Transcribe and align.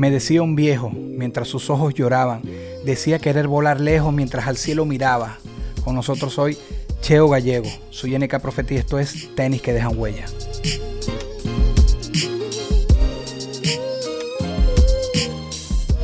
Me 0.00 0.10
decía 0.10 0.40
un 0.40 0.56
viejo 0.56 0.88
mientras 0.88 1.46
sus 1.48 1.68
ojos 1.68 1.92
lloraban. 1.92 2.40
Decía 2.86 3.18
querer 3.18 3.48
volar 3.48 3.82
lejos 3.82 4.14
mientras 4.14 4.46
al 4.46 4.56
cielo 4.56 4.86
miraba. 4.86 5.36
Con 5.84 5.94
nosotros 5.94 6.38
hoy 6.38 6.56
Cheo 7.02 7.28
Gallego. 7.28 7.68
Soy 7.90 8.18
NK 8.18 8.38
Profeta 8.40 8.72
y 8.72 8.76
esto 8.78 8.98
es 8.98 9.28
Tenis 9.34 9.60
que 9.60 9.74
dejan 9.74 9.98
huella. 9.98 10.24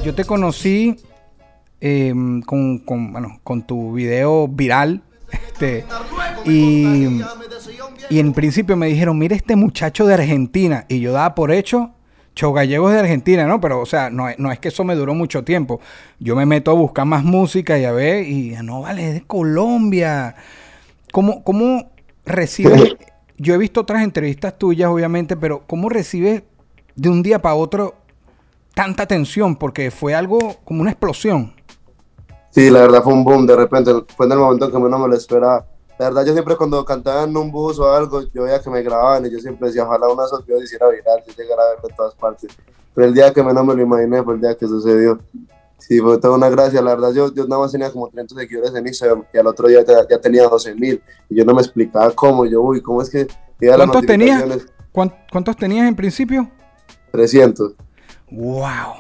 Yo 0.04 0.14
te 0.14 0.24
conocí 0.26 0.96
eh, 1.80 2.12
con, 2.44 2.80
con, 2.80 3.12
bueno, 3.12 3.40
con 3.42 3.66
tu 3.66 3.94
video 3.94 4.46
viral. 4.46 5.02
Este, 5.56 5.86
y, 6.44 7.22
y 8.10 8.18
en 8.18 8.34
principio 8.34 8.76
me 8.76 8.88
dijeron, 8.88 9.18
mira 9.18 9.34
este 9.34 9.56
muchacho 9.56 10.06
de 10.06 10.12
Argentina. 10.12 10.84
Y 10.86 11.00
yo 11.00 11.12
daba 11.12 11.34
por 11.34 11.50
hecho 11.50 11.95
Cheo 12.36 12.52
Gallego 12.52 12.88
es 12.90 12.94
de 12.94 13.00
Argentina, 13.00 13.46
¿no? 13.46 13.60
Pero, 13.60 13.80
o 13.80 13.86
sea, 13.86 14.10
no, 14.10 14.28
es- 14.28 14.38
no 14.38 14.52
es 14.52 14.60
que 14.60 14.68
eso 14.68 14.84
me 14.84 14.94
duró 14.94 15.14
mucho 15.14 15.42
tiempo. 15.42 15.80
Yo 16.20 16.36
me 16.36 16.46
meto 16.46 16.70
a 16.70 16.74
buscar 16.74 17.06
más 17.06 17.24
música 17.24 17.78
y 17.78 17.84
a 17.84 17.92
ver, 17.92 18.24
y 18.28 18.54
no, 18.62 18.82
vale, 18.82 19.08
es 19.08 19.14
de 19.14 19.22
Colombia. 19.26 20.36
¿Cómo, 21.12 21.42
cómo 21.42 21.90
recibes? 22.26 22.94
Yo 23.38 23.54
he 23.54 23.58
visto 23.58 23.80
otras 23.82 24.02
entrevistas 24.02 24.58
tuyas, 24.58 24.90
obviamente, 24.90 25.36
pero 25.36 25.62
¿cómo 25.66 25.88
recibes 25.88 26.42
de 26.94 27.08
un 27.08 27.22
día 27.22 27.40
para 27.40 27.54
otro 27.54 27.94
tanta 28.74 29.02
atención? 29.04 29.56
Porque 29.56 29.90
fue 29.90 30.14
algo 30.14 30.56
como 30.64 30.82
una 30.82 30.90
explosión. 30.90 31.54
Sí, 32.50 32.70
la 32.70 32.80
verdad 32.80 33.02
fue 33.02 33.12
un 33.12 33.24
boom 33.24 33.46
de 33.46 33.56
repente, 33.56 33.92
fue 34.16 34.26
en 34.26 34.32
el 34.32 34.38
momento 34.38 34.70
que 34.72 34.78
no 34.78 34.98
me 34.98 35.08
lo 35.08 35.14
esperaba. 35.14 35.66
La 35.98 36.06
verdad, 36.06 36.26
yo 36.26 36.32
siempre 36.32 36.56
cuando 36.56 36.84
cantaba 36.84 37.24
en 37.24 37.36
un 37.36 37.50
bus 37.50 37.78
o 37.78 37.90
algo, 37.90 38.22
yo 38.34 38.42
veía 38.42 38.60
que 38.60 38.68
me 38.68 38.82
grababan 38.82 39.24
y 39.26 39.30
yo 39.30 39.38
siempre 39.38 39.68
decía, 39.68 39.84
ojalá 39.84 40.08
una 40.08 40.26
esos 40.26 40.44
videos 40.44 40.64
hiciera 40.64 40.88
viral, 40.88 41.22
yo 41.26 41.32
llegara 41.32 41.62
a 41.62 41.70
verlo 41.70 41.88
en 41.88 41.96
todas 41.96 42.14
partes. 42.14 42.50
Pero 42.94 43.08
el 43.08 43.14
día 43.14 43.32
que 43.32 43.42
menos 43.42 43.64
me 43.64 43.74
lo 43.74 43.82
imaginé 43.82 44.22
fue 44.22 44.34
el 44.34 44.40
día 44.40 44.54
que 44.54 44.66
sucedió. 44.66 45.18
Sí, 45.78 46.00
fue 46.00 46.18
toda 46.18 46.36
una 46.36 46.50
gracia, 46.50 46.82
la 46.82 46.94
verdad, 46.94 47.12
yo, 47.12 47.32
yo 47.32 47.46
nada 47.46 47.62
más 47.62 47.72
tenía 47.72 47.90
como 47.90 48.08
30 48.08 48.34
seguidores 48.34 48.74
en 48.74 48.86
Instagram 48.86 49.24
y 49.32 49.38
al 49.38 49.46
otro 49.46 49.68
día 49.68 49.84
ya, 49.86 50.06
ya 50.08 50.18
tenía 50.18 50.48
12 50.48 50.74
mil 50.74 51.02
y 51.28 51.36
yo 51.36 51.44
no 51.44 51.54
me 51.54 51.62
explicaba 51.62 52.10
cómo, 52.10 52.44
yo, 52.44 52.60
uy, 52.60 52.80
¿cómo 52.80 53.00
es 53.00 53.08
que... 53.08 53.26
¿Cuántos 53.58 54.04
tenías? 54.04 54.44
¿Cuántos 54.92 55.56
tenías 55.56 55.88
en 55.88 55.94
principio? 55.94 56.50
300. 57.12 57.74
¡Wow! 58.30 58.94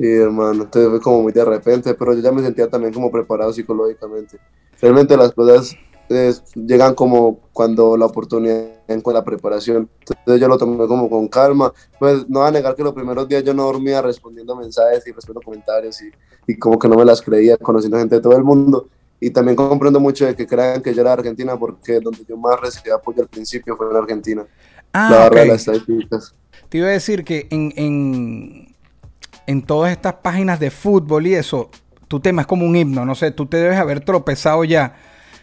Sí, 0.00 0.06
hermano, 0.06 0.62
entonces 0.62 0.90
fue 0.90 1.00
como 1.02 1.20
muy 1.24 1.32
de 1.32 1.44
repente, 1.44 1.92
pero 1.92 2.14
yo 2.14 2.22
ya 2.22 2.32
me 2.32 2.40
sentía 2.40 2.70
también 2.70 2.90
como 2.90 3.10
preparado 3.10 3.52
psicológicamente. 3.52 4.38
Realmente 4.80 5.14
las 5.14 5.30
cosas 5.32 5.76
eh, 6.08 6.32
llegan 6.54 6.94
como 6.94 7.38
cuando 7.52 7.98
la 7.98 8.06
oportunidad 8.06 8.70
con 9.02 9.12
la 9.12 9.22
preparación. 9.22 9.90
Entonces 9.98 10.40
yo 10.40 10.48
lo 10.48 10.56
tomé 10.56 10.86
como 10.86 11.10
con 11.10 11.28
calma. 11.28 11.70
Pues 11.98 12.26
no 12.30 12.38
voy 12.38 12.48
a 12.48 12.50
negar 12.50 12.74
que 12.74 12.82
los 12.82 12.94
primeros 12.94 13.28
días 13.28 13.44
yo 13.44 13.52
no 13.52 13.64
dormía 13.64 14.00
respondiendo 14.00 14.56
mensajes 14.56 15.06
y 15.06 15.12
respondiendo 15.12 15.44
comentarios 15.44 16.00
y, 16.00 16.10
y 16.46 16.58
como 16.58 16.78
que 16.78 16.88
no 16.88 16.96
me 16.96 17.04
las 17.04 17.20
creía, 17.20 17.58
conociendo 17.58 17.98
gente 17.98 18.14
de 18.14 18.22
todo 18.22 18.38
el 18.38 18.42
mundo. 18.42 18.88
Y 19.20 19.28
también 19.28 19.54
comprendo 19.54 20.00
mucho 20.00 20.24
de 20.24 20.34
que 20.34 20.46
crean 20.46 20.80
que 20.80 20.94
yo 20.94 21.02
era 21.02 21.10
de 21.10 21.18
Argentina 21.18 21.58
porque 21.58 22.00
donde 22.00 22.24
yo 22.26 22.38
más 22.38 22.58
recibí 22.58 22.88
apoyo 22.88 23.20
al 23.20 23.28
principio 23.28 23.76
fue 23.76 23.90
en 23.90 23.96
Argentina. 23.96 24.46
Ah, 24.94 25.10
la 25.10 25.26
ok. 25.26 25.34
verdad, 25.34 25.46
las 25.48 25.68
estadísticas. 25.68 26.34
Te 26.70 26.78
iba 26.78 26.86
a 26.86 26.92
decir 26.92 27.22
que 27.22 27.46
en, 27.50 27.72
en, 27.76 28.69
en 29.50 29.62
todas 29.62 29.90
estas 29.92 30.14
páginas 30.14 30.60
de 30.60 30.70
fútbol 30.70 31.26
y 31.26 31.34
eso, 31.34 31.70
tu 32.08 32.20
tema 32.20 32.42
es 32.42 32.46
como 32.46 32.64
un 32.66 32.76
himno, 32.76 33.04
no 33.04 33.14
sé, 33.14 33.30
tú 33.32 33.46
te 33.46 33.56
debes 33.56 33.78
haber 33.78 34.00
tropezado 34.00 34.64
ya. 34.64 34.94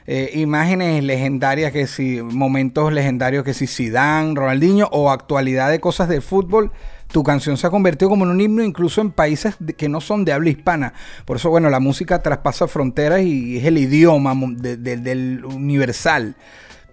eh, 0.09 0.31
imágenes 0.39 1.03
legendarias 1.03 1.73
que 1.73 1.85
si, 1.85 2.21
momentos 2.21 2.93
legendarios 2.93 3.43
que 3.43 3.53
si 3.53 3.67
Zidane, 3.67 4.35
Ronaldinho 4.35 4.87
o 4.93 5.11
actualidad 5.11 5.69
de 5.69 5.81
cosas 5.81 6.07
del 6.07 6.21
fútbol, 6.21 6.71
tu 7.11 7.23
canción 7.23 7.57
se 7.57 7.67
ha 7.67 7.69
convertido 7.69 8.07
como 8.09 8.23
en 8.23 8.31
un 8.31 8.39
himno 8.39 8.63
incluso 8.63 9.01
en 9.01 9.11
países 9.11 9.55
de- 9.59 9.73
que 9.73 9.89
no 9.89 9.99
son 9.99 10.23
de 10.23 10.31
habla 10.31 10.49
hispana. 10.49 10.93
Por 11.25 11.35
eso, 11.35 11.49
bueno, 11.49 11.69
la 11.69 11.81
música 11.81 12.21
traspasa 12.23 12.69
fronteras 12.69 13.21
y 13.21 13.57
es 13.57 13.65
el 13.65 13.77
idioma 13.77 14.33
de- 14.55 14.77
de- 14.77 14.95
del 14.97 15.43
universal. 15.43 16.35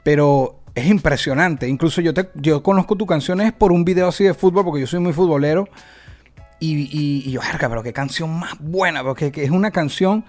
Pero 0.03 0.61
es 0.75 0.87
impresionante. 0.87 1.69
Incluso 1.69 2.01
yo, 2.01 2.13
te, 2.15 2.31
yo 2.35 2.63
conozco 2.65 2.97
tus 2.97 3.07
canciones 3.07 3.53
por 3.53 3.71
un 3.71 3.85
video 3.85 4.09
así 4.09 4.25
de 4.25 4.35
fútbol, 4.35 4.65
porque 4.65 4.81
yo 4.81 4.87
soy 4.89 4.99
muy 4.99 5.13
futbolero. 5.13 5.69
Y, 6.65 6.89
y, 6.91 7.29
y 7.29 7.33
yo, 7.33 7.41
pero 7.61 7.83
qué 7.83 7.93
canción 7.93 8.39
más 8.39 8.55
buena, 8.59 9.05
porque 9.05 9.31
que 9.31 9.45
es 9.45 9.51
una 9.51 9.71
canción. 9.71 10.25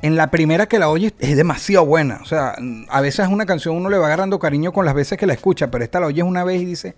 En 0.00 0.16
la 0.16 0.30
primera 0.30 0.66
que 0.66 0.78
la 0.78 0.88
oyes 0.88 1.12
es 1.18 1.36
demasiado 1.36 1.84
buena. 1.84 2.20
O 2.22 2.24
sea, 2.24 2.56
a 2.88 3.00
veces 3.00 3.28
una 3.28 3.44
canción 3.44 3.76
uno 3.76 3.90
le 3.90 3.98
va 3.98 4.06
agarrando 4.06 4.38
cariño 4.38 4.72
con 4.72 4.86
las 4.86 4.94
veces 4.94 5.18
que 5.18 5.26
la 5.26 5.34
escucha, 5.34 5.70
pero 5.70 5.84
esta 5.84 6.00
la 6.00 6.06
oyes 6.06 6.24
una 6.24 6.44
vez 6.44 6.62
y 6.62 6.64
dice, 6.64 6.94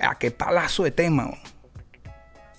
ah, 0.00 0.16
qué 0.18 0.30
palazo 0.30 0.84
de 0.84 0.90
tema. 0.90 1.30
oh". 1.30 1.38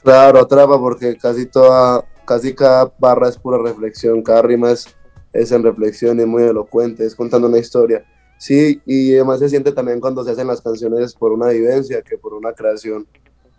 Claro, 0.03 0.39
atrapa 0.39 0.79
porque 0.79 1.17
casi 1.17 1.47
toda, 1.47 2.05
casi 2.25 2.53
cada 2.53 2.91
barra 2.99 3.29
es 3.29 3.37
pura 3.37 3.57
reflexión, 3.57 4.21
cada 4.21 4.43
rima 4.43 4.71
es, 4.71 4.87
es 5.31 5.51
en 5.51 5.63
reflexión, 5.63 6.19
es 6.19 6.27
muy 6.27 6.43
elocuente, 6.43 7.05
es 7.05 7.15
contando 7.15 7.47
una 7.47 7.57
historia. 7.57 8.05
Sí, 8.37 8.81
y 8.85 9.15
además 9.15 9.39
se 9.39 9.49
siente 9.49 9.71
también 9.71 9.99
cuando 9.99 10.23
se 10.23 10.31
hacen 10.31 10.47
las 10.47 10.61
canciones 10.61 11.13
por 11.15 11.31
una 11.31 11.49
vivencia 11.49 12.01
que 12.01 12.17
por 12.17 12.33
una 12.33 12.53
creación 12.53 13.07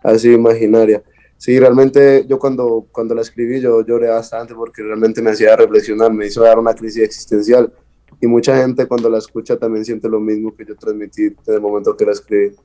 así 0.03 0.31
imaginaria. 0.33 1.03
Sí, 1.37 1.59
realmente 1.59 2.25
yo 2.27 2.39
cuando, 2.39 2.87
cuando 2.91 3.13
la 3.13 3.21
escribí 3.21 3.59
yo 3.59 3.85
lloré 3.85 4.07
bastante 4.09 4.55
porque 4.55 4.81
realmente 4.81 5.21
me 5.21 5.31
hacía 5.31 5.55
reflexionar, 5.55 6.11
me 6.11 6.27
hizo 6.27 6.41
dar 6.41 6.57
una 6.57 6.73
crisis 6.73 7.03
existencial. 7.03 7.71
Y 8.21 8.27
mucha 8.27 8.57
gente 8.57 8.85
cuando 8.87 9.09
la 9.09 9.17
escucha 9.17 9.57
también 9.57 9.83
siente 9.83 10.07
lo 10.07 10.19
mismo 10.19 10.55
que 10.55 10.65
yo 10.65 10.75
transmití 10.75 11.29
desde 11.29 11.55
el 11.55 11.61
momento 11.61 11.95
que 11.97 12.05
la 12.05 12.13
escribí. 12.13 12.55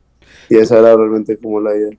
Y 0.48 0.56
esa 0.56 0.78
era 0.78 0.96
realmente 0.96 1.36
como 1.36 1.60
la 1.60 1.74
idea. 1.74 1.98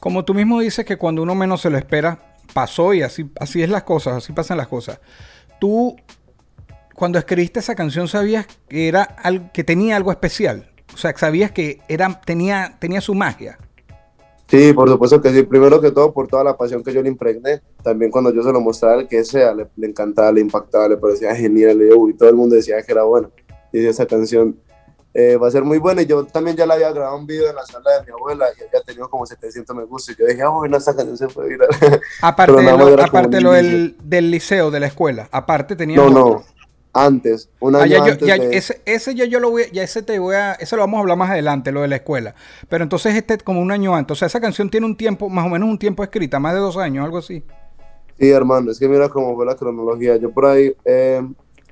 Como 0.00 0.24
tú 0.24 0.34
mismo 0.34 0.60
dices 0.60 0.84
que 0.84 0.96
cuando 0.96 1.22
uno 1.22 1.34
menos 1.34 1.60
se 1.60 1.70
lo 1.70 1.78
espera, 1.78 2.36
pasó 2.52 2.94
y 2.94 3.02
así, 3.02 3.30
así 3.38 3.62
es 3.62 3.68
las 3.68 3.82
cosas, 3.82 4.16
así 4.16 4.32
pasan 4.32 4.56
las 4.56 4.68
cosas. 4.68 5.00
Tú, 5.60 5.96
cuando 6.94 7.18
escribiste 7.18 7.60
esa 7.60 7.74
canción, 7.74 8.08
sabías 8.08 8.46
que 8.68 8.88
era 8.88 9.02
algo, 9.02 9.50
que 9.52 9.64
tenía 9.64 9.96
algo 9.96 10.10
especial. 10.10 10.70
O 10.94 10.96
sea, 10.96 11.16
sabías 11.16 11.50
que 11.50 11.80
era, 11.88 12.20
tenía, 12.20 12.76
tenía 12.78 13.00
su 13.00 13.14
magia. 13.14 13.58
Sí, 14.48 14.72
por 14.72 14.88
supuesto 14.88 15.20
que 15.20 15.30
sí. 15.30 15.42
Primero 15.42 15.80
que 15.80 15.90
todo, 15.90 16.12
por 16.12 16.28
toda 16.28 16.44
la 16.44 16.56
pasión 16.56 16.82
que 16.82 16.92
yo 16.92 17.02
le 17.02 17.08
impregné. 17.08 17.60
También 17.82 18.10
cuando 18.10 18.32
yo 18.32 18.42
se 18.42 18.52
lo 18.52 18.60
mostraba 18.60 18.94
al 18.94 19.08
que 19.08 19.24
sea, 19.24 19.52
le, 19.52 19.66
le 19.76 19.88
encantaba, 19.88 20.30
le 20.30 20.40
impactaba, 20.40 20.88
le 20.88 20.96
parecía 20.96 21.34
genial. 21.34 21.80
Y, 21.82 22.14
todo 22.14 22.28
el 22.28 22.36
mundo 22.36 22.54
decía 22.54 22.80
que 22.82 22.92
era 22.92 23.02
buena. 23.02 23.28
Y 23.72 23.84
esa 23.84 24.06
canción 24.06 24.56
eh, 25.12 25.36
va 25.36 25.48
a 25.48 25.50
ser 25.50 25.64
muy 25.64 25.78
buena. 25.78 26.02
Y 26.02 26.06
yo 26.06 26.24
también 26.24 26.56
ya 26.56 26.64
la 26.64 26.74
había 26.74 26.92
grabado 26.92 27.16
un 27.16 27.26
video 27.26 27.50
en 27.50 27.56
la 27.56 27.66
sala 27.66 27.98
de 27.98 28.06
mi 28.06 28.12
abuela 28.12 28.46
y 28.56 28.62
había 28.62 28.82
tenido 28.82 29.10
como 29.10 29.26
700 29.26 29.74
me 29.74 29.84
gusta. 29.84 30.12
Y 30.12 30.16
yo 30.16 30.26
dije, 30.26 30.42
ah, 30.42 30.50
bueno, 30.50 30.76
esta 30.76 30.94
canción 30.94 31.16
se 31.16 31.26
puede 31.26 31.48
viral. 31.48 31.68
Aparte, 32.22 32.62
lo, 32.62 33.02
aparte 33.02 33.40
lo 33.40 33.52
del, 33.52 33.96
del 34.04 34.30
liceo, 34.30 34.70
de 34.70 34.78
la 34.78 34.86
escuela. 34.86 35.28
Aparte 35.32 35.74
tenía... 35.74 35.96
No, 35.96 36.08
no. 36.08 36.44
Antes, 36.98 37.50
un 37.60 37.76
año 37.76 37.84
Ah, 37.84 37.86
ya, 37.86 37.98
yo- 37.98 38.04
antes 38.12 38.26
ya, 38.28 38.38
de... 38.38 38.56
ese, 38.56 38.80
ese 38.86 39.14
ya 39.14 39.26
yo 39.26 39.38
lo 39.38 39.50
voy, 39.50 39.64
ya 39.72 39.82
ese 39.82 40.02
te 40.02 40.18
voy 40.18 40.34
a, 40.34 40.52
ese 40.54 40.76
lo 40.76 40.82
vamos 40.82 40.96
a 40.98 41.00
hablar 41.02 41.18
más 41.18 41.30
adelante, 41.30 41.72
lo 41.72 41.82
de 41.82 41.88
la 41.88 41.96
escuela. 41.96 42.34
Pero 42.68 42.84
entonces 42.84 43.14
este 43.14 43.36
como 43.38 43.60
un 43.60 43.70
año 43.70 43.94
antes, 43.94 44.12
o 44.12 44.14
sea, 44.16 44.26
esa 44.26 44.40
canción 44.40 44.70
tiene 44.70 44.86
un 44.86 44.96
tiempo, 44.96 45.28
más 45.28 45.44
o 45.46 45.50
menos 45.50 45.68
un 45.68 45.78
tiempo 45.78 46.02
escrita, 46.02 46.38
más 46.40 46.54
de 46.54 46.60
dos 46.60 46.76
años, 46.78 47.04
algo 47.04 47.18
así. 47.18 47.42
Sí, 48.18 48.30
hermano, 48.30 48.70
es 48.70 48.78
que 48.78 48.88
mira 48.88 49.08
cómo 49.10 49.34
fue 49.34 49.44
la 49.44 49.56
cronología. 49.56 50.16
Yo 50.16 50.30
por 50.30 50.46
ahí, 50.46 50.74
eh, 50.86 51.22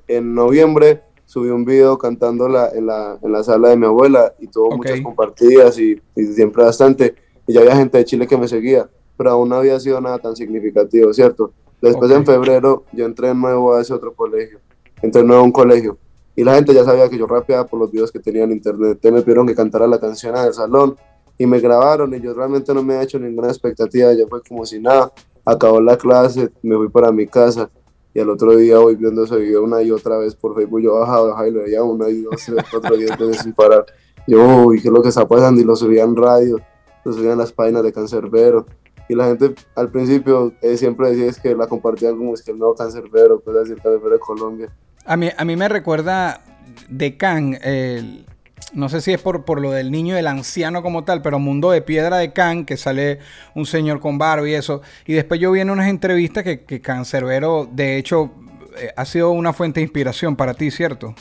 en 0.08 0.34
noviembre, 0.34 1.00
subí 1.24 1.48
un 1.48 1.64
video 1.64 1.96
cantando 1.96 2.46
la, 2.48 2.68
en, 2.68 2.84
la, 2.84 3.18
en 3.22 3.32
la 3.32 3.42
sala 3.42 3.70
de 3.70 3.76
mi 3.78 3.86
abuela 3.86 4.34
y 4.38 4.48
tuvo 4.48 4.76
muchas 4.76 5.00
compartidas 5.00 5.78
y, 5.78 5.98
y 6.14 6.26
siempre 6.26 6.62
bastante. 6.62 7.14
Y 7.46 7.54
ya 7.54 7.60
había 7.60 7.76
gente 7.76 7.96
de 7.96 8.04
Chile 8.04 8.26
que 8.26 8.36
me 8.36 8.46
seguía, 8.46 8.86
pero 9.16 9.30
aún 9.30 9.48
no 9.48 9.56
había 9.56 9.80
sido 9.80 9.98
nada 10.02 10.18
tan 10.18 10.36
significativo, 10.36 11.12
¿cierto? 11.14 11.52
Después 11.80 12.10
en 12.10 12.24
febrero 12.24 12.84
yo 12.92 13.04
entré 13.06 13.28
de 13.28 13.34
nuevo 13.34 13.74
a 13.74 13.80
ese 13.82 13.92
otro 13.92 14.14
colegio, 14.14 14.58
entré 15.04 15.22
de 15.22 15.28
nuevo 15.28 15.42
a 15.42 15.44
un 15.44 15.52
colegio 15.52 15.98
y 16.36 16.42
la 16.42 16.54
gente 16.54 16.74
ya 16.74 16.84
sabía 16.84 17.08
que 17.08 17.16
yo 17.16 17.26
rapeaba 17.26 17.66
por 17.66 17.78
los 17.78 17.90
videos 17.90 18.10
que 18.10 18.18
tenía 18.18 18.44
en 18.44 18.52
internet. 18.52 18.92
Entonces 18.92 19.12
me 19.12 19.22
pidieron 19.22 19.46
que 19.46 19.54
cantara 19.54 19.86
la 19.86 20.00
canción 20.00 20.34
del 20.34 20.52
salón 20.52 20.96
y 21.38 21.46
me 21.46 21.60
grabaron 21.60 22.12
y 22.14 22.20
yo 22.20 22.34
realmente 22.34 22.72
no 22.74 22.82
me 22.82 22.94
he 22.96 23.02
hecho 23.02 23.18
ninguna 23.18 23.48
expectativa, 23.48 24.12
ya 24.12 24.26
fue 24.26 24.42
como 24.42 24.64
si 24.66 24.80
nada. 24.80 25.12
Acabó 25.44 25.80
la 25.80 25.96
clase, 25.96 26.50
me 26.62 26.76
fui 26.76 26.88
para 26.88 27.12
mi 27.12 27.26
casa 27.26 27.70
y 28.14 28.20
al 28.20 28.30
otro 28.30 28.56
día 28.56 28.78
voy 28.78 28.96
viendo 28.96 29.24
ese 29.24 29.36
video 29.36 29.62
una 29.62 29.82
y 29.82 29.90
otra 29.90 30.16
vez 30.18 30.34
por 30.34 30.54
Facebook. 30.54 30.80
Yo 30.80 30.94
bajaba, 30.94 31.28
bajaba 31.28 31.48
y 31.48 31.50
lo 31.50 31.62
veía 31.62 31.82
una 31.82 32.08
y 32.08 32.22
dos, 32.22 32.42
tres, 32.44 32.64
cuatro, 32.70 32.96
diez 32.96 33.10
veces 33.18 33.42
sin 33.42 33.52
parar. 33.52 33.84
Yo, 34.26 34.66
uy, 34.66 34.80
¿qué 34.80 34.88
es 34.88 34.94
lo 34.94 35.02
que 35.02 35.10
está 35.10 35.28
pasando? 35.28 35.60
Y 35.60 35.64
lo 35.64 35.76
subía 35.76 36.04
en 36.04 36.16
radio. 36.16 36.58
lo 37.04 37.12
subían 37.12 37.32
en 37.32 37.38
las 37.38 37.52
páginas 37.52 37.82
de 37.82 37.92
Cancerbero. 37.92 38.66
Y 39.08 39.14
la 39.14 39.26
gente 39.26 39.54
al 39.74 39.90
principio 39.90 40.52
eh, 40.62 40.78
siempre 40.78 41.10
decía 41.10 41.26
es 41.26 41.38
que 41.38 41.54
la 41.54 41.66
compartían 41.66 42.16
como 42.16 42.32
es 42.32 42.42
que 42.42 42.52
el 42.52 42.58
nuevo 42.58 42.74
Cancerbero, 42.74 43.40
pues 43.40 43.56
decir 43.56 43.76
Cancerbero 43.82 44.14
de 44.14 44.20
Colombia. 44.20 44.74
A 45.04 45.16
mí, 45.16 45.28
a 45.36 45.44
mí 45.44 45.56
me 45.56 45.68
recuerda 45.68 46.40
de 46.88 47.16
Can, 47.16 47.58
el- 47.62 48.26
no 48.72 48.88
sé 48.88 49.00
si 49.00 49.12
es 49.12 49.20
por, 49.20 49.44
por 49.44 49.60
lo 49.60 49.70
del 49.70 49.90
niño 49.90 50.16
del 50.16 50.26
anciano 50.26 50.82
como 50.82 51.04
tal, 51.04 51.22
pero 51.22 51.38
Mundo 51.38 51.70
de 51.70 51.82
Piedra 51.82 52.16
de 52.18 52.32
Can, 52.32 52.64
que 52.64 52.76
sale 52.76 53.18
un 53.54 53.66
señor 53.66 54.00
con 54.00 54.18
barba 54.18 54.48
y 54.48 54.54
eso. 54.54 54.80
Y 55.06 55.12
después 55.14 55.38
yo 55.40 55.52
vi 55.52 55.60
en 55.60 55.70
unas 55.70 55.88
entrevistas 55.88 56.42
que, 56.42 56.64
que 56.64 56.80
Cancerbero, 56.80 57.68
de 57.70 57.98
hecho, 57.98 58.30
eh, 58.78 58.92
ha 58.96 59.04
sido 59.04 59.30
una 59.30 59.52
fuente 59.52 59.80
de 59.80 59.84
inspiración 59.84 60.34
para 60.36 60.54
ti, 60.54 60.70
¿cierto? 60.70 61.14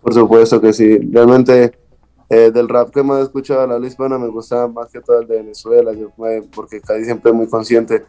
Por 0.00 0.14
supuesto 0.14 0.60
que 0.60 0.72
sí. 0.72 0.98
Realmente 1.12 1.72
eh, 2.28 2.50
del 2.50 2.68
rap 2.68 2.90
que 2.90 3.02
más 3.02 3.20
he 3.20 3.22
escuchado 3.24 3.66
de 3.66 3.78
la 3.80 3.86
hispana 3.86 4.18
me 4.18 4.28
gusta 4.28 4.66
más 4.66 4.90
que 4.90 5.00
todo 5.00 5.20
el 5.20 5.28
de 5.28 5.36
Venezuela, 5.36 5.92
porque 6.54 6.80
casi 6.80 7.04
siempre 7.04 7.32
muy 7.32 7.48
consciente. 7.48 8.04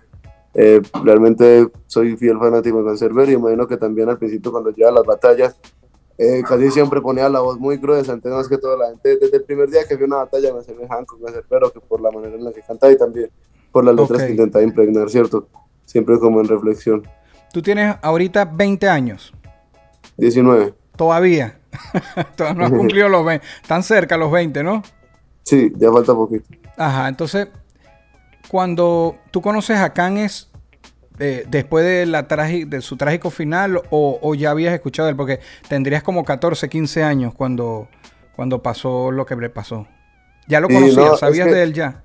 Eh, 0.54 0.82
realmente 1.04 1.70
soy 1.88 2.18
fiel 2.18 2.38
fanático 2.38 2.80
de 2.80 2.86
Cancerbero 2.90 3.32
y 3.32 3.36
imagino 3.36 3.68
que 3.68 3.78
también 3.78 4.10
al 4.10 4.18
principio 4.18 4.52
cuando 4.52 4.70
lleva 4.72 4.92
las 4.92 5.06
batallas 5.06 5.56
eh, 6.18 6.44
casi 6.46 6.70
siempre 6.72 7.00
ponía 7.02 7.30
la 7.30 7.40
voz 7.40 7.58
muy 7.58 7.78
gruesa, 7.78 8.12
entonces 8.14 8.38
más 8.38 8.48
que 8.50 8.58
todo 8.58 8.78
la 8.78 8.90
gente 8.90 9.18
desde 9.18 9.38
el 9.38 9.44
primer 9.44 9.70
día 9.70 9.86
que 9.88 9.96
vi 9.96 10.04
una 10.04 10.18
batalla 10.18 10.54
me 10.54 10.60
asemejaban 10.60 11.06
con 11.06 11.22
Cancerbero 11.22 11.72
que 11.72 11.80
por 11.80 12.02
la 12.02 12.12
manera 12.12 12.36
en 12.36 12.44
la 12.44 12.52
que 12.52 12.62
cantaba 12.62 12.92
y 12.92 12.98
también 12.98 13.30
por 13.72 13.86
las 13.86 13.96
letras 13.96 14.20
Ok. 14.20 14.26
que 14.26 14.32
intentaba 14.32 14.64
impregnar, 14.64 15.10
¿cierto? 15.10 15.48
Siempre 15.86 16.20
como 16.20 16.42
en 16.42 16.48
reflexión. 16.50 17.08
Tú 17.54 17.62
tienes 17.62 17.96
ahorita 18.02 18.46
20 18.46 18.90
años, 18.90 19.34
19. 20.18 20.74
todavía. 20.96 21.58
Todavía 22.36 22.60
no 22.60 22.66
has 22.66 22.72
cumplido 22.72 23.08
los 23.08 23.26
20. 23.26 23.46
Están 23.62 23.82
cerca 23.84 24.18
los 24.18 24.30
20, 24.32 24.62
¿no? 24.64 24.84
Sí, 25.44 25.72
ya 25.78 25.90
falta 25.92 26.14
poquito. 26.14 26.46
Ajá, 26.78 27.08
entonces, 27.08 27.48
cuando 28.52 29.16
tú 29.32 29.42
conoces 29.42 29.78
a 29.78 29.94
Can 29.94 30.18
es 30.18 30.50
eh, 31.20 31.46
después 31.48 31.86
de, 31.86 32.06
la 32.06 32.24
de 32.66 32.82
su 32.82 32.98
trágico 32.98 33.30
final 33.30 33.82
o, 33.92 34.20
o 34.22 34.36
ya 34.36 34.50
habías 34.52 34.74
escuchado 34.74 35.08
él, 35.08 35.16
porque 35.16 35.40
tendrías 35.70 36.04
como 36.04 36.26
14, 36.26 36.68
15 36.68 37.02
años 37.02 37.34
cuando, 37.34 37.88
cuando 38.36 38.62
pasó 38.62 39.10
lo 39.10 39.26
que 39.26 39.38
le 39.38 39.50
pasó. 39.50 39.88
Ya 40.48 40.60
lo 40.60 40.68
Sí, 40.68 40.74
conocías, 40.74 41.14
es 41.14 41.20
sabías 41.22 41.48
que- 41.48 41.54
de 41.54 41.64
él 41.64 41.74
ya. 41.74 42.04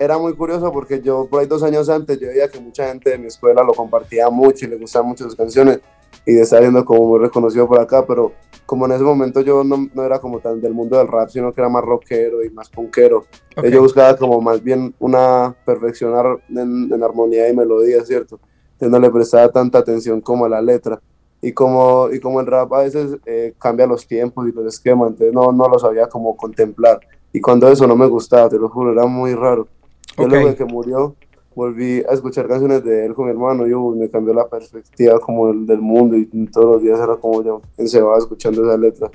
Era 0.00 0.16
muy 0.18 0.34
curioso 0.34 0.72
porque 0.72 1.00
yo 1.02 1.26
por 1.28 1.40
ahí 1.40 1.46
dos 1.46 1.62
años 1.62 1.88
antes 1.90 2.18
yo 2.18 2.28
veía 2.28 2.48
que 2.48 2.58
mucha 2.58 2.88
gente 2.88 3.10
de 3.10 3.18
mi 3.18 3.26
escuela 3.26 3.62
lo 3.62 3.74
compartía 3.74 4.30
mucho 4.30 4.64
y 4.64 4.68
le 4.68 4.76
gustaban 4.78 5.08
mucho 5.08 5.24
sus 5.24 5.36
canciones 5.36 5.80
y 6.24 6.32
de 6.32 6.40
estar 6.40 6.60
viendo 6.60 6.84
como 6.84 7.06
muy 7.06 7.18
reconocido 7.20 7.68
por 7.68 7.78
acá, 7.80 8.06
pero 8.06 8.32
como 8.64 8.86
en 8.86 8.92
ese 8.92 9.04
momento 9.04 9.42
yo 9.42 9.62
no, 9.62 9.88
no 9.92 10.02
era 10.02 10.18
como 10.18 10.40
tan 10.40 10.60
del 10.60 10.72
mundo 10.72 10.96
del 10.96 11.06
rap, 11.06 11.28
sino 11.28 11.52
que 11.52 11.60
era 11.60 11.68
más 11.68 11.84
rockero 11.84 12.42
y 12.42 12.50
más 12.50 12.70
punkero. 12.70 13.26
Ok. 13.56 13.66
Yo 13.66 13.82
buscaba 13.82 14.16
como 14.16 14.40
más 14.40 14.62
bien 14.62 14.94
una 14.98 15.54
perfección 15.66 16.14
ar- 16.14 16.38
en, 16.48 16.90
en 16.92 17.02
armonía 17.02 17.48
y 17.48 17.54
melodía, 17.54 18.02
¿cierto? 18.04 18.40
Entonces 18.72 18.90
no 18.90 18.98
le 18.98 19.10
prestaba 19.10 19.50
tanta 19.52 19.78
atención 19.78 20.20
como 20.22 20.46
a 20.46 20.48
la 20.48 20.62
letra. 20.62 20.98
Y 21.42 21.52
como, 21.52 22.08
y 22.12 22.20
como 22.20 22.40
el 22.40 22.46
rap 22.46 22.72
a 22.74 22.82
veces 22.82 23.16
eh, 23.26 23.54
cambia 23.58 23.86
los 23.86 24.06
tiempos 24.06 24.46
y 24.48 24.52
los 24.52 24.66
esquemas, 24.66 25.10
entonces 25.10 25.32
no, 25.34 25.52
no 25.52 25.68
lo 25.68 25.78
sabía 25.78 26.06
como 26.06 26.36
contemplar. 26.36 27.00
Y 27.32 27.40
cuando 27.40 27.68
eso 27.68 27.86
no 27.86 27.96
me 27.96 28.06
gustaba, 28.06 28.48
te 28.48 28.58
lo 28.58 28.68
juro, 28.68 28.92
era 28.92 29.06
muy 29.06 29.34
raro. 29.34 29.66
Yo 30.16 30.24
Ok. 30.24 30.30
luego 30.30 30.48
de 30.48 30.56
que 30.56 30.64
murió, 30.64 31.16
volví 31.54 32.02
a 32.08 32.12
escuchar 32.12 32.46
canciones 32.48 32.84
de 32.84 33.06
él 33.06 33.14
con 33.14 33.26
mi 33.26 33.30
hermano 33.32 33.66
y 33.66 33.74
uy, 33.74 33.98
me 33.98 34.08
cambió 34.08 34.32
la 34.34 34.48
perspectiva 34.48 35.18
como 35.20 35.48
del, 35.48 35.66
del 35.66 35.80
mundo 35.80 36.16
y 36.16 36.26
todos 36.46 36.74
los 36.74 36.82
días 36.82 36.98
era 37.00 37.16
como 37.16 37.42
yo 37.42 37.62
encebado 37.76 38.18
escuchando 38.18 38.64
esa 38.64 38.76
letra. 38.78 39.10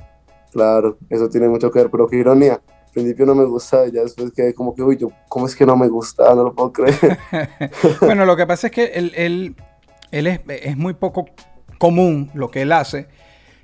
Claro, 0.52 0.98
eso 1.10 1.30
tiene 1.30 1.50
mucho 1.50 1.70
que 1.70 1.80
ver, 1.80 1.90
pero 1.90 2.08
qué 2.08 2.18
ironía. 2.18 2.54
Al 2.54 2.92
principio 2.94 3.26
no 3.26 3.36
me 3.36 3.44
gustaba 3.44 3.88
y 3.88 3.92
ya 3.92 4.02
después 4.04 4.32
quedé 4.32 4.54
como 4.54 4.74
que, 4.74 4.82
uy, 4.82 4.96
yo, 4.96 5.10
¿cómo 5.28 5.48
es 5.48 5.56
que 5.56 5.66
no 5.66 5.76
me 5.76 5.90
gusta? 5.90 6.34
No 6.34 6.44
lo 6.44 6.54
puedo 6.54 6.72
creer. 6.72 7.18
bueno, 8.02 8.26
lo 8.26 8.38
que 8.38 8.48
pasa 8.48 8.68
es 8.68 8.74
que 8.74 8.86
él, 8.86 9.12
él, 9.16 9.56
él 10.12 10.28
es, 10.28 10.40
es 10.48 10.78
muy 10.78 10.94
poco 10.94 11.26
común 11.78 12.32
lo 12.34 12.52
que 12.52 12.62
él 12.62 12.72
hace. 12.72 13.08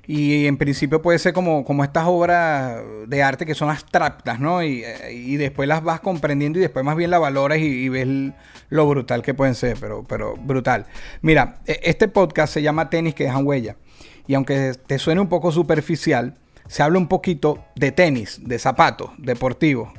Y 0.06 0.46
en 0.46 0.56
principio 0.56 1.00
puede 1.00 1.18
ser 1.18 1.32
como, 1.32 1.64
como 1.64 1.84
estas 1.84 2.04
obras 2.06 2.82
de 3.06 3.22
arte 3.22 3.46
que 3.46 3.54
son 3.54 3.70
abstractas, 3.70 4.40
¿no? 4.40 4.62
Y, 4.62 4.82
eh, 4.84 5.12
y 5.12 5.36
después 5.36 5.68
las 5.68 5.84
vas 5.84 6.00
comprendiendo 6.00 6.58
y 6.58 6.62
después 6.62 6.84
más 6.84 6.96
bien 6.96 7.10
la 7.10 7.20
valoras 7.20 7.58
y, 7.58 7.88
ves 7.88 8.32
lo 8.68 8.88
brutal 8.88 9.22
que 9.22 9.32
pueden 9.32 9.54
ser, 9.54 9.76
pero, 9.78 10.04
pero 10.08 10.34
brutal. 10.36 10.86
Mira, 11.20 11.60
e- 11.66 11.80
este 11.84 12.08
podcast 12.08 12.52
se 12.52 12.62
llama 12.62 12.90
Tenis 12.90 13.14
que 13.14 13.24
dejan 13.24 13.46
huella. 13.46 13.76
Y 14.26 14.34
aunque 14.34 14.74
te 14.86 14.98
suene 14.98 15.20
un 15.20 15.28
poco 15.28 15.52
superficial, 15.52 16.34
se 16.66 16.82
habla 16.82 16.98
un 16.98 17.08
poquito 17.08 17.64
de 17.76 17.92
tenis, 17.92 18.40
de 18.42 18.58
zapatos, 18.58 19.10
deportivos 19.18 19.90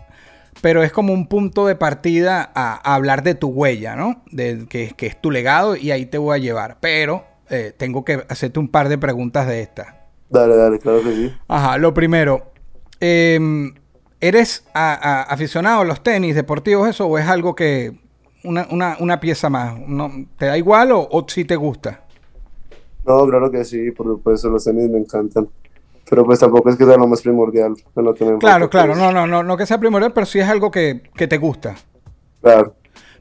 pero 0.62 0.84
es 0.84 0.92
como 0.92 1.14
un 1.14 1.28
punto 1.28 1.66
de 1.66 1.76
partida 1.76 2.52
a, 2.54 2.76
a 2.76 2.96
hablar 2.96 3.24
de 3.24 3.36
tu 3.36 3.48
huella, 3.48 3.96
¿no? 3.96 4.22
De 4.32 4.66
que, 4.70 4.94
que 4.96 5.08
es 5.08 5.20
tu 5.20 5.32
legado 5.32 5.76
y 5.76 5.92
ahí 5.92 6.06
te 6.06 6.18
voy 6.18 6.36
a 6.36 6.38
llevar. 6.38 6.78
Pero 6.80 7.26
eh, 7.54 7.74
tengo 7.78 8.04
que 8.04 8.24
hacerte 8.30 8.60
un 8.60 8.68
par 8.68 8.90
de 8.90 8.98
preguntas 8.98 9.48
de 9.48 9.62
estas. 9.62 9.88
dale, 10.30 10.56
dale, 10.56 10.80
claro 10.80 11.04
que 11.04 11.14
sí. 11.14 11.34
Ajá, 11.48 11.78
lo 11.78 11.94
primero, 11.94 12.52
em, 13.00 13.74
¿eres 14.20 14.66
a- 14.74 14.94
a- 14.94 15.22
aficionado 15.24 15.82
a 15.82 15.86
los 15.86 16.02
tenis 16.02 16.34
deportivos 16.36 16.88
eso 16.90 17.06
o 17.06 17.18
es 17.20 17.28
algo 17.28 17.54
que 17.56 17.94
una, 18.44 18.68
una- 18.72 18.98
una 19.00 19.20
pieza 19.20 19.50
más? 19.50 19.78
¿No, 19.88 20.12
¿Te 20.38 20.48
da 20.48 20.58
igual 20.58 20.92
o, 20.92 21.08
o 21.12 21.26
sí 21.28 21.46
te 21.46 21.56
gusta? 21.56 22.02
No, 23.06 23.28
claro 23.28 23.52
que 23.52 23.64
sí, 23.66 23.92
por 23.92 24.08
supuesto, 24.08 24.50
los 24.50 24.64
tenis 24.64 24.90
me 24.90 24.98
encantan. 24.98 25.48
Pero 26.10 26.26
pues 26.26 26.40
tampoco 26.40 26.70
es 26.70 26.76
que 26.76 26.86
sea 26.86 26.98
lo 26.98 27.08
más 27.08 27.22
primordial 27.22 27.74
en 27.96 28.04
lo 28.04 28.14
que 28.14 28.26
me 28.26 28.38
Claro, 28.38 28.70
claro, 28.70 28.96
no, 28.96 29.12
no, 29.12 29.26
no, 29.28 29.42
no 29.44 29.58
que 29.58 29.66
sea 29.66 29.78
primordial, 29.78 30.12
pero 30.14 30.26
sí 30.26 30.40
es 30.40 30.48
algo 30.50 30.70
que, 30.72 31.02
que 31.16 31.28
te 31.28 31.38
gusta. 31.38 31.76
Claro. 32.42 32.76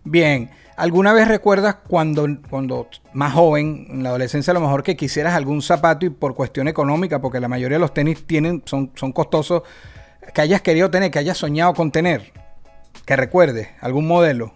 Bien, 0.05 0.51
¿alguna 0.83 1.13
vez 1.13 1.29
recuerdas 1.29 1.77
cuando, 1.87 2.27
cuando 2.51 2.89
más 3.13 3.33
joven, 3.35 3.87
en 3.89 4.03
la 4.03 4.09
adolescencia 4.09 4.51
a 4.51 4.55
lo 4.55 4.61
mejor 4.61 4.83
que 4.83 4.97
quisieras 4.97 5.35
algún 5.35 5.63
zapato 5.63 6.05
y 6.07 6.11
por 6.11 6.35
cuestión 6.35 6.67
económica, 6.67 7.21
porque 7.21 7.39
la 7.39 7.47
mayoría 7.47 7.77
de 7.77 7.81
los 7.83 7.95
tenis 7.95 8.27
tienen, 8.27 8.63
son, 8.65 8.91
son 8.97 9.13
costosos, 9.13 9.63
que 10.35 10.41
hayas 10.41 10.61
querido 10.61 10.91
tener, 10.91 11.13
que 11.13 11.21
hayas 11.21 11.39
soñado 11.39 11.73
con 11.75 11.93
tener? 11.93 12.33
Que 13.07 13.15
recuerdes, 13.15 13.69
algún 13.81 14.09
modelo. 14.09 14.55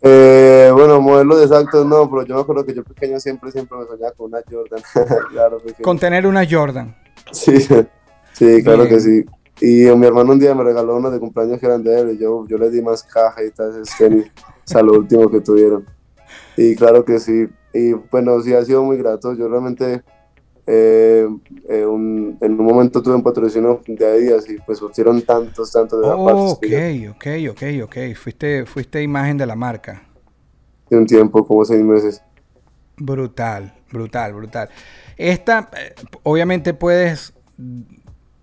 Eh, 0.00 0.70
bueno, 0.72 1.02
modelos 1.02 1.42
exactos 1.42 1.84
no, 1.84 2.10
pero 2.10 2.24
yo 2.24 2.34
me 2.36 2.40
acuerdo 2.40 2.64
que 2.64 2.74
yo 2.74 2.82
pequeño 2.82 3.20
siempre, 3.20 3.52
siempre 3.52 3.76
me 3.76 3.84
soñaba 3.86 4.12
con 4.12 4.26
una 4.28 4.38
Jordan. 4.50 4.82
claro, 5.30 5.58
porque- 5.62 5.82
Con 5.82 5.98
tener 5.98 6.26
una 6.26 6.44
Jordan. 6.50 6.96
Sí, 7.30 7.60
sí, 8.32 8.62
claro 8.62 8.84
Bien. 8.84 8.88
que 8.88 9.00
sí. 9.00 9.24
Y 9.60 9.84
mi 9.96 10.06
hermano 10.06 10.32
un 10.32 10.38
día 10.40 10.54
me 10.54 10.64
regaló 10.64 10.96
unos 10.96 11.12
de 11.12 11.20
cumpleaños 11.20 11.60
que 11.60 11.66
eran 11.66 11.82
de 11.82 12.00
él 12.00 12.10
y 12.12 12.18
yo, 12.18 12.46
yo 12.48 12.58
le 12.58 12.70
di 12.70 12.82
más 12.82 13.02
caja 13.04 13.42
y 13.44 13.50
tal, 13.52 13.72
tenis, 13.98 14.26
o 14.26 14.62
sea, 14.64 14.82
lo 14.82 14.94
último 14.94 15.30
que 15.30 15.40
tuvieron. 15.40 15.88
Y 16.56 16.76
claro 16.76 17.04
que 17.04 17.18
sí. 17.20 17.46
Y 17.72 17.92
bueno, 17.94 18.40
sí 18.42 18.54
ha 18.54 18.64
sido 18.64 18.84
muy 18.84 18.96
grato. 18.98 19.34
Yo 19.34 19.48
realmente 19.48 20.04
eh, 20.66 21.28
eh, 21.68 21.86
un- 21.86 22.38
en 22.40 22.52
un 22.60 22.66
momento 22.66 23.02
tuve 23.02 23.14
un 23.16 23.22
patrocinio 23.22 23.82
de 23.86 24.06
Adidas 24.06 24.48
y 24.50 24.58
pues 24.60 24.78
surgieron 24.78 25.22
tantos, 25.22 25.72
tantos 25.72 26.00
de 26.00 26.06
zapatos 26.06 26.54
ok, 26.54 26.62
que 26.62 26.84
ok, 27.10 27.26
ok, 27.50 27.62
ok. 27.84 27.96
Fuiste, 28.16 28.66
fuiste 28.66 29.02
imagen 29.02 29.36
de 29.38 29.46
la 29.46 29.56
marca. 29.56 30.02
de 30.88 30.96
un 30.96 31.06
tiempo, 31.06 31.46
como 31.46 31.64
seis 31.64 31.82
meses. 31.84 32.22
Brutal, 32.96 33.74
brutal, 33.90 34.32
brutal. 34.34 34.68
Esta, 35.16 35.68
eh, 35.76 35.94
obviamente 36.22 36.74
puedes 36.74 37.34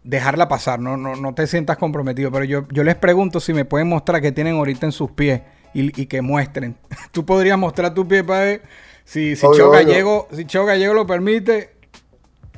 dejarla 0.04 0.48
pasar, 0.48 0.80
no, 0.80 0.98
no, 0.98 1.16
no 1.16 1.34
te 1.36 1.48
sientas 1.48 1.78
comprometido, 1.78 2.32
pero 2.32 2.46
yo, 2.46 2.68
yo 2.72 2.84
les 2.84 2.96
pregunto 2.96 3.40
si 3.40 3.54
me 3.54 3.66
pueden 3.66 3.88
mostrar 3.88 4.22
qué 4.22 4.32
tienen 4.32 4.56
ahorita 4.56 4.86
en 4.86 4.92
sus 4.92 5.12
pies 5.12 5.42
y, 5.74 6.02
y 6.02 6.06
que 6.08 6.22
muestren. 6.22 6.78
Tú 7.12 7.26
podrías 7.26 7.58
mostrar 7.58 7.94
tu 7.94 8.08
pie 8.08 8.24
para 8.24 8.42
ver 8.42 8.64
si, 9.04 9.36
si 9.36 9.46
Obvio, 9.46 9.58
Cho 9.58 9.70
obvio. 9.70 9.72
Gallego, 9.72 10.28
si 10.32 10.46
Cho 10.46 10.66
Gallego 10.66 10.94
lo 10.94 11.06
permite. 11.06 11.76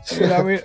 Mira, 0.19 0.43
mira. 0.43 0.63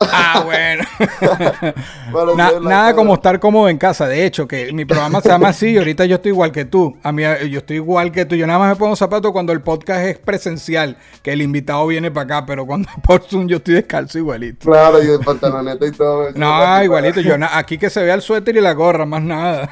Ah, 0.00 0.42
bueno. 0.44 0.84
Na- 2.36 2.50
la 2.52 2.60
nada 2.60 2.82
cara- 2.86 2.94
como 2.94 3.14
estar 3.14 3.38
cómodo 3.38 3.68
en 3.68 3.78
casa. 3.78 4.08
De 4.08 4.24
hecho, 4.24 4.48
que 4.48 4.72
mi 4.72 4.84
programa 4.84 5.20
se 5.20 5.28
llama 5.28 5.48
así 5.48 5.68
y 5.72 5.78
ahorita 5.78 6.06
yo 6.06 6.16
estoy 6.16 6.30
igual 6.32 6.52
que 6.52 6.64
tú. 6.64 6.96
A 7.02 7.12
mí, 7.12 7.22
yo 7.22 7.58
estoy 7.58 7.76
igual 7.76 8.10
que 8.10 8.24
tú. 8.24 8.34
Yo 8.34 8.46
nada 8.46 8.58
más 8.58 8.70
me 8.70 8.76
pongo 8.76 8.96
zapatos 8.96 9.30
cuando 9.32 9.52
el 9.52 9.60
podcast 9.60 10.00
es 10.06 10.18
presencial, 10.18 10.96
que 11.22 11.32
el 11.32 11.42
invitado 11.42 11.86
viene 11.86 12.10
para 12.10 12.24
acá, 12.38 12.46
pero 12.46 12.66
cuando 12.66 12.88
es 12.88 12.94
por 13.06 13.22
Zoom 13.22 13.46
yo 13.46 13.58
estoy 13.58 13.74
descalzo 13.74 14.18
igualito. 14.18 14.70
Claro, 14.70 15.02
y 15.02 15.06
el 15.08 15.20
pantaloneta 15.20 15.86
y 15.86 15.92
todo. 15.92 16.30
No, 16.34 16.82
igualito. 16.84 17.20
Yo 17.20 17.34
aquí 17.52 17.76
que 17.78 17.90
se 17.90 18.02
vea 18.02 18.14
el 18.14 18.22
suéter 18.22 18.56
y 18.56 18.60
la 18.60 18.72
gorra, 18.72 19.04
más 19.06 19.22
nada. 19.22 19.70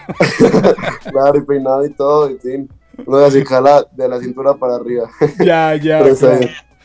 Claro, 1.11 1.39
y 1.39 1.43
peinado 1.43 1.85
y 1.87 1.91
todo, 1.95 2.31
y 2.31 2.39
sí. 2.43 2.69
No, 3.07 3.17
así 3.19 3.45
cala 3.45 3.87
de 3.93 4.09
la 4.09 4.19
cintura 4.19 4.55
para 4.55 4.75
arriba. 4.77 5.09
ya, 5.39 5.75
ya. 5.77 6.01
Pero. 6.03 6.17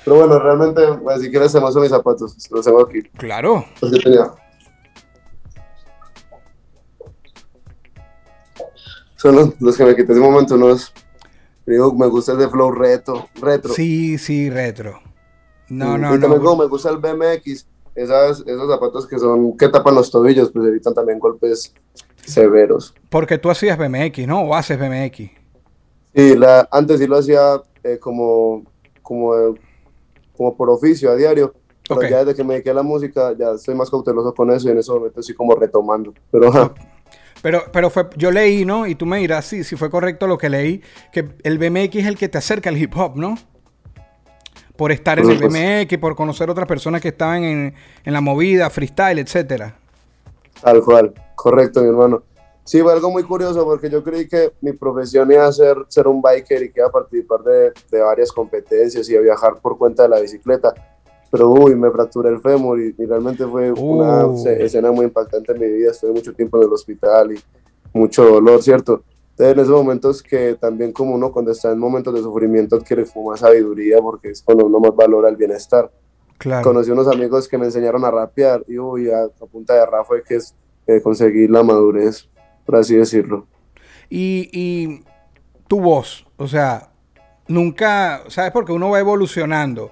Pero 0.03 0.17
bueno, 0.17 0.39
realmente, 0.39 0.81
si 1.21 1.29
quieres, 1.29 1.51
se 1.51 1.59
me 1.61 1.67
mis 1.81 1.89
zapatos. 1.89 2.35
Los 2.51 2.65
tengo 2.65 2.81
aquí. 2.81 3.03
Claro. 3.17 3.65
Los 3.81 3.91
que 3.91 3.99
tenía. 3.99 4.31
Son 9.15 9.35
los, 9.35 9.61
los 9.61 9.77
que 9.77 9.85
me 9.85 9.95
quité 9.95 10.11
ese 10.11 10.21
momento, 10.21 10.55
unos. 10.55 10.93
Digo, 11.65 11.93
me 11.93 12.07
gusta 12.07 12.33
ese 12.33 12.49
flow 12.49 12.71
retro. 12.71 13.29
retro. 13.41 13.73
Sí, 13.73 14.17
sí, 14.17 14.49
retro. 14.49 14.99
No, 15.69 15.97
Mm, 15.97 16.01
no, 16.01 16.15
y 16.15 16.19
también 16.19 16.41
no. 16.43 16.49
como 16.49 16.63
me 16.63 16.69
gusta 16.69 16.89
el 16.89 16.97
BMX, 16.97 17.65
esas, 17.95 18.41
esos 18.45 18.69
zapatos 18.69 19.07
que 19.07 19.17
son, 19.17 19.55
que 19.55 19.69
tapan 19.69 19.95
los 19.95 20.11
tobillos, 20.11 20.51
pues 20.51 20.67
evitan 20.67 20.93
también 20.93 21.19
golpes 21.19 21.73
severos. 22.25 22.93
Porque 23.09 23.37
tú 23.37 23.49
hacías 23.49 23.77
BMX, 23.77 24.27
¿no? 24.27 24.41
O 24.41 24.55
haces 24.55 24.77
BMX. 24.77 25.31
Sí, 26.15 26.35
la, 26.35 26.67
antes 26.71 26.99
sí 26.99 27.07
lo 27.07 27.17
hacía 27.17 27.61
eh, 27.83 27.97
como, 27.99 28.63
como, 29.01 29.55
como 30.35 30.55
por 30.55 30.69
oficio, 30.69 31.11
a 31.11 31.15
diario. 31.15 31.53
Pero 31.87 32.01
ya 32.03 32.19
desde 32.19 32.35
que 32.35 32.43
me 32.43 32.53
dediqué 32.53 32.69
a 32.69 32.75
la 32.75 32.83
música, 32.83 33.33
ya 33.37 33.51
estoy 33.51 33.75
más 33.75 33.89
cauteloso 33.89 34.33
con 34.33 34.49
eso 34.51 34.69
y 34.69 34.71
en 34.71 34.77
ese 34.77 34.91
momento 34.91 35.19
estoy 35.19 35.35
como 35.35 35.53
retomando. 35.55 36.13
Pero 36.31 36.47
ajá, 36.47 36.73
Pero, 37.41 37.63
pero 37.73 37.89
fue, 37.89 38.07
yo 38.15 38.31
leí, 38.31 38.63
¿no? 38.63 38.87
Y 38.87 38.95
tú 38.95 39.05
me 39.05 39.17
dirás 39.17 39.45
si, 39.45 39.65
si 39.65 39.75
fue 39.75 39.89
correcto 39.89 40.27
lo 40.27 40.37
que 40.37 40.49
leí, 40.49 40.81
que 41.11 41.27
el 41.43 41.57
BMX 41.57 41.95
es 41.97 42.05
el 42.05 42.17
que 42.17 42.29
te 42.29 42.37
acerca 42.37 42.69
al 42.69 42.77
hip 42.77 42.95
hop, 42.95 43.17
¿no? 43.17 43.37
Por 44.77 44.93
estar 44.93 45.19
en 45.19 45.29
el. 45.29 45.39
BMX, 45.39 45.97
por 45.99 46.15
conocer 46.15 46.49
otras 46.49 46.67
personas 46.67 47.01
que 47.01 47.09
estaban 47.09 47.43
en, 47.43 47.73
en 48.05 48.13
la 48.13 48.21
movida, 48.21 48.69
freestyle, 48.69 49.19
etcétera. 49.19 49.75
tal 50.61 50.81
cual, 50.81 51.13
correcto, 51.35 51.81
mi 51.81 51.89
hermano. 51.89 52.23
Sí, 52.65 52.81
fue 52.81 52.93
algo 52.93 53.11
muy 53.11 53.23
curioso 53.23 53.65
porque 53.65 53.89
yo 53.89 54.01
creí 54.03 54.27
que 54.27 54.53
mi 54.61 54.71
profesión 54.71 55.29
iba 55.31 55.45
a 55.45 55.51
ser 55.51 55.77
ser 55.89 56.07
un 56.07 56.21
biker 56.21 56.63
y 56.63 56.71
que 56.71 56.79
iba 56.79 56.87
a 56.87 56.91
participar 56.91 57.43
de, 57.43 57.73
de 57.91 58.01
varias 58.01 58.31
competencias 58.31 59.09
y 59.09 59.17
a 59.17 59.21
viajar 59.21 59.59
por 59.61 59.77
cuenta 59.77 60.03
de 60.03 60.09
la 60.09 60.19
bicicleta. 60.21 60.73
Pero 61.29 61.49
uy, 61.49 61.75
me 61.75 61.89
fracturé 61.91 62.29
el 62.29 62.39
fémur 62.39 62.79
y, 62.79 62.95
y 62.97 63.05
realmente 63.05 63.45
fue 63.45 63.71
una 63.73 64.27
Uh. 64.27 64.37
se- 64.37 64.63
escena 64.63 64.91
muy 64.91 65.05
impactante 65.05 65.51
en 65.51 65.59
mi 65.59 65.67
vida. 65.67 65.91
Estuve 65.91 66.11
mucho 66.11 66.33
tiempo 66.33 66.57
en 66.57 66.63
el 66.63 66.71
hospital 66.73 67.33
y 67.33 67.39
mucho 67.93 68.23
dolor, 68.23 68.61
¿cierto? 68.63 69.03
Entonces, 69.31 69.53
en 69.55 69.59
esos 69.59 69.75
momentos 69.75 70.21
que 70.23 70.55
también 70.61 70.93
como 70.93 71.15
uno 71.15 71.31
cuando 71.31 71.51
está 71.51 71.71
en 71.71 71.79
momentos 71.79 72.13
de 72.13 72.21
sufrimiento 72.21 72.75
adquiere 72.75 73.03
como 73.05 73.31
más 73.31 73.39
sabiduría 73.39 73.99
porque 73.99 74.29
es 74.29 74.41
cuando 74.43 74.67
uno 74.67 74.79
más 74.79 74.95
valora 74.95 75.27
el 75.27 75.35
bienestar. 75.35 75.91
Claro. 76.37 76.63
Conocí 76.63 76.91
unos 76.91 77.07
amigos 77.07 77.47
que 77.47 77.57
me 77.57 77.65
enseñaron 77.65 78.05
a 78.05 78.11
rapear 78.11 78.63
y 78.67 78.77
uy, 78.77 79.09
a, 79.09 79.23
a 79.23 79.45
punta 79.51 79.73
de 79.73 79.85
rap 79.85 80.05
fue 80.05 80.23
que 80.23 80.35
es, 80.35 80.55
eh, 80.87 81.01
conseguí 81.01 81.47
la 81.47 81.63
madurez, 81.63 82.29
por 82.65 82.75
así 82.77 82.95
decirlo. 82.95 83.47
Y, 84.09 84.49
y 84.51 85.03
tu 85.67 85.81
voz, 85.81 86.25
o 86.37 86.47
sea, 86.47 86.89
nunca, 87.47 88.23
¿sabes? 88.27 88.51
Porque 88.51 88.71
uno 88.71 88.89
va 88.89 88.99
evolucionando, 88.99 89.91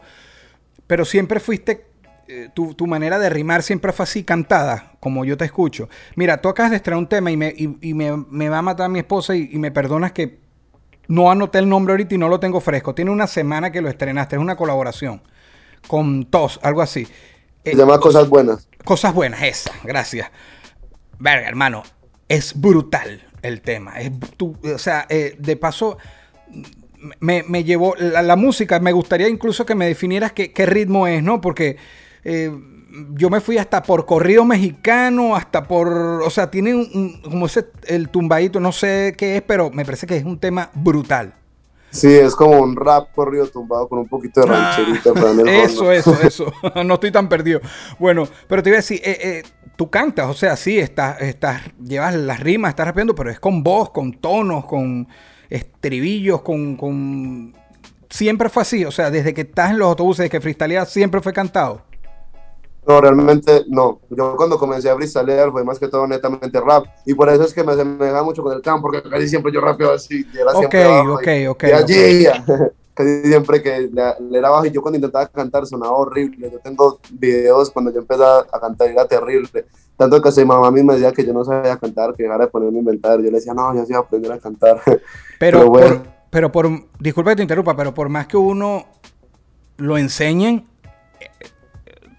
pero 0.87 1.05
siempre 1.05 1.39
fuiste, 1.39 1.85
eh, 2.27 2.49
tu, 2.53 2.73
tu 2.73 2.87
manera 2.87 3.19
de 3.19 3.29
rimar 3.29 3.63
siempre 3.63 3.91
fue 3.91 4.03
así 4.03 4.23
cantada, 4.23 4.93
como 4.99 5.25
yo 5.25 5.37
te 5.37 5.45
escucho. 5.45 5.89
Mira, 6.15 6.41
tú 6.41 6.49
acabas 6.49 6.71
de 6.71 6.77
extraer 6.77 6.97
un 6.97 7.07
tema 7.07 7.31
y 7.31 7.37
me, 7.37 7.53
y, 7.55 7.77
y 7.81 7.93
me, 7.93 8.15
me 8.29 8.49
va 8.49 8.59
a 8.59 8.61
matar 8.61 8.89
mi 8.89 8.99
esposa 8.99 9.35
y, 9.35 9.49
y 9.51 9.57
me 9.57 9.71
perdonas 9.71 10.11
que 10.11 10.39
no 11.07 11.29
anoté 11.31 11.59
el 11.59 11.67
nombre 11.67 11.93
ahorita 11.93 12.15
y 12.15 12.17
no 12.17 12.29
lo 12.29 12.39
tengo 12.39 12.61
fresco. 12.61 12.95
Tiene 12.95 13.11
una 13.11 13.27
semana 13.27 13.71
que 13.71 13.81
lo 13.81 13.89
estrenaste, 13.89 14.35
es 14.35 14.41
una 14.41 14.55
colaboración 14.55 15.21
con 15.87 16.25
TOS, 16.25 16.59
algo 16.63 16.81
así. 16.81 17.07
Eh, 17.63 17.71
Se 17.71 17.77
llama 17.77 17.99
Cosas 17.99 18.29
Buenas. 18.29 18.67
Cosas 18.85 19.13
buenas, 19.13 19.41
esa, 19.43 19.71
gracias. 19.83 20.29
Verga, 21.19 21.47
hermano, 21.47 21.83
es 22.35 22.59
brutal 22.59 23.21
el 23.41 23.61
tema. 23.61 23.99
Es, 23.99 24.11
tú- 24.37 24.57
o 24.63 24.77
sea, 24.77 25.05
eh, 25.09 25.35
de 25.39 25.55
paso, 25.57 25.97
me, 27.19 27.43
me 27.47 27.63
llevó 27.63 27.95
la, 27.97 28.21
la 28.21 28.35
música. 28.35 28.79
Me 28.79 28.91
gustaría 28.91 29.27
incluso 29.27 29.65
que 29.65 29.75
me 29.75 29.87
definieras 29.87 30.31
qué, 30.33 30.51
qué 30.51 30.65
ritmo 30.65 31.07
es, 31.07 31.23
¿no? 31.23 31.41
Porque 31.41 31.77
eh, 32.23 32.51
yo 33.13 33.29
me 33.29 33.39
fui 33.41 33.57
hasta 33.57 33.83
por 33.83 34.05
corrido 34.05 34.45
mexicano, 34.45 35.35
hasta 35.35 35.67
por. 35.67 35.87
O 36.23 36.29
sea, 36.29 36.51
tiene 36.51 36.75
un, 36.75 36.87
un- 36.93 37.21
como 37.21 37.45
ese, 37.45 37.65
el 37.87 38.09
tumbadito, 38.09 38.59
no 38.59 38.71
sé 38.71 39.15
qué 39.17 39.37
es, 39.37 39.41
pero 39.41 39.69
me 39.71 39.85
parece 39.85 40.07
que 40.07 40.17
es 40.17 40.23
un 40.23 40.39
tema 40.39 40.69
brutal. 40.73 41.35
Sí, 41.89 42.07
es 42.07 42.35
como 42.35 42.57
un 42.61 42.77
rap 42.77 43.09
corrido 43.13 43.45
tumbado 43.47 43.89
con 43.89 43.99
un 43.99 44.07
poquito 44.07 44.39
de 44.41 44.47
rancherita 44.47 45.09
el 45.09 45.47
Eso, 45.49 45.91
eso, 45.91 46.17
eso. 46.21 46.53
no 46.85 46.93
estoy 46.93 47.11
tan 47.11 47.27
perdido. 47.27 47.59
Bueno, 47.99 48.27
pero 48.47 48.63
te 48.63 48.69
iba 48.69 48.77
a 48.77 48.79
decir, 48.79 49.01
eh, 49.03 49.17
eh, 49.21 49.43
tú 49.81 49.89
cantas, 49.89 50.29
o 50.29 50.35
sea, 50.35 50.55
sí, 50.55 50.77
estás, 50.77 51.19
estás, 51.23 51.59
llevas 51.83 52.13
las 52.13 52.39
rimas, 52.39 52.69
estás 52.69 52.85
rapeando, 52.85 53.15
pero 53.15 53.31
es 53.31 53.39
con 53.39 53.63
voz, 53.63 53.89
con 53.89 54.13
tonos, 54.13 54.65
con 54.65 55.07
estribillos, 55.49 56.43
con, 56.43 56.75
con... 56.75 57.51
Siempre 58.07 58.47
fue 58.49 58.61
así, 58.61 58.85
o 58.85 58.91
sea, 58.91 59.09
desde 59.09 59.33
que 59.33 59.41
estás 59.41 59.71
en 59.71 59.79
los 59.79 59.87
autobuses, 59.87 60.19
desde 60.19 60.29
que 60.29 60.39
freestyleas, 60.39 60.87
siempre 60.87 61.19
fue 61.19 61.33
cantado. 61.33 61.81
No, 62.85 63.01
realmente 63.01 63.63
no. 63.69 64.01
Yo 64.11 64.35
cuando 64.35 64.59
comencé 64.59 64.87
a 64.87 64.95
freestylear 64.95 65.51
fue 65.51 65.63
más 65.63 65.79
que 65.79 65.87
todo 65.87 66.05
netamente 66.05 66.61
rap. 66.61 66.85
Y 67.07 67.15
por 67.15 67.29
eso 67.29 67.43
es 67.43 67.53
que 67.53 67.63
me 67.63 67.71
asemeja 67.71 68.21
mucho 68.21 68.43
con 68.43 68.53
el 68.53 68.61
campo, 68.61 68.83
porque 68.83 69.09
casi 69.09 69.29
siempre 69.29 69.51
yo 69.51 69.61
rapeo 69.61 69.93
así. 69.93 70.27
Y 70.31 70.37
era 70.37 70.51
Ok, 70.51 70.59
siempre 70.59 71.47
ok, 71.47 71.49
ok, 71.49 71.63
y 71.63 71.71
allí, 71.71 72.27
casi 73.01 73.27
siempre 73.27 73.61
que 73.61 73.89
le, 73.91 74.37
era 74.37 74.47
abajo 74.47 74.65
y 74.65 74.71
yo 74.71 74.81
cuando 74.81 74.97
intentaba 74.97 75.27
cantar 75.27 75.65
sonaba 75.65 75.93
horrible. 75.93 76.49
Yo 76.51 76.59
tengo 76.59 76.99
videos 77.11 77.69
cuando 77.71 77.91
yo 77.91 77.99
empezaba 77.99 78.45
a 78.51 78.59
cantar 78.59 78.89
era 78.89 79.05
terrible. 79.05 79.65
Tanto 79.97 80.21
que 80.21 80.29
mi 80.37 80.45
mamá 80.45 80.71
misma 80.71 80.93
decía 80.93 81.11
que 81.11 81.25
yo 81.25 81.33
no 81.33 81.43
sabía 81.43 81.77
cantar, 81.77 82.13
que 82.13 82.23
dejara 82.23 82.45
de 82.45 82.51
ponerme 82.51 82.77
a 82.77 82.79
inventar. 82.79 83.17
Yo 83.17 83.25
le 83.25 83.31
decía, 83.31 83.53
no, 83.53 83.73
yo 83.75 83.85
sí 83.85 83.93
voy 83.93 84.01
a 84.01 84.05
aprender 84.05 84.31
a 84.31 84.39
cantar. 84.39 84.81
Pero, 84.85 85.59
Pero 85.59 85.69
bueno. 85.69 86.03
por, 86.03 86.21
pero 86.31 86.51
por, 86.51 86.69
disculpa 86.99 87.31
que 87.31 87.37
te 87.37 87.41
interrumpa, 87.41 87.75
pero 87.75 87.93
por 87.93 88.07
más 88.07 88.25
que 88.25 88.37
uno 88.37 88.85
lo 89.77 89.97
enseñen, 89.97 90.65
eh, 91.19 91.27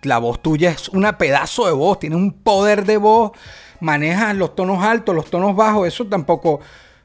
la 0.02 0.18
voz 0.18 0.42
tuya 0.42 0.70
es 0.70 0.88
una 0.90 1.16
pedazo 1.16 1.66
de 1.66 1.72
voz, 1.72 1.98
tiene 1.98 2.16
un 2.16 2.32
poder 2.32 2.84
de 2.84 2.98
voz, 2.98 3.32
manejas 3.80 4.36
los 4.36 4.54
tonos 4.54 4.84
altos, 4.84 5.14
los 5.14 5.30
tonos 5.30 5.56
bajos, 5.56 5.88
eso 5.88 6.06
tampoco, 6.06 6.60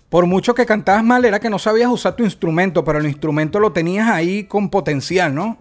por 0.09 0.25
mucho 0.25 0.55
que 0.55 0.65
cantabas 0.65 1.03
mal, 1.03 1.25
era 1.25 1.39
que 1.39 1.49
no 1.49 1.59
sabías 1.59 1.91
usar 1.91 2.15
tu 2.15 2.23
instrumento, 2.23 2.83
pero 2.83 2.99
el 2.99 3.05
instrumento 3.05 3.59
lo 3.59 3.73
tenías 3.73 4.07
ahí 4.09 4.45
con 4.45 4.69
potencial, 4.69 5.33
¿no? 5.35 5.57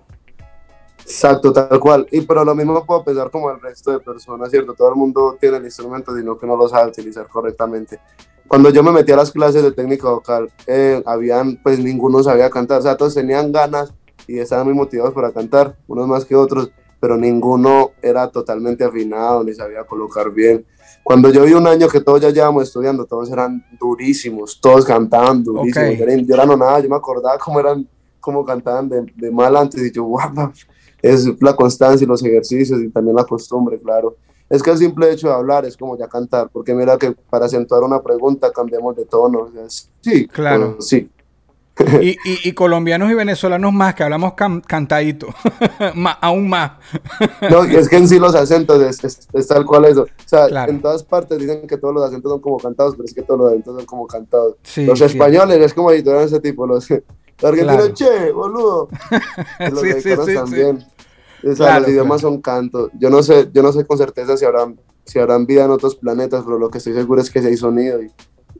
Exacto, 1.01 1.53
tal 1.53 1.79
cual. 1.81 2.07
Y 2.11 2.23
pero 2.23 2.45
lo 2.45 2.55
mismo 2.55 2.85
puedo 2.85 3.05
pensar 3.05 3.31
como 3.31 3.51
el 3.51 3.61
resto 3.61 3.93
de 3.93 4.01
personas, 4.01 4.51
¿cierto? 4.51 4.75
Todo 4.75 4.89
el 4.89 4.97
mundo 4.97 5.37
tiene 5.41 5.59
el 5.59 5.65
instrumento, 5.65 6.17
sino 6.17 6.37
que 6.39 6.47
no 6.47 6.57
lo 6.57 6.69
sabe 6.69 6.89
utilizar 6.89 7.27
correctamente. 7.29 8.01
Cuando 8.49 8.71
yo 8.71 8.83
me 8.83 8.93
metí 8.93 9.13
a 9.13 9.17
las 9.17 9.33
clases 9.33 9.63
de 9.63 9.73
técnica 9.73 10.09
vocal, 10.09 10.51
eh, 10.67 11.03
habían, 11.07 11.57
pues 11.63 11.79
ninguno 11.81 12.23
sabía 12.23 12.49
cantar, 12.49 12.79
o 12.79 12.83
sea, 12.83 12.97
todos 12.97 13.15
tenían 13.15 13.51
ganas 13.51 13.93
y 14.29 14.39
estaban 14.39 14.67
muy 14.67 14.75
motivados 14.75 15.15
para 15.15 15.33
cantar, 15.33 15.77
unos 15.89 16.07
más 16.07 16.25
que 16.25 16.37
otros, 16.37 16.71
pero 17.01 17.17
ninguno 17.17 17.91
era 18.03 18.29
totalmente 18.29 18.85
afinado 18.85 19.43
ni 19.43 19.53
sabía 19.55 19.85
colocar 19.85 20.31
bien. 20.31 20.65
Cuando 21.07 21.31
yo 21.31 21.45
vi 21.45 21.53
un 21.53 21.69
año 21.69 21.87
que 21.87 22.01
todos 22.01 22.21
ya 22.21 22.31
llevamos 22.31 22.65
estudiando, 22.65 23.05
todos 23.05 23.31
eran 23.31 23.65
durísimos, 23.79 24.61
todos 24.61 24.85
cantaban 24.85 25.45
durísimos. 25.45 25.99
Yo, 26.27 26.35
era- 26.35 26.45
no 26.47 26.57
nada, 26.57 26.81
yo 26.81 26.89
me 26.89 26.97
acordaba 26.97 27.39
cómo 27.39 27.61
eran, 27.61 27.89
cómo 28.19 28.45
cantaban 28.45 28.89
de, 28.89 29.07
de 29.15 29.31
mal 29.31 29.57
antes 29.57 29.81
y 29.81 29.93
yo, 29.93 30.03
guau, 30.03 30.51
es 31.01 31.29
la 31.41 31.55
constancia 31.55 32.05
y 32.05 32.09
los 32.09 32.25
ejercicios 32.25 32.83
y 32.83 32.89
también 32.89 33.15
la 33.15 33.23
costumbre, 33.23 33.79
claro. 33.79 34.17
Es 34.51 34.61
que 34.65 34.71
el 34.73 34.79
simple 34.79 35.13
hecho 35.13 35.29
de 35.29 35.35
hablar 35.35 35.65
es 35.65 35.77
como 35.77 35.97
ya 35.97 36.09
cantar, 36.09 36.49
porque 36.53 36.75
mira 36.75 36.97
que 36.99 37.13
para 37.31 37.47
acentuar 37.47 37.85
una 37.85 38.03
pregunta 38.03 38.51
cambiamos 38.51 38.97
de 38.97 39.05
tono. 39.05 39.43
o 39.43 39.53
sea, 39.53 39.63
sí, 40.01 40.27
Claro. 40.27 40.77
sí. 40.81 41.09
Y, 42.01 42.11
y- 42.11 42.19
y 42.45 42.53
colombianos 42.53 43.11
y 43.11 43.15
venezolanos 43.15 43.71
más, 43.73 43.95
que 43.95 44.03
hablamos 44.03 44.33
can- 44.33 44.63
cantadito, 44.63 45.27
Má- 45.95 46.19
aún 46.23 46.49
más. 46.49 46.73
No, 47.51 47.65
es 47.65 47.89
que 47.89 47.97
en 47.97 48.09
sí 48.09 48.19
los 48.19 48.35
acentos 48.35 48.81
es, 48.83 49.05
es- 49.05 49.29
es 49.33 49.47
tal 49.47 49.67
cual 49.67 49.85
eso. 49.85 50.03
O 50.05 50.07
sea, 50.29 50.47
Claro. 50.49 50.73
en 50.73 50.81
todas 50.81 51.03
partes 51.03 51.39
dicen 51.39 51.67
que 51.67 51.77
todos 51.77 51.93
los 51.95 52.05
acentos 52.05 52.33
son 52.33 52.41
como 52.41 52.57
cantados, 52.59 52.95
pero 52.97 53.05
es 53.05 53.13
que 53.15 53.23
todos 53.23 53.41
los 53.41 53.49
acentos 53.51 53.77
son 53.77 53.85
como 53.85 54.07
cantados. 54.07 54.57
Sí, 54.63 54.87
los 54.87 54.99
sí. 54.99 55.05
españoles 55.05 55.59
es 55.59 55.75
como 55.75 55.91
editorial 55.91 56.25
ese 56.25 56.41
tipo, 56.41 56.67
los, 56.67 56.89
los 56.89 57.03
argentinos, 57.43 57.77
Claro. 57.91 57.95
che, 57.95 58.33
boludo. 58.33 58.89
los 59.71 59.81
Sí, 59.81 59.89
sí, 59.89 59.95
mexicanos 59.95 60.25
sí, 60.27 60.31
sí. 60.33 60.37
también. 60.39 60.79
O 61.45 61.47
sea, 61.55 61.55
Claro, 61.67 61.81
los 61.81 61.89
idiomas 61.91 62.21
son 62.23 62.41
canto. 62.41 62.91
Yo 62.99 63.11
no 63.11 63.23
sé, 63.23 63.51
yo 63.53 63.63
no 63.63 63.71
sé 63.73 63.85
con 63.85 63.99
certeza 63.99 64.37
si 64.39 64.47
habrán, 64.47 64.81
si 65.05 65.19
habrán 65.19 65.45
vida 65.45 65.67
en 65.67 65.71
otros 65.71 65.95
planetas, 65.97 66.43
pero 66.45 66.59
lo 66.59 66.71
que 66.71 66.79
estoy 66.79 66.95
seguro 66.95 67.21
es 67.21 67.31
que 67.31 67.41
sí 67.43 67.49
hay 67.49 67.57
sonido 67.59 68.01
y, 68.03 68.11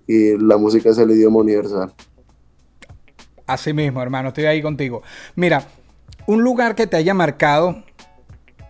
y 0.07 0.37
la 0.39 0.59
música 0.59 0.91
es 0.91 0.99
el 0.99 1.11
idioma 1.13 1.39
universal. 1.39 1.95
Así 3.47 3.73
mismo, 3.73 4.03
hermano, 4.03 4.29
estoy 4.29 4.47
ahí 4.47 4.61
contigo. 4.63 5.03
Mira, 5.37 5.63
un 6.27 6.43
lugar 6.43 6.75
que 6.75 6.87
te 6.87 6.97
haya 6.97 7.15
marcado, 7.15 7.85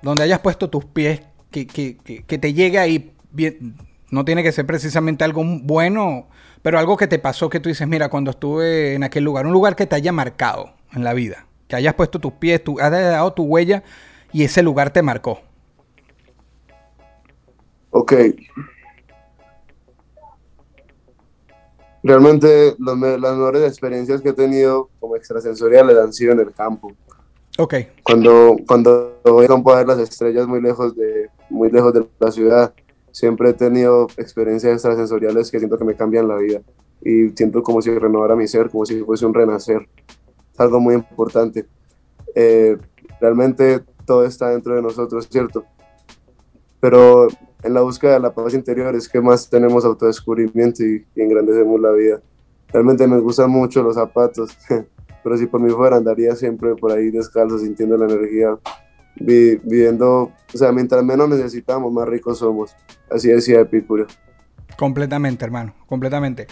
donde 0.02 0.25
hayas 0.25 0.40
puesto 0.40 0.68
tus 0.68 0.85
pies, 0.85 1.23
que, 1.50 1.66
que- 1.66 1.97
que- 2.26 2.38
te 2.38 2.52
llegue 2.52 2.78
ahí, 2.78 3.12
bien, 3.30 3.75
no 4.11 4.25
tiene 4.25 4.42
que 4.42 4.52
ser 4.52 4.66
precisamente 4.66 5.25
algo 5.25 5.42
bueno, 5.45 6.28
pero 6.62 6.78
algo 6.78 6.97
que 6.97 7.06
te 7.06 7.18
pasó 7.18 7.49
que 7.49 7.61
tú 7.61 7.68
dices, 7.71 7.88
mira, 7.88 8.09
cuando 8.11 8.30
estuve 8.33 8.95
en 8.95 9.02
aquel 9.04 9.25
lugar, 9.25 9.47
un 9.47 9.52
lugar 9.52 9.75
que 9.76 9.87
te 9.87 9.97
haya 9.97 10.12
marcado 10.12 10.75
en 10.92 11.02
la 11.04 11.14
vida, 11.14 11.47
que 11.68 11.76
hayas 11.76 11.95
puesto 11.95 12.18
tus 12.18 12.35
pies, 12.35 12.62
tú 12.62 12.78
has 12.80 12.90
dado 12.90 13.33
tu 13.33 13.45
huella 13.45 13.83
y 14.33 14.45
ese 14.45 14.62
lugar 14.62 14.90
te 14.90 15.02
marcó. 15.02 15.40
Ok. 17.90 18.12
Realmente 22.06 22.76
los 22.78 22.96
las 23.00 23.36
mejores 23.36 23.64
experiencias 23.64 24.20
que 24.20 24.28
he 24.28 24.32
tenido 24.32 24.90
como 25.00 25.16
extrasensoriales 25.16 25.98
han 25.98 26.12
sido 26.12 26.34
en 26.34 26.38
el 26.38 26.52
campo. 26.52 26.92
Ok, 27.58 27.75
Cuando, 28.04 28.54
cuando 28.64 29.18
voy 29.25 29.42
al 29.42 29.48
campo 29.48 29.72
a 29.72 29.78
ver 29.78 29.88
las 29.88 29.98
estrellas 29.98 30.46
muy 30.46 30.60
lejos, 30.60 30.94
de, 30.94 31.30
muy 31.50 31.68
lejos 31.68 31.92
de 31.92 32.06
la 32.20 32.30
ciudad, 32.30 32.72
siempre 33.10 33.50
he 33.50 33.54
tenido 33.54 34.06
experiencias 34.18 34.75
extrasensoriales 34.75 35.50
que 35.50 35.58
siento 35.58 35.76
que 35.76 35.84
me 35.84 35.96
cambian 35.96 36.28
la 36.28 36.36
vida. 36.36 36.60
Y 37.02 37.30
siento 37.30 37.60
como 37.64 37.82
si 37.82 37.90
renovara 37.90 38.36
mi 38.36 38.46
ser, 38.46 38.70
como 38.70 38.86
si 38.86 39.02
fuese 39.02 39.26
un 39.26 39.34
renacer. 39.34 39.88
Es 40.52 40.60
algo 40.60 40.78
muy 40.78 40.94
importante. 40.94 41.66
Eh, 42.36 42.76
realmente 43.20 43.82
todo 44.04 44.25
está 44.25 44.50
dentro 44.50 44.76
de 44.76 44.82
nosotros, 44.82 45.26
¿cierto? 45.28 45.64
Pero 46.78 47.26
en 47.66 47.75
la 47.75 47.82
búsqueda 47.82 48.14
de 48.14 48.20
la 48.20 48.32
paz 48.32 48.54
interior 48.54 48.94
es 48.94 49.08
que 49.08 49.20
más 49.20 49.50
tenemos 49.50 49.85
autodescubrimiento 49.85 50.85
y, 50.85 51.04
y 51.14 51.20
engrandecemos 51.23 51.80
la 51.80 51.90
vida. 51.92 52.20
Realmente 52.73 53.06
me 53.06 53.18
gustan 53.18 53.50
mucho 53.50 53.82
los 53.82 53.94
zapatos, 53.96 54.56
pero 55.23 55.37
si 55.37 55.46
por 55.46 55.61
mí 55.61 55.70
fuera 55.70 55.96
andaría 55.96 56.35
siempre 56.37 56.75
por 56.76 56.92
ahí 56.92 57.11
descalzo, 57.11 57.58
sintiendo 57.58 57.96
la 57.96 58.06
energía, 58.06 58.56
vi- 59.16 59.56
viviendo, 59.62 60.32
o 60.54 60.58
sea, 60.58 60.73
mientras 60.73 61.02
menos 61.04 61.28
necesitamos, 61.28 61.92
más 61.92 62.08
ricos 62.08 62.38
somos. 62.38 62.75
Así 63.11 63.28
decía 63.28 63.61
Epicuro. 63.61 64.06
Completamente, 64.76 65.44
hermano, 65.44 65.75
completamente. 65.87 66.46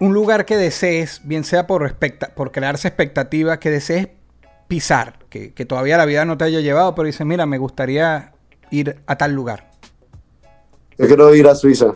Un 0.00 0.14
lugar 0.14 0.46
que 0.46 0.56
desees, 0.56 1.20
bien 1.24 1.44
sea 1.44 1.66
por, 1.66 1.94
por 2.34 2.52
crearse 2.52 2.88
expectativas, 2.88 3.58
que 3.58 3.70
desees 3.70 4.08
pisar, 4.66 5.18
que, 5.28 5.52
que 5.52 5.64
todavía 5.66 5.98
la 5.98 6.06
vida 6.06 6.24
no 6.24 6.38
te 6.38 6.44
haya 6.44 6.60
llevado, 6.60 6.94
pero 6.94 7.06
dices, 7.06 7.26
mira, 7.26 7.44
me 7.44 7.58
gustaría 7.58 8.32
ir 8.70 8.96
a 9.06 9.16
tal 9.16 9.32
lugar. 9.34 9.69
Yo 11.00 11.06
quiero 11.06 11.34
ir 11.34 11.46
a 11.48 11.54
Suiza, 11.54 11.94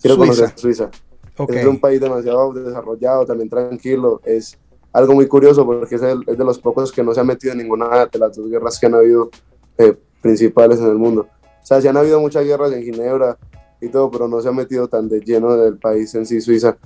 quiero 0.00 0.16
Suiza. 0.16 0.16
conocer 0.16 0.52
Suiza. 0.56 0.90
Ok. 1.38 1.50
Es 1.52 1.66
un 1.66 1.80
país 1.80 2.00
demasiado 2.00 2.52
desarrollado, 2.52 3.24
también 3.24 3.48
tranquilo. 3.48 4.20
Es 4.24 4.58
algo 4.92 5.14
muy 5.14 5.26
curioso 5.28 5.64
porque 5.64 5.94
es, 5.94 6.02
el- 6.02 6.24
es 6.26 6.36
de 6.36 6.44
los 6.44 6.58
pocos 6.58 6.90
que 6.92 7.02
no 7.02 7.14
se 7.14 7.20
ha 7.20 7.24
metido 7.24 7.52
en 7.52 7.58
ninguna 7.58 8.06
de 8.06 8.18
las 8.18 8.36
dos 8.36 8.48
guerras 8.50 8.78
que 8.78 8.86
han 8.86 8.94
habido 8.94 9.30
eh, 9.78 9.96
principales 10.20 10.80
en 10.80 10.86
el 10.88 10.96
mundo. 10.96 11.28
O 11.62 11.66
sea, 11.66 11.80
sí 11.80 11.88
han 11.88 11.96
habido 11.96 12.20
muchas 12.20 12.44
guerras 12.44 12.72
en 12.72 12.82
Ginebra 12.82 13.38
y 13.80 13.88
todo, 13.88 14.10
pero 14.10 14.28
no 14.28 14.40
se 14.40 14.48
ha 14.48 14.52
metido 14.52 14.88
tan 14.88 15.08
de 15.08 15.20
lleno 15.20 15.56
del 15.56 15.78
país 15.78 16.14
en 16.14 16.26
sí, 16.26 16.40
Suiza. 16.40 16.76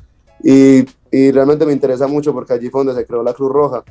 Y, 0.42 0.84
y 1.10 1.30
realmente 1.32 1.64
me 1.64 1.72
interesa 1.72 2.06
mucho 2.06 2.32
porque 2.32 2.52
allí 2.52 2.68
fue 2.68 2.84
donde 2.84 3.00
se 3.00 3.06
creó 3.06 3.22
la 3.22 3.32
Cruz 3.32 3.50
Roja. 3.50 3.82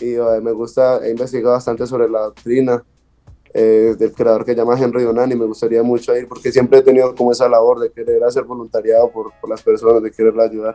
Y 0.00 0.14
eh, 0.14 0.40
me 0.42 0.50
gusta, 0.52 1.06
he 1.06 1.10
investigado 1.12 1.54
bastante 1.54 1.86
sobre 1.86 2.08
la 2.08 2.22
doctrina 2.22 2.82
eh, 3.54 3.94
del 3.96 4.12
creador 4.12 4.44
que 4.44 4.50
se 4.50 4.56
llama 4.58 4.78
Henry 4.78 5.04
Donani. 5.04 5.36
Me 5.36 5.46
gustaría 5.46 5.82
mucho 5.82 6.14
ir 6.16 6.26
porque 6.28 6.50
siempre 6.50 6.80
he 6.80 6.82
tenido 6.82 7.14
como 7.14 7.32
esa 7.32 7.48
labor 7.48 7.78
de 7.78 7.92
querer 7.92 8.22
hacer 8.24 8.42
voluntariado 8.44 9.10
por, 9.10 9.32
por 9.40 9.48
las 9.48 9.62
personas, 9.62 10.02
de 10.02 10.10
quererla 10.10 10.44
ayudar. 10.44 10.74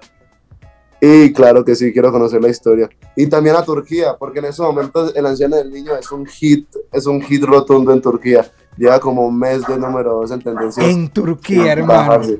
Y 1.02 1.32
claro 1.32 1.64
que 1.64 1.76
sí, 1.76 1.94
quiero 1.94 2.12
conocer 2.12 2.42
la 2.42 2.50
historia. 2.50 2.90
Y 3.16 3.28
también 3.28 3.56
a 3.56 3.64
Turquía, 3.64 4.16
porque 4.18 4.40
en 4.40 4.46
esos 4.46 4.66
momentos 4.66 5.14
el 5.16 5.26
anciano 5.26 5.56
del 5.56 5.72
niño 5.72 5.96
es 5.96 6.12
un 6.12 6.26
hit, 6.26 6.68
es 6.92 7.06
un 7.06 7.22
hit 7.22 7.44
rotundo 7.44 7.94
en 7.94 8.02
Turquía. 8.02 8.50
Lleva 8.78 9.00
como 9.00 9.26
un 9.26 9.38
mes 9.38 9.66
de 9.66 9.78
número 9.78 10.16
dos 10.16 10.32
en 10.32 10.42
tendencias. 10.42 10.86
En 10.86 11.10
Turquía, 11.10 11.74
hermano. 11.74 12.00
bajarse. 12.00 12.40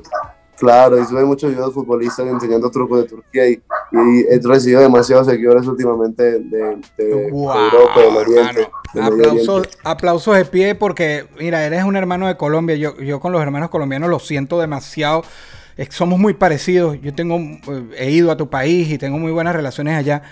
Claro, 0.60 1.00
y 1.00 1.06
sube 1.06 1.24
muchos 1.24 1.50
videos 1.50 1.68
de 1.68 1.72
futbolistas 1.72 2.26
enseñando 2.26 2.70
trucos 2.70 3.02
de 3.02 3.08
Turquía 3.08 3.48
y, 3.48 3.62
y 3.92 4.26
he 4.28 4.38
recibido 4.44 4.82
demasiados 4.82 5.26
seguidores 5.26 5.66
últimamente 5.66 6.38
de, 6.38 6.76
de 6.98 7.30
Wow, 7.30 7.50
Europa, 7.54 8.00
del 8.00 8.16
Oriente. 8.16 8.68
del 8.92 9.04
Aplausos, 9.04 9.68
aplausos 9.82 10.36
de 10.36 10.44
pie 10.44 10.74
porque, 10.74 11.24
mira, 11.38 11.64
eres 11.64 11.84
un 11.84 11.96
hermano 11.96 12.26
de 12.28 12.36
Colombia. 12.36 12.76
Yo, 12.76 12.94
yo 12.98 13.20
con 13.20 13.32
los 13.32 13.40
hermanos 13.40 13.70
colombianos 13.70 14.10
lo 14.10 14.18
siento 14.18 14.60
demasiado. 14.60 15.22
Es 15.78 15.88
somos 15.94 16.18
muy 16.18 16.34
parecidos. 16.34 17.00
Yo 17.00 17.14
tengo, 17.14 17.38
eh, 17.38 17.84
he 17.96 18.10
ido 18.10 18.30
a 18.30 18.36
tu 18.36 18.50
país 18.50 18.90
y 18.90 18.98
tengo 18.98 19.18
muy 19.18 19.32
buenas 19.32 19.56
relaciones 19.56 19.96
allá. 19.96 20.22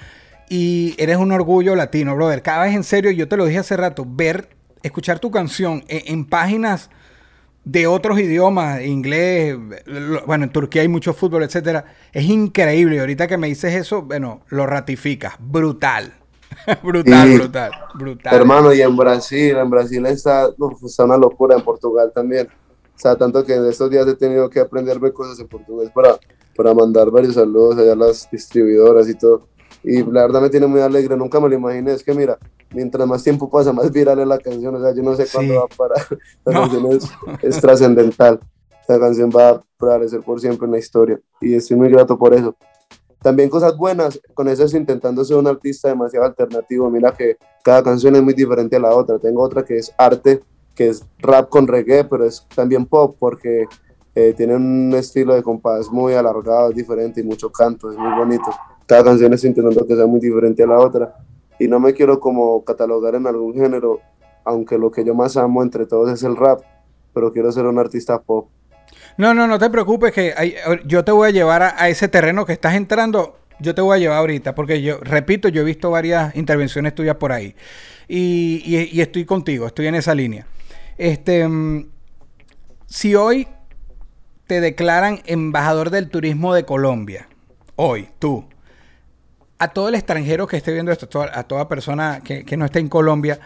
Y 0.51 0.95
eres 0.99 1.17
un 1.17 1.33
orgullo 1.33 1.75
latino, 1.75 2.15
brother. 2.15 2.43
Cada 2.43 2.65
vez 2.65 2.75
en 2.75 2.85
serio, 2.85 3.11
yo 3.13 3.29
te 3.29 3.39
lo 3.39 3.47
dije 3.47 3.61
hace 3.61 3.79
rato, 3.79 4.05
ver, 4.07 4.51
escuchar 4.83 5.21
tu 5.21 5.31
canción 5.31 5.85
en, 5.89 6.03
en 6.13 6.25
páginas 6.27 6.91
de 7.69 7.87
otros 7.87 8.19
idiomas, 8.19 8.83
inglés, 8.83 9.55
bueno, 10.27 10.45
en 10.45 10.51
Turquía 10.51 10.81
hay 10.81 10.89
mucho 10.89 11.13
fútbol, 11.13 11.43
etcétera. 11.43 11.85
Es 12.13 12.25
increíble. 12.25 12.97
Y 12.97 12.99
ahorita 12.99 13.27
que 13.27 13.37
me 13.37 13.47
dices 13.47 13.75
eso, 13.75 14.01
bueno, 14.01 14.41
lo 14.49 14.67
ratificas. 14.67 15.35
Brutal. 15.39 16.15
brutal, 16.83 17.35
brutal, 17.35 17.71
brutal. 17.93 18.35
Hermano, 18.35 18.73
y 18.73 18.81
en 18.81 18.97
Brasil, 18.97 19.55
en 19.55 19.69
Brasil 19.69 20.07
está, 20.07 20.49
uf, 20.57 20.83
está 20.83 21.05
una 21.05 21.19
locura, 21.19 21.57
en 21.57 21.63
Portugal 21.63 22.11
también. 22.15 22.49
O 22.49 22.99
sea, 22.99 23.17
tanto 23.17 23.45
que 23.45 23.55
en 23.55 23.67
estos 23.67 23.91
días 23.91 24.07
he 24.07 24.15
tenido 24.15 24.49
que 24.49 24.61
aprenderme 24.61 25.13
cosas 25.13 25.39
en 25.39 25.47
portugués 25.47 25.91
para, 25.95 26.19
para 26.57 26.73
mandar 26.73 27.11
varios 27.11 27.35
saludos 27.35 27.77
allá 27.77 27.93
a 27.93 27.97
las 27.97 28.31
distribuidoras 28.31 29.11
y 29.11 29.15
todo. 29.15 29.47
Y 29.85 30.03
la 30.03 30.23
verdad 30.23 30.41
me 30.43 30.51
tiene 30.51 30.67
muy 30.67 30.81
alegre, 30.81 31.17
nunca 31.17 31.39
me 31.41 31.49
lo 31.49 31.55
imaginé. 31.55 31.93
Es 31.93 32.03
que 32.03 32.13
mira, 32.15 32.39
mientras 32.75 33.07
más 33.07 33.23
tiempo 33.23 33.49
pasa, 33.51 33.73
más 33.73 33.91
viral 33.93 34.19
es 34.21 34.27
la 34.27 34.39
canción. 34.39 34.75
O 34.75 34.81
sea, 34.81 34.93
yo 34.95 35.03
no 35.03 35.15
sé 35.15 35.27
Sí. 35.27 35.33
cuándo 35.35 35.55
va 35.55 35.63
a 35.63 35.77
parar. 35.77 36.07
La 36.45 36.53
No. 36.53 36.61
canción 36.63 36.87
es, 36.93 37.11
es 37.43 37.61
trascendental. 37.61 38.41
La 38.89 38.99
canción 38.99 39.31
va 39.31 39.49
a 39.51 39.65
prevalecer 39.79 40.21
por 40.23 40.41
siempre 40.41 40.67
en 40.67 40.73
la 40.73 40.79
historia. 40.79 41.21
Y 41.41 41.55
estoy 41.55 41.77
muy 41.77 41.89
grato 41.91 42.19
por 42.19 42.35
eso. 42.35 42.57
También 43.23 43.51
cosas 43.51 43.77
buenas, 43.77 44.21
con 44.35 44.49
eso 44.49 44.65
estoy 44.65 44.81
intentando 44.81 45.25
ser 45.25 45.37
un 45.37 45.47
artista 45.47 45.89
demasiado 45.89 46.25
alternativo. 46.27 46.89
Mira 46.91 47.13
que 47.13 47.37
cada 47.65 47.83
canción 47.83 48.15
es 48.17 48.23
muy 48.23 48.33
diferente 48.35 48.77
a 48.77 48.81
la 48.81 48.95
otra. 48.95 49.19
Tengo 49.19 49.43
otra 49.43 49.65
que 49.65 49.77
es 49.77 49.93
arte, 49.99 50.41
que 50.75 50.89
es 50.89 51.05
rap 51.19 51.49
con 51.49 51.67
reggae, 51.67 52.05
pero 52.05 52.25
es 52.25 52.47
también 52.55 52.87
pop 52.87 53.17
porque 53.19 53.67
eh, 54.15 54.35
tiene 54.37 54.55
un 54.57 54.93
estilo 54.95 55.35
de 55.35 55.43
compás 55.43 55.91
muy 55.91 56.15
alargado, 56.15 56.71
es 56.71 56.77
diferente 56.77 57.21
y 57.21 57.25
mucho 57.25 57.51
canto, 57.51 57.91
es 57.91 57.97
muy 57.99 58.17
bonito. 58.19 58.51
Cada 58.89 59.05
canción 59.05 59.35
estoy 59.35 59.51
intentando 59.51 59.87
que 59.87 59.95
sea 59.95 60.07
muy 60.07 60.19
diferente 60.19 60.63
a 60.63 60.67
la 60.67 60.79
otra. 60.79 61.15
Y 61.59 61.69
no 61.69 61.79
me 61.79 61.93
quiero 61.93 62.19
como 62.21 62.65
catalogar 62.65 63.15
en 63.17 63.27
algún 63.27 63.53
género, 63.55 64.01
aunque 64.45 64.79
lo 64.79 64.91
que 64.91 65.05
yo 65.05 65.15
más 65.15 65.37
amo 65.37 65.63
entre 65.63 65.85
todos 65.87 66.11
es 66.11 66.23
el 66.23 66.37
rap, 66.37 66.61
pero 67.13 67.33
quiero 67.33 67.53
ser 67.53 67.67
un 67.67 67.79
artista 67.79 68.19
pop. 68.23 68.49
No, 69.19 69.35
no, 69.35 69.47
no 69.47 69.59
te 69.59 69.69
preocupes 69.69 70.13
que 70.13 70.33
hay- 70.35 70.55
yo 70.87 71.05
te 71.05 71.13
voy 71.13 71.29
a 71.29 71.33
llevar 71.33 71.63
a, 71.63 71.89
ese 71.89 72.09
terreno 72.09 72.47
que 72.47 72.55
estás 72.55 72.75
entrando. 72.77 73.37
Yo 73.61 73.75
te 73.75 73.83
voy 73.83 73.97
a 73.97 73.99
llevar 73.99 74.19
ahorita, 74.19 74.55
porque 74.55 74.81
yo, 74.81 74.99
repito, 75.01 75.49
yo 75.49 75.63
he 75.63 75.65
visto 75.65 75.91
varias 75.91 76.35
intervenciones 76.37 76.95
tuyas 76.95 77.17
por 77.17 77.33
ahí. 77.33 77.55
Y, 78.07 78.63
y- 78.65 78.89
y 78.97 79.01
estoy 79.03 79.27
contigo, 79.27 79.67
estoy 79.67 79.89
en 79.89 79.97
esa 79.97 80.15
línea. 80.15 80.47
Este, 80.97 81.47
mm, 81.47 81.89
si 82.87 83.15
hoy 83.17 83.49
te 84.47 84.61
declaran 84.63 85.21
embajador 85.27 85.91
del 85.91 86.09
turismo 86.09 86.55
de 86.55 86.65
Colombia, 86.65 87.29
hoy, 87.77 88.09
tú, 88.19 88.45
a 89.59 89.69
todo 89.69 89.89
el 89.89 89.95
extranjero 89.95 90.47
que 90.47 90.57
esté 90.57 90.73
viendo 90.73 90.93
esto, 90.93 91.09
a 91.23 91.43
toda, 91.45 91.69
persona 91.69 92.21
que, 92.23 92.57
no 92.57 92.65
esté 92.65 92.79
en 92.79 92.89
Colombia, 92.89 93.41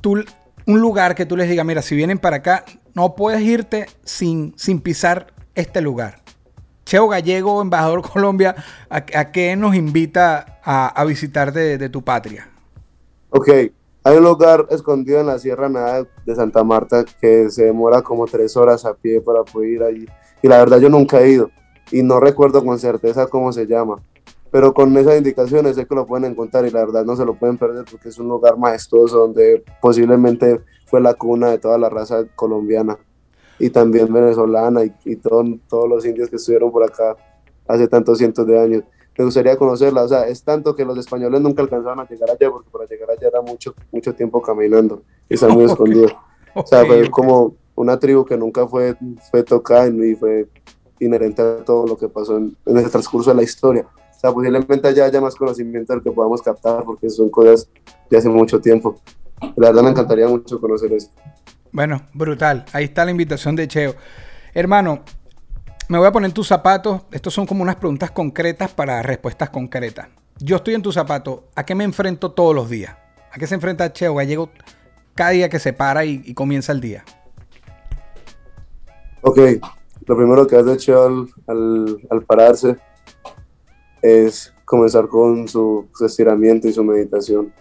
tú, 0.00 0.24
un 0.66 0.80
lugar 0.80 1.14
que 1.14 1.26
tú 1.26 1.36
les 1.36 1.48
digas, 1.48 1.66
mira, 1.66 1.82
si 1.82 1.96
vienen 1.96 2.18
para 2.18 2.36
acá, 2.36 2.64
no 2.94 3.14
puedes 3.14 3.42
irte 3.42 3.86
sin, 4.04 4.54
sin 4.56 4.80
pisar 4.80 5.28
este 5.54 5.80
lugar. 5.80 6.20
Cheo 6.86 7.08
Gallego, 7.08 7.62
embajador 7.62 8.02
Colombia, 8.02 8.54
¿a, 8.88 9.32
qué 9.32 9.56
nos 9.56 9.74
invita 9.74 10.60
a, 10.62 11.04
visitar 11.04 11.52
de, 11.52 11.78
de 11.78 11.88
tu 11.88 12.02
patria? 12.02 12.48
Ok, 13.30 13.48
hay 14.06 14.16
un 14.16 14.22
lugar 14.22 14.66
escondido 14.70 15.18
en 15.18 15.26
la 15.26 15.38
Sierra 15.38 15.68
Nevada 15.68 16.06
de 16.24 16.34
Santa 16.34 16.62
Marta 16.62 17.04
que 17.20 17.50
se 17.50 17.64
demora 17.64 18.02
como 18.02 18.26
tres 18.26 18.56
horas 18.56 18.84
a 18.84 18.94
pie 18.94 19.20
para 19.20 19.42
poder 19.42 19.70
ir 19.70 19.82
allí. 19.82 20.06
Y 20.42 20.48
la 20.48 20.58
verdad 20.58 20.78
yo 20.78 20.90
nunca 20.90 21.20
he 21.20 21.30
ido 21.30 21.50
y 21.90 22.02
no 22.02 22.20
recuerdo 22.20 22.64
con 22.64 22.78
certeza 22.78 23.26
cómo 23.26 23.52
se 23.52 23.66
llama. 23.66 24.02
Pero 24.54 24.72
con 24.72 24.96
esas 24.96 25.16
indicaciones 25.18 25.74
sé 25.74 25.84
que 25.84 25.96
lo 25.96 26.06
pueden 26.06 26.30
encontrar 26.30 26.64
y 26.64 26.70
la 26.70 26.78
verdad 26.78 27.04
no 27.04 27.16
se 27.16 27.24
lo 27.24 27.34
pueden 27.34 27.58
perder 27.58 27.84
porque 27.90 28.08
es 28.08 28.18
un 28.20 28.28
lugar 28.28 28.56
majestuoso 28.56 29.18
donde 29.18 29.64
posiblemente 29.82 30.60
fue 30.86 31.00
la 31.00 31.14
cuna 31.14 31.50
de 31.50 31.58
toda 31.58 31.76
la 31.76 31.88
raza 31.88 32.24
colombiana 32.36 32.96
y 33.58 33.70
también 33.70 34.12
venezolana 34.12 34.84
y, 34.84 34.94
y 35.06 35.16
todo- 35.16 35.42
todos 35.68 35.88
los 35.88 36.06
indios 36.06 36.30
que 36.30 36.36
estuvieron 36.36 36.70
por 36.70 36.84
acá 36.84 37.16
hace 37.66 37.88
tantos 37.88 38.18
cientos 38.18 38.46
de 38.46 38.56
años 38.60 38.84
me 39.18 39.24
gustaría 39.24 39.56
conocerla. 39.56 40.04
O 40.04 40.08
sea, 40.08 40.28
es 40.28 40.44
tanto 40.44 40.76
que 40.76 40.84
los 40.84 40.98
españoles 40.98 41.40
nunca 41.40 41.60
alcanzaron 41.62 41.98
a 41.98 42.06
llegar 42.08 42.30
allá, 42.30 42.48
porque 42.48 42.70
para 42.70 42.84
llegar 42.86 43.10
allá 43.10 43.26
era 43.26 43.42
mucho, 43.42 43.74
mucho 43.90 44.14
tiempo 44.14 44.40
caminando 44.40 45.02
y 45.28 45.34
está 45.34 45.48
muy 45.48 45.64
Ok. 45.64 45.70
escondido. 45.72 46.08
O 46.54 46.64
sea, 46.64 46.86
fue 46.86 47.02
ok. 47.02 47.10
como 47.10 47.56
una 47.74 47.98
tribu 47.98 48.24
que 48.24 48.36
nunca 48.36 48.68
fue, 48.68 48.94
fue 49.32 49.42
tocada 49.42 49.88
y 49.88 50.14
fue 50.14 50.48
inherente 51.00 51.42
a 51.42 51.64
todo 51.64 51.88
lo 51.88 51.96
que 51.98 52.08
pasó 52.08 52.36
en, 52.36 52.56
en 52.66 52.78
el 52.78 52.88
transcurso 52.88 53.30
de 53.30 53.36
la 53.36 53.42
historia. 53.42 53.84
Sea, 54.24 54.32
posiblemente 54.32 54.88
allá 54.88 55.04
haya 55.04 55.20
más 55.20 55.34
conocimiento 55.34 55.92
del 55.92 56.02
que 56.02 56.10
podamos 56.10 56.40
captar, 56.40 56.82
porque 56.82 57.10
son 57.10 57.28
cosas 57.28 57.68
de 58.08 58.16
hace 58.16 58.30
mucho 58.30 58.58
tiempo. 58.58 58.98
La 59.54 59.68
verdad 59.68 59.82
me 59.82 59.90
encantaría 59.90 60.26
mucho 60.26 60.58
conocer 60.58 60.94
eso. 60.94 61.10
Bueno, 61.72 62.00
brutal. 62.14 62.64
Ahí 62.72 62.84
está 62.84 63.04
la 63.04 63.10
invitación 63.10 63.54
de 63.54 63.68
Cheo. 63.68 63.94
Hermano, 64.54 65.02
me 65.90 65.98
voy 65.98 66.06
a 66.06 66.10
poner 66.12 66.30
en 66.30 66.32
tus 66.32 66.48
zapatos. 66.48 67.02
Estos 67.12 67.34
son 67.34 67.44
como 67.44 67.62
unas 67.62 67.76
preguntas 67.76 68.12
concretas 68.12 68.72
para 68.72 69.02
respuestas 69.02 69.50
concretas. 69.50 70.08
Yo 70.38 70.56
estoy 70.56 70.72
en 70.72 70.80
tus 70.80 70.94
zapatos. 70.94 71.40
¿A 71.54 71.66
qué 71.66 71.74
me 71.74 71.84
enfrento 71.84 72.32
todos 72.32 72.54
los 72.54 72.70
días? 72.70 72.96
¿A 73.30 73.38
qué 73.38 73.46
se 73.46 73.56
enfrenta 73.56 73.92
Cheo 73.92 74.14
Gallego 74.14 74.48
cada 75.14 75.32
día 75.32 75.50
que 75.50 75.58
se 75.58 75.74
para 75.74 76.06
y, 76.06 76.22
y 76.24 76.32
comienza 76.32 76.72
el 76.72 76.80
día? 76.80 77.04
Ok, 79.20 79.38
lo 80.06 80.16
primero 80.16 80.46
que 80.46 80.56
hace 80.56 80.78
Cheo 80.78 81.04
al, 81.04 81.28
al, 81.46 81.98
al 82.08 82.22
pararse 82.22 82.78
es 84.04 84.52
comenzar 84.66 85.08
con 85.08 85.48
su, 85.48 85.86
estiramiento 86.04 86.68
y 86.68 86.74
su 86.74 86.84
meditación. 86.84 87.52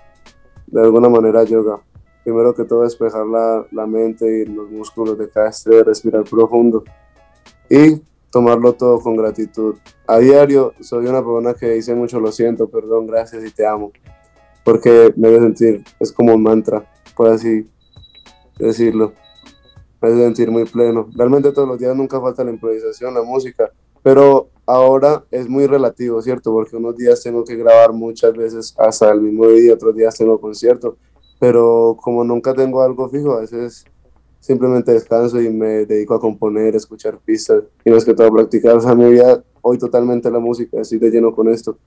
De 0.67 0.82
alguna 0.82 1.08
manera 1.08 1.43
yoga. 1.45 1.79
Primero 2.25 2.53
que 2.53 2.65
todo 2.65 2.84
despejar 2.84 3.25
la, 3.25 3.65
la 3.71 3.86
mente 3.88 4.41
y 4.41 4.45
los 4.45 4.69
músculos 4.69 5.17
de 5.17 5.29
cada 5.29 5.49
estrella, 5.49 5.84
respirar 5.84 6.23
profundo 6.23 6.84
y 7.69 8.01
tomarlo 8.29 8.73
todo 8.73 8.99
con 8.99 9.15
gratitud. 9.15 9.75
A 10.06 10.19
diario 10.19 10.73
soy 10.82 11.06
una 11.06 11.19
persona 11.19 11.53
que 11.53 11.69
dice 11.71 11.95
mucho 11.95 12.19
lo 12.19 12.32
siento, 12.32 12.67
perdón, 12.67 13.08
gracias 13.08 13.45
y 13.45 13.51
te 13.51 13.65
amo. 13.65 13.91
Porque 14.65 15.13
me 15.15 15.29
debe 15.29 15.43
sentir, 15.43 15.84
es 15.99 16.12
como 16.12 16.34
un 16.34 16.43
mantra, 16.43 16.86
por 17.15 17.29
así 17.29 17.69
decirlo. 18.58 19.13
me 20.01 20.10
hace 20.10 20.17
sentir 20.17 20.51
muy 20.51 20.65
pleno. 20.65 21.10
Realmente 21.13 21.53
todos 21.53 21.67
los 21.67 21.79
días 21.79 21.95
nunca 21.95 22.19
falta 22.19 22.43
la 22.43 22.51
improvisación, 22.51 23.13
la 23.13 23.23
música, 23.23 23.71
pero 24.01 24.49
ahora 24.65 25.23
es 25.32 25.47
muy 25.47 25.67
relativo, 25.67 26.21
¿cierto? 26.21 26.52
Porque 26.52 26.76
unos 26.76 26.95
días 26.95 27.21
tengo 27.21 27.43
que 27.43 27.56
grabar 27.56 27.93
muchas 27.93 28.34
veces 28.34 28.73
hasta 28.78 29.12
el 29.12 29.21
mismo 29.21 29.47
día, 29.47 29.73
otros 29.73 29.95
días 29.95 30.17
tengo 30.17 30.39
concierto, 30.39 30.97
pero 31.39 31.97
como 32.02 32.23
nunca 32.23 32.54
tengo 32.54 32.82
algo 32.82 33.10
fijo, 33.10 33.34
a 33.34 33.41
veces 33.41 33.86
simplemente 34.39 34.91
descanso 34.91 35.41
y 35.41 35.49
me 35.49 35.86
dedico 35.86 36.13
a 36.13 36.19
componer, 36.19 36.76
escuchar 36.76 37.17
pistas 37.17 37.63
y 37.86 37.91
más 37.91 38.04
que 38.04 38.13
todo 38.13 38.28
a 38.28 38.32
practicar. 38.32 38.76
O 38.76 38.82
sea, 38.82 38.93
mi 38.93 39.10
vida 39.10 39.43
hoy 39.62 39.78
totalmente 39.78 40.30
la 40.30 40.39
música, 40.39 40.82
estoy 40.82 40.99
de 40.99 41.12
lleno 41.12 41.34
con 41.34 41.47
esto. 41.49 41.78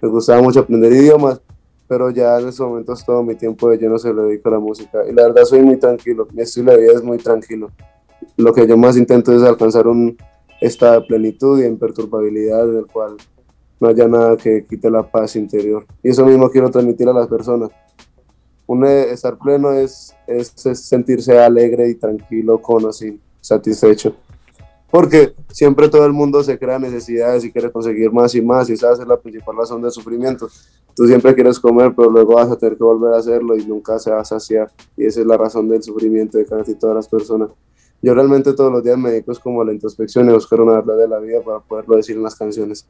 Me 0.00 0.08
gustaba 0.08 0.40
mucho 0.42 0.60
aprender 0.60 0.92
idiomas, 0.92 1.40
pero 1.86 2.10
ya 2.10 2.38
en 2.38 2.48
estos 2.48 2.66
momentos 2.66 3.04
todo 3.04 3.22
mi 3.22 3.34
tiempo 3.34 3.68
de 3.70 3.78
lleno 3.78 3.98
se 3.98 4.12
lo 4.12 4.26
dedico 4.26 4.48
a 4.48 4.52
la 4.52 4.58
música. 4.58 5.00
Y 5.08 5.12
la 5.12 5.24
verdad 5.24 5.44
soy 5.44 5.60
muy 5.60 5.76
tranquilo, 5.76 6.26
mi 6.32 6.42
estilo 6.42 6.72
de 6.72 6.78
vida 6.78 6.92
es 6.92 7.02
muy 7.02 7.18
tranquilo. 7.18 7.70
Lo 8.36 8.52
que 8.52 8.66
yo 8.66 8.76
más 8.76 8.96
intento 8.96 9.34
es 9.34 9.42
alcanzar 9.42 9.86
un 9.86 10.16
estado 10.60 11.00
de 11.00 11.06
plenitud 11.06 11.60
y 11.60 11.66
imperturbabilidad 11.66 12.68
en 12.68 12.78
el 12.78 12.86
cual 12.86 13.16
no 13.80 13.88
haya 13.88 14.08
nada 14.08 14.36
que 14.36 14.64
quite 14.64 14.90
la 14.90 15.02
paz 15.02 15.36
interior. 15.36 15.86
Y 16.02 16.10
eso 16.10 16.24
mismo 16.24 16.50
quiero 16.50 16.70
transmitir 16.70 17.08
a 17.08 17.12
las 17.12 17.26
personas 17.26 17.70
un 18.66 18.84
estar 18.84 19.38
pleno 19.38 19.72
es, 19.72 20.14
es, 20.26 20.52
sentirse 20.56 21.38
alegre 21.38 21.88
y 21.88 21.94
tranquilo, 21.94 22.60
con 22.60 22.92
sin 22.92 23.20
satisfecho. 23.40 24.14
Porque 24.90 25.34
siempre 25.52 25.88
todo 25.88 26.04
el 26.04 26.12
mundo 26.12 26.42
se 26.42 26.58
crea 26.58 26.78
necesidades 26.78 27.44
y 27.44 27.52
quiere 27.52 27.70
conseguir 27.70 28.10
más 28.12 28.34
y 28.34 28.42
más, 28.42 28.68
y 28.68 28.72
esa 28.72 28.92
es 28.92 29.06
la 29.06 29.16
principal 29.16 29.56
razón 29.56 29.82
del 29.82 29.90
sufrimiento. 29.90 30.48
Tú 30.94 31.06
siempre 31.06 31.34
quieres 31.34 31.60
comer, 31.60 31.92
pero 31.94 32.10
luego 32.10 32.34
vas 32.34 32.50
a 32.50 32.56
tener 32.56 32.76
que 32.76 32.84
volver 32.84 33.14
a 33.14 33.18
hacerlo 33.18 33.56
y 33.56 33.64
nunca 33.66 33.98
se 33.98 34.10
va 34.10 34.20
a 34.20 34.24
saciar. 34.24 34.72
Y 34.96 35.04
esa 35.04 35.20
es 35.20 35.26
la 35.26 35.36
razón 35.36 35.68
del 35.68 35.82
sufrimiento 35.82 36.38
de 36.38 36.46
casi 36.46 36.74
todas 36.74 36.96
las 36.96 37.08
personas. 37.08 37.50
Yo 38.06 38.14
realmente 38.14 38.52
todos 38.52 38.70
los 38.70 38.84
días 38.84 38.96
me 38.96 39.10
dedico 39.10 39.32
como 39.42 39.62
a 39.62 39.64
la 39.64 39.72
introspección 39.72 40.28
y 40.28 40.30
a 40.30 40.34
buscar 40.34 40.60
una 40.60 40.74
verdad 40.74 40.96
de 40.96 41.08
la 41.08 41.18
vida 41.18 41.40
para 41.40 41.58
poderlo 41.58 41.96
decir 41.96 42.14
en 42.14 42.22
las 42.22 42.36
canciones. 42.36 42.86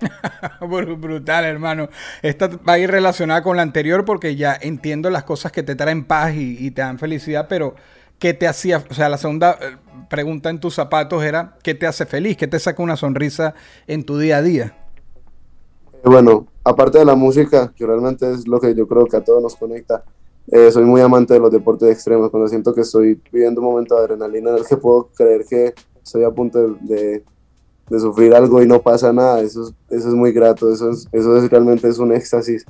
Brutal, 0.62 1.44
hermano. 1.44 1.90
Esta 2.22 2.48
va 2.48 2.72
a 2.72 2.78
ir 2.78 2.90
relacionada 2.90 3.42
con 3.42 3.58
la 3.58 3.62
anterior 3.62 4.06
porque 4.06 4.34
ya 4.34 4.56
entiendo 4.58 5.10
las 5.10 5.24
cosas 5.24 5.52
que 5.52 5.62
te 5.62 5.74
traen 5.74 6.04
paz 6.06 6.32
y, 6.34 6.70
te 6.70 6.80
dan 6.80 6.98
felicidad, 6.98 7.48
pero 7.50 7.74
¿qué 8.18 8.32
te 8.32 8.48
hacía? 8.48 8.82
O 8.88 8.94
sea, 8.94 9.10
la 9.10 9.18
segunda 9.18 9.58
eh, 9.60 9.76
pregunta 10.08 10.48
en 10.48 10.58
tus 10.58 10.74
zapatos 10.74 11.22
era, 11.22 11.58
¿qué 11.62 11.74
te 11.74 11.86
hace 11.86 12.06
feliz? 12.06 12.38
¿Qué 12.38 12.46
te 12.46 12.58
saca 12.58 12.82
una 12.82 12.96
sonrisa 12.96 13.54
en 13.86 14.04
tu 14.04 14.16
día 14.16 14.38
a 14.38 14.42
día? 14.42 14.74
Eh, 15.92 15.98
bueno, 16.04 16.46
aparte 16.64 16.96
de 16.96 17.04
la 17.04 17.14
música, 17.14 17.74
que 17.76 17.84
realmente 17.84 18.32
es 18.32 18.48
lo 18.48 18.58
que 18.58 18.74
yo 18.74 18.88
creo 18.88 19.04
que 19.04 19.18
a 19.18 19.22
todos 19.22 19.42
nos 19.42 19.54
conecta, 19.54 20.02
eh, 20.48 20.70
soy 20.70 20.84
muy 20.84 21.00
amante 21.00 21.34
de 21.34 21.40
los 21.40 21.50
deportes 21.50 21.90
extremos. 21.90 22.30
Cuando 22.30 22.48
siento 22.48 22.74
que 22.74 22.82
estoy 22.82 23.20
viviendo 23.32 23.60
un 23.60 23.68
momento 23.68 23.96
de 23.96 24.02
adrenalina 24.02 24.50
en 24.50 24.58
el 24.58 24.66
que 24.66 24.76
puedo 24.76 25.08
creer 25.14 25.44
que 25.48 25.74
estoy 26.02 26.24
a 26.24 26.30
punto 26.30 26.76
de 26.80 27.24
de 27.88 28.00
sufrir 28.00 28.34
algo 28.34 28.62
y 28.62 28.66
no 28.66 28.80
pasa 28.80 29.12
nada, 29.12 29.40
eso 29.40 29.68
es, 29.68 29.98
eso 29.98 30.08
es 30.08 30.14
muy 30.14 30.32
grato, 30.32 30.72
eso 30.72 30.90
es, 30.90 31.06
eso 31.12 31.36
es 31.36 31.50
realmente 31.50 31.88
es 31.88 31.98
un 31.98 32.12
éxtasis. 32.12 32.64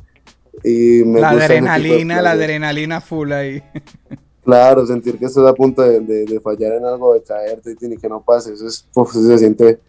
Y 0.62 1.02
me 1.04 1.20
la 1.20 1.30
adrenalina, 1.30 2.22
la 2.22 2.32
adrenalina 2.32 3.00
full 3.00 3.32
ahí. 3.32 3.62
Claro, 4.44 4.86
sentir 4.86 5.18
que 5.18 5.24
estás 5.24 5.46
a 5.46 5.54
punto 5.54 5.82
de, 5.82 6.00
de, 6.00 6.40
fallar 6.40 6.74
en 6.74 6.84
algo, 6.84 7.14
de 7.14 7.22
caerte 7.22 7.74
y 7.80 7.96
que 7.96 8.08
no 8.08 8.22
pase, 8.22 8.52
eso 8.52 8.66
es, 8.66 8.86
se 9.10 9.38
siente 9.38 9.80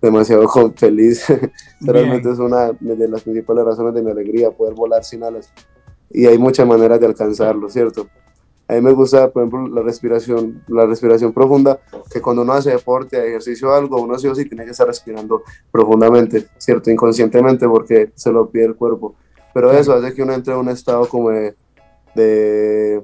demasiado 0.00 0.46
feliz. 0.76 1.24
realmente 1.80 2.30
es 2.30 2.38
una 2.38 2.72
de 2.78 3.08
las 3.08 3.22
principales 3.22 3.64
razones 3.64 3.94
de 3.94 4.02
mi 4.02 4.10
alegría, 4.10 4.50
poder 4.50 4.74
volar 4.74 5.02
sin 5.02 5.24
alas. 5.24 5.52
Y 6.14 6.26
hay 6.26 6.38
muchas 6.38 6.64
maneras 6.64 7.00
de 7.00 7.06
alcanzarlo, 7.06 7.68
¿cierto? 7.68 8.08
A 8.68 8.74
mí 8.74 8.80
me 8.80 8.92
gusta, 8.92 9.30
por 9.30 9.42
ejemplo, 9.42 9.66
la 9.66 9.82
respiración, 9.82 10.62
la 10.68 10.86
respiración 10.86 11.32
profunda, 11.32 11.80
que 12.08 12.22
cuando 12.22 12.42
uno 12.42 12.52
hace 12.52 12.70
deporte, 12.70 13.18
ejercicio 13.18 13.68
o 13.68 13.72
algo, 13.72 14.00
uno 14.00 14.16
sí 14.16 14.28
o 14.28 14.34
sí 14.34 14.46
tiene 14.46 14.64
que 14.64 14.70
estar 14.70 14.86
respirando 14.86 15.42
profundamente, 15.72 16.46
¿cierto? 16.56 16.88
Inconscientemente 16.88 17.68
porque 17.68 18.12
se 18.14 18.30
lo 18.30 18.48
pide 18.48 18.66
el 18.66 18.76
cuerpo. 18.76 19.16
Pero 19.52 19.72
eso 19.72 19.92
hace 19.92 20.14
que 20.14 20.22
uno 20.22 20.32
entre 20.32 20.54
en 20.54 20.60
un 20.60 20.68
estado 20.68 21.06
como 21.08 21.30
de, 21.30 21.56
de 22.14 23.02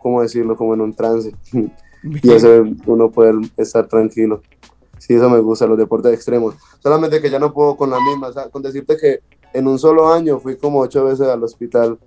¿cómo 0.00 0.22
decirlo? 0.22 0.56
Como 0.56 0.72
en 0.72 0.80
un 0.80 0.94
trance. 0.94 1.34
y 2.02 2.32
eso 2.32 2.64
uno 2.86 3.10
puede 3.10 3.34
estar 3.58 3.86
tranquilo. 3.86 4.40
Sí, 4.96 5.12
eso 5.12 5.28
me 5.28 5.40
gusta, 5.40 5.66
los 5.66 5.76
deportes 5.76 6.14
extremos. 6.14 6.54
Solamente 6.82 7.20
que 7.20 7.28
ya 7.28 7.38
no 7.38 7.52
puedo 7.52 7.76
con 7.76 7.90
la 7.90 7.98
misma, 8.00 8.32
con 8.50 8.62
decirte 8.62 8.96
que 8.96 9.20
en 9.52 9.68
un 9.68 9.78
solo 9.78 10.10
año 10.10 10.40
fui 10.40 10.56
como 10.56 10.80
ocho 10.80 11.04
veces 11.04 11.28
al 11.28 11.44
hospital 11.44 11.98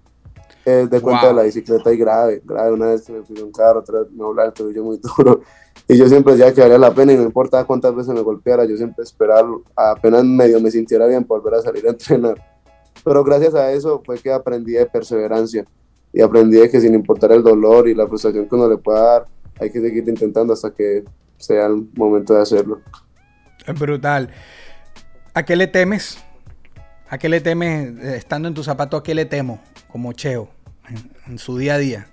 eh, 0.65 0.88
de 0.89 1.02
cuenta 1.02 1.28
de 1.28 1.34
la 1.34 1.43
bicicleta 1.43 1.91
y 1.91 1.97
grave, 1.97 2.41
grave. 2.43 2.71
Una 2.71 2.88
vez 2.88 3.10
me 3.10 3.21
pidió 3.21 3.45
un 3.45 3.52
carro, 3.52 3.80
otra 3.80 3.99
vez 3.99 4.12
me 4.12 4.23
volaba 4.23 4.47
el 4.47 4.54
tobillo 4.54 4.84
muy 4.84 4.99
duro. 5.17 5.41
Y 5.88 5.97
yo 5.97 6.08
siempre 6.08 6.34
decía 6.34 6.54
que 6.54 6.62
valía 6.62 6.78
la 6.78 6.93
pena 6.93 7.13
y 7.13 7.17
no 7.17 7.23
importa 7.23 7.65
cuántas 7.65 7.93
veces 7.95 8.13
me 8.13 8.21
golpeara, 8.21 8.65
yo 8.65 8.78
siempre 8.78 9.04
esperaba 9.04 9.49
apenas 9.76 10.23
medio 10.23 10.62
me 10.62 10.71
sintiera 10.71 11.06
bien 11.08 11.26
volver 11.28 11.56
a 11.56 11.62
salir 11.62 11.86
a 11.88 11.89
entrenar. 11.89 12.36
Pero 13.04 13.23
gracias 13.23 13.54
a 13.56 13.71
eso 13.71 14.02
fue 14.06 14.17
que 14.17 14.32
aprendí 14.32 14.73
de 14.73 14.86
perseverancia 14.86 15.65
y 16.13 16.21
aprendí 16.21 16.58
de 16.58 16.69
que 16.69 16.80
sin 16.80 16.93
importar 16.93 17.32
el 17.32 17.43
dolor 17.43 17.89
y 17.89 17.95
la 17.95 18.08
frustración 18.08 18.47
que 18.47 18.56
uno 18.56 18.69
le 18.69 18.78
pueda 18.78 19.02
dar, 19.02 19.28
hay 19.60 19.71
que 19.71 19.82
seguir 19.82 20.08
intentando 20.08 20.54
hasta 20.54 20.71
que 20.71 21.04
sea 21.38 21.65
el 21.65 21.89
momento 21.95 22.34
de 22.34 22.41
hacerlo. 22.41 22.80
Es 23.65 23.78
brutal. 23.78 24.30
¿A 25.34 25.43
qué 25.43 25.56
le 25.56 25.67
temes? 25.67 26.23
¿A 27.13 27.19
qué 27.19 27.30
le 27.30 27.41
temes 27.41 27.95
eh, 27.99 28.15
estando 28.17 28.47
en 28.47 28.56
tu 28.56 28.63
zapato? 28.63 28.97
¿A 28.97 29.04
qué 29.04 29.13
le 29.13 29.26
temo? 29.26 29.62
como 29.88 30.13
Cheo 30.13 30.49
en, 31.28 31.38
su 31.38 31.60
día 31.60 31.76
a 31.76 31.78
día? 31.78 32.08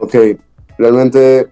Ok, 0.00 0.16
realmente 0.76 1.46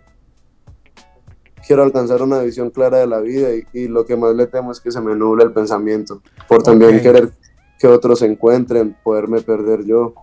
quiero 1.64 1.84
alcanzar 1.84 2.22
una 2.22 2.40
visión 2.40 2.70
clara 2.70 2.98
de 2.98 3.06
la 3.06 3.20
vida 3.20 3.50
y, 3.72 3.86
lo 3.86 4.04
que 4.04 4.16
más 4.16 4.34
le 4.34 4.48
temo 4.48 4.72
es 4.72 4.80
que 4.80 4.90
se 4.90 5.00
me 5.00 5.14
nuble 5.14 5.44
el 5.44 5.52
pensamiento, 5.52 6.22
por 6.48 6.64
también 6.64 7.00
querer 7.00 7.30
que 7.78 7.86
otros 7.86 8.18
se 8.18 8.26
encuentren, 8.26 8.96
poderme 9.04 9.40
perder 9.40 9.84
yo, 9.84 10.14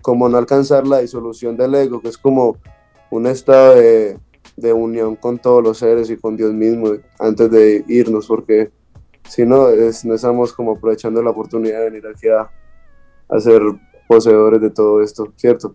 como 0.00 0.28
no 0.28 0.38
alcanzar 0.38 0.86
la 0.86 1.00
disolución 1.00 1.56
del 1.56 1.74
ego, 1.74 2.00
que 2.00 2.10
es 2.10 2.18
como 2.18 2.56
un 3.10 3.26
estado 3.26 3.74
de, 3.74 4.16
de 4.56 4.72
unión 4.72 5.16
con 5.16 5.40
todos 5.40 5.60
los 5.60 5.78
seres 5.78 6.08
y 6.08 6.16
con 6.16 6.36
Dios 6.36 6.52
mismo 6.52 6.92
antes 7.18 7.50
de 7.50 7.84
irnos, 7.88 8.28
porque 8.28 8.70
si 9.28 9.44
no, 9.46 9.68
no 9.70 10.14
estamos 10.14 10.52
como 10.52 10.72
aprovechando 10.72 11.22
la 11.22 11.30
oportunidad 11.30 11.78
de 11.78 11.90
venir 11.90 12.06
aquí 12.06 12.28
a, 12.28 12.50
a 13.28 13.40
ser 13.40 13.62
poseedores 14.06 14.60
de 14.60 14.70
todo 14.70 15.02
esto, 15.02 15.32
¿cierto? 15.36 15.74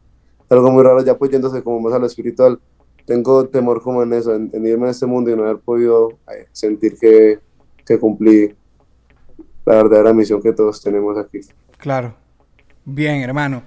Algo 0.50 0.72
muy 0.72 0.84
raro, 0.84 1.04
ya 1.04 1.18
pues 1.18 1.32
yéndose 1.32 1.64
como 1.64 1.80
más 1.80 1.94
a 1.94 2.00
lo 2.00 2.06
espiritual, 2.06 2.60
tengo 3.06 3.48
temor 3.48 3.82
como 3.82 4.04
en 4.04 4.14
eso, 4.14 4.36
en, 4.36 4.52
irme 4.66 4.88
a 4.88 4.92
este 4.92 5.06
mundo 5.06 5.32
y 5.32 5.36
no 5.36 5.44
haber 5.44 5.60
podido 5.60 6.20
eh, 6.32 6.48
sentir 6.52 6.98
que, 7.00 7.40
que 7.86 8.00
cumplí 8.00 8.54
la 9.66 9.76
verdadera 9.76 10.14
misión 10.14 10.42
que 10.42 10.54
todos 10.54 10.82
tenemos 10.82 11.18
aquí. 11.18 11.40
Claro. 11.78 12.16
Bien, 12.86 13.22
hermano. 13.22 13.64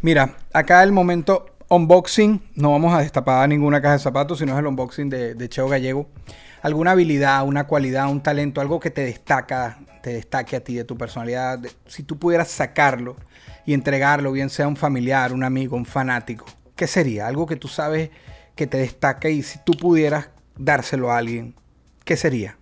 Mira, 0.00 0.36
acá 0.52 0.82
el 0.82 0.92
momento 0.92 1.46
unboxing, 1.68 2.42
no 2.54 2.72
vamos 2.72 2.94
a 2.94 3.00
destapar 3.00 3.48
ninguna 3.48 3.80
caja 3.80 3.94
de 3.94 4.00
zapatos, 4.00 4.38
sino 4.38 4.52
es 4.52 4.58
el 4.58 4.66
unboxing 4.66 5.10
de, 5.10 5.34
de 5.34 5.48
Cheo 5.48 5.68
Gallego. 5.68 6.06
¿Alguna 6.64 6.92
habilidad, 6.92 7.46
una 7.46 7.66
cualidad, 7.66 8.10
un 8.10 8.22
talento, 8.22 8.62
algo 8.62 8.80
que 8.80 8.90
te 8.90 9.02
destaca, 9.02 9.78
te 10.02 10.14
destaque 10.14 10.56
a 10.56 10.64
ti 10.64 10.74
de 10.74 10.84
tu 10.84 10.96
personalidad? 10.96 11.60
si 11.84 12.04
tú 12.04 12.18
pudieras 12.18 12.48
sacarlo 12.48 13.16
y 13.66 13.74
entregarlo, 13.74 14.32
bien 14.32 14.48
sea 14.48 14.66
un 14.66 14.74
familiar, 14.74 15.34
un 15.34 15.44
amigo, 15.44 15.76
un 15.76 15.84
fanático, 15.84 16.46
¿qué 16.74 16.86
sería? 16.86 17.26
Algo 17.26 17.44
que 17.44 17.56
tú 17.56 17.68
sabes 17.68 18.08
que 18.56 18.66
te 18.66 18.78
destaca 18.78 19.28
y 19.28 19.42
si 19.42 19.58
tú 19.62 19.74
pudieras 19.74 20.30
dárselo 20.56 21.12
a 21.12 21.18
alguien, 21.18 21.54
¿qué 22.02 22.16
sería? 22.16 22.56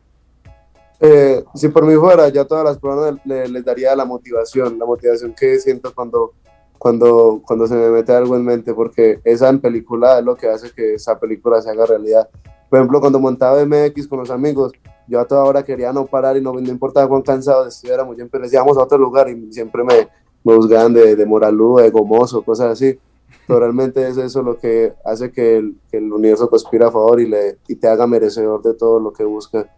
Eh, 0.99 1.45
si 1.55 1.69
por 1.69 1.87
mí 1.87 1.95
fuera, 1.95 2.29
ya 2.29 2.41
a 2.41 2.45
todas 2.45 2.65
las 2.65 2.79
personas 2.79 3.21
les, 3.25 3.65
daría 3.65 3.95
la 3.95 4.05
motivación, 4.05 4.81
la 4.81 4.85
motivación 4.85 5.33
que 5.33 5.61
siento 5.61 5.95
cuando, 5.95 6.33
cuando, 6.77 7.41
cuando 7.47 7.69
se 7.69 7.77
me 7.77 7.89
mete 7.89 8.13
algo 8.13 8.35
en 8.35 8.45
mente, 8.45 8.75
porque 8.75 9.21
esa 9.23 9.49
en 9.49 9.61
película 9.61 10.19
es 10.19 10.25
lo 10.25 10.35
que 10.35 10.49
hace 10.49 10.73
que 10.73 10.95
esa 10.95 11.21
película 11.21 11.63
se 11.63 11.71
haga 11.71 11.87
realidad. 11.87 12.29
Por 12.73 12.79
ejemplo, 12.79 13.01
cuando 13.01 13.21
montaba 13.21 13.63
MX 13.67 14.09
con 14.09 14.21
los 14.21 14.31
amigos, 14.31 14.73
yo 15.07 15.21
a 15.21 15.27
toda 15.27 15.45
hora 15.45 15.63
quería 15.63 15.93
no 15.93 16.07
parar 16.07 16.39
y 16.39 16.41
no, 16.41 16.55
no 16.55 16.71
importaba 16.71 17.07
cuán 17.07 17.21
cansado 17.21 17.69
estuviéramos, 17.69 18.17
siempre 18.17 18.41
decíamos 18.41 18.79
a 18.79 18.85
otro 18.85 18.97
lugar 18.97 19.29
y 19.29 19.53
siempre 19.53 19.85
me, 19.85 20.09
me 20.43 20.55
juzgaban 20.55 20.95
de, 20.95 21.15
de 21.15 21.27
moralú, 21.27 21.77
de 21.77 21.91
gomoso, 21.91 22.41
cosas 22.41 22.73
así. 22.73 22.99
Pero 23.47 23.61
realmente 23.61 24.09
es 24.09 24.17
eso 24.17 24.43
lo 24.43 24.57
que 24.57 24.95
hace 25.05 25.31
que 25.31 25.59
el, 25.59 25.77
que 25.91 25.99
el 25.99 26.11
universo 26.11 26.49
conspira 26.49 26.89
a 26.89 26.91
favor 26.91 27.21
y, 27.21 27.29
le, 27.29 27.59
y 27.69 27.75
te 27.75 27.89
haga 27.89 28.07
merecedor 28.07 28.63
de 28.63 28.73
todo 28.73 28.99
lo 29.01 29.13
que 29.13 29.25
busca. 29.25 29.69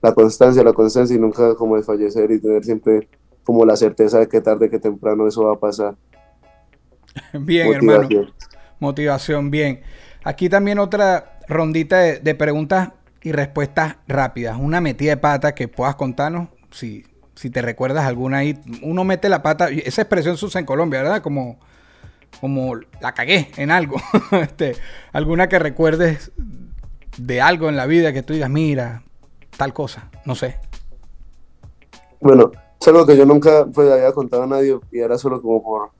La 0.00 0.14
constancia, 0.14 0.64
la 0.64 0.72
constancia 0.72 1.14
y 1.14 1.18
nunca 1.18 1.54
como 1.56 1.76
desfallecer 1.76 2.30
y 2.30 2.40
tener 2.40 2.64
siempre 2.64 3.06
como 3.44 3.66
la 3.66 3.76
certeza 3.76 4.18
de 4.18 4.28
que 4.28 4.40
tarde 4.40 4.70
que 4.70 4.78
temprano 4.78 5.28
eso 5.28 5.44
va 5.44 5.52
a 5.52 5.60
pasar. 5.60 5.94
Bien, 7.38 7.70
hermano. 7.70 8.08
Motivación, 8.78 9.50
bien. 9.50 9.82
Aquí 10.24 10.48
también 10.48 10.78
otra 10.78 11.39
rondita 11.50 11.98
de, 11.98 12.34
preguntas 12.34 12.90
y 13.22 13.32
respuestas 13.32 13.96
rápidas. 14.08 14.56
Una 14.58 14.80
metida 14.80 15.10
de 15.10 15.16
pata 15.18 15.54
que 15.54 15.68
puedas 15.68 15.96
contarnos, 15.96 16.48
si, 16.70 17.04
si 17.34 17.50
te 17.50 17.60
recuerdas 17.60 18.06
alguna 18.06 18.38
ahí, 18.38 18.58
uno 18.82 19.04
mete 19.04 19.28
la 19.28 19.42
pata, 19.42 19.68
esa 19.68 20.02
expresión 20.02 20.38
se 20.38 20.46
usa 20.46 20.60
en 20.60 20.66
Colombia, 20.66 21.02
¿verdad? 21.02 21.22
Como 21.22 21.58
como 22.40 22.76
la 23.00 23.12
cagué 23.12 23.50
en 23.56 23.70
algo. 23.70 23.96
este, 24.32 24.76
alguna 25.12 25.48
que 25.48 25.58
recuerdes 25.58 26.32
de 27.16 27.40
algo 27.40 27.68
en 27.68 27.76
la 27.76 27.86
vida 27.86 28.12
que 28.12 28.22
tú 28.22 28.32
digas, 28.32 28.50
mira, 28.50 29.02
tal 29.56 29.72
cosa, 29.72 30.10
no 30.24 30.34
sé. 30.34 30.58
Bueno, 32.20 32.52
es 32.80 32.88
algo 32.88 33.06
que 33.06 33.16
yo 33.16 33.26
nunca 33.26 33.66
pues, 33.66 33.90
había 33.90 34.12
contado 34.12 34.44
a 34.44 34.46
nadie 34.46 34.78
y 34.92 35.00
era 35.00 35.18
solo 35.18 35.40
como 35.42 35.62
por, 35.62 35.90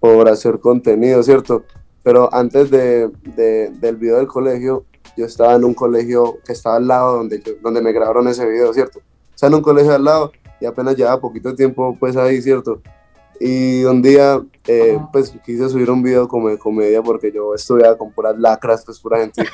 por 0.00 0.28
hacer 0.28 0.60
contenido, 0.60 1.22
¿cierto? 1.22 1.64
Pero 2.02 2.32
antes 2.32 2.70
de, 2.70 3.08
de, 3.36 3.70
del 3.70 3.96
video 3.96 4.16
del 4.16 4.26
colegio, 4.26 4.84
yo 5.16 5.26
estaba 5.26 5.54
en 5.54 5.64
un 5.64 5.74
colegio 5.74 6.38
que 6.44 6.52
estaba 6.52 6.76
al 6.76 6.86
lado 6.86 7.16
donde, 7.18 7.40
yo, 7.40 7.52
donde 7.62 7.82
me 7.82 7.92
grabaron 7.92 8.28
ese 8.28 8.46
video, 8.48 8.72
¿cierto? 8.72 9.00
O 9.00 9.38
sea, 9.38 9.48
en 9.48 9.54
un 9.54 9.62
colegio 9.62 9.94
al 9.94 10.04
lado 10.04 10.32
y 10.60 10.66
apenas 10.66 10.96
llevaba 10.96 11.20
poquito 11.20 11.54
tiempo 11.54 11.96
pues 11.98 12.16
ahí, 12.16 12.40
¿cierto? 12.40 12.80
Y 13.40 13.84
un 13.84 14.00
día, 14.00 14.40
eh, 14.68 14.98
pues 15.12 15.34
quise 15.44 15.68
subir 15.68 15.90
un 15.90 16.02
video 16.02 16.28
como 16.28 16.48
de 16.48 16.58
comedia 16.58 17.02
porque 17.02 17.32
yo 17.32 17.54
estudiaba 17.54 17.98
con 17.98 18.12
puras 18.12 18.38
lacras, 18.38 18.84
pues 18.84 19.00
pura 19.00 19.18
gente, 19.18 19.44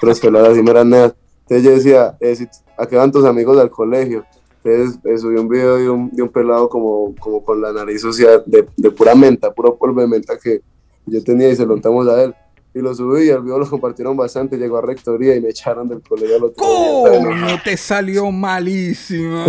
pero 0.00 0.14
que 0.14 0.38
así 0.38 0.62
me 0.62 0.70
eran 0.70 0.90
neas. 0.90 1.14
Entonces 1.40 1.64
yo 1.64 1.70
decía, 1.72 2.16
eh, 2.20 2.36
si, 2.36 2.46
¿a 2.78 2.86
qué 2.86 2.96
van 2.96 3.10
tus 3.10 3.24
amigos 3.24 3.56
del 3.56 3.70
colegio? 3.70 4.24
Entonces 4.62 5.00
eh, 5.04 5.18
subí 5.18 5.36
un 5.36 5.48
video 5.48 5.76
de 5.76 5.90
un, 5.90 6.10
de 6.10 6.22
un, 6.22 6.28
pelado 6.28 6.68
como, 6.68 7.14
como 7.18 7.44
con 7.44 7.60
la 7.60 7.72
nariz 7.72 8.00
sucia 8.00 8.38
de, 8.46 8.66
de, 8.76 8.90
pura 8.92 9.14
menta, 9.14 9.52
puro 9.52 9.76
polvo 9.76 10.00
de 10.00 10.06
menta 10.06 10.38
que 10.38 10.62
yo 11.04 11.22
tenía 11.22 11.50
y 11.50 11.56
se 11.56 11.62
lo 11.62 11.72
contamos 11.72 12.06
a 12.08 12.22
él. 12.22 12.34
Y 12.74 12.80
lo 12.80 12.92
subí 12.92 13.26
y 13.26 13.28
el 13.28 13.42
video 13.42 13.58
lo 13.58 13.70
compartieron 13.70 14.16
bastante, 14.16 14.56
llegó 14.56 14.78
a 14.78 14.82
rectoría 14.82 15.36
y 15.36 15.40
me 15.40 15.50
echaron 15.50 15.88
del 15.88 16.02
colegio 16.02 16.36
al 16.36 16.44
otro 16.44 16.64
¿Cómo? 16.64 17.30
No 17.30 17.62
te 17.62 17.76
salió 17.76 18.32
malísimo. 18.32 19.44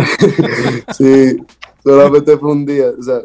sí, 0.96 1.36
solamente 1.82 2.38
fue 2.38 2.52
un 2.52 2.64
día, 2.64 2.92
o 2.96 3.02
sea, 3.02 3.22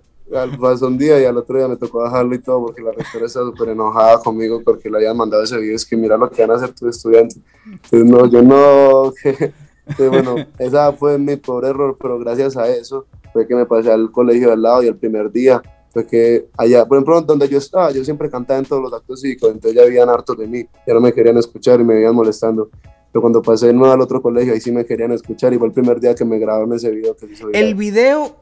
pasó 0.60 0.88
un 0.88 0.98
día 0.98 1.22
y 1.22 1.26
al 1.26 1.38
otro 1.38 1.58
día 1.58 1.68
me 1.68 1.76
tocó 1.76 2.00
bajarlo 2.00 2.34
y 2.34 2.40
todo 2.40 2.66
porque 2.66 2.82
la 2.82 2.92
rectora 2.92 3.26
estaba 3.26 3.46
súper 3.46 3.70
enojada 3.70 4.20
conmigo 4.20 4.62
porque 4.64 4.90
le 4.90 4.98
habían 4.98 5.18
mandado 5.18 5.44
ese 5.44 5.58
video, 5.58 5.76
es 5.76 5.86
que 5.86 5.98
mira 5.98 6.18
lo 6.18 6.30
que 6.30 6.42
van 6.42 6.52
a 6.52 6.56
hacer 6.56 6.74
tus 6.74 6.96
estudiantes. 6.96 7.40
Entonces, 7.66 8.06
no, 8.06 8.26
yo 8.26 8.42
no, 8.42 9.14
que 9.98 10.08
bueno, 10.08 10.36
esa 10.58 10.94
fue 10.94 11.18
mi 11.18 11.36
pobre 11.36 11.70
error, 11.70 11.98
pero 12.02 12.18
gracias 12.18 12.58
a 12.58 12.68
eso 12.70 13.06
fue 13.34 13.48
que 13.48 13.56
me 13.56 13.66
pasé 13.66 13.92
al 13.92 14.12
colegio 14.12 14.48
de 14.48 14.54
al 14.54 14.62
lado 14.62 14.84
y 14.84 14.88
el 14.88 14.96
primer 14.96 15.32
día 15.32 15.62
fue 15.92 16.08
que 16.08 16.48
allá, 16.58 16.86
por 16.86 16.98
ejemplo, 16.98 17.22
donde 17.22 17.50
yo 17.50 17.58
estaba, 17.58 17.92
yo 17.92 18.04
siempre 18.04 18.30
cantaba 18.30 18.60
en 18.60 18.66
todos 18.66 18.82
los 18.82 18.94
actos 18.94 19.22
cívicos, 19.22 19.52
entonces 19.52 19.76
ya 19.76 19.84
habían 19.84 20.10
hartos 20.10 20.38
de 20.38 20.48
mí, 20.48 20.66
ya 20.88 20.94
no 20.94 21.02
me 21.02 21.14
querían 21.14 21.38
escuchar 21.38 21.80
y 21.82 21.84
me 21.84 22.00
iban 22.00 22.16
molestando. 22.16 22.70
Pero 23.12 23.22
cuando 23.22 23.42
pasé 23.42 23.68
de 23.68 23.74
nuevo 23.74 23.94
al 23.94 24.00
otro 24.00 24.22
colegio, 24.22 24.54
ahí 24.54 24.62
sí 24.62 24.72
me 24.72 24.86
querían 24.86 25.12
escuchar 25.12 25.54
y 25.54 25.58
fue 25.58 25.68
el 25.68 25.74
primer 25.74 26.00
día 26.00 26.16
que 26.16 26.24
me 26.24 26.40
grabaron 26.40 26.72
ese 26.74 26.90
video 26.92 27.16
que 27.16 27.26
hizo 27.26 27.50
El 27.52 27.76
video 27.76 28.38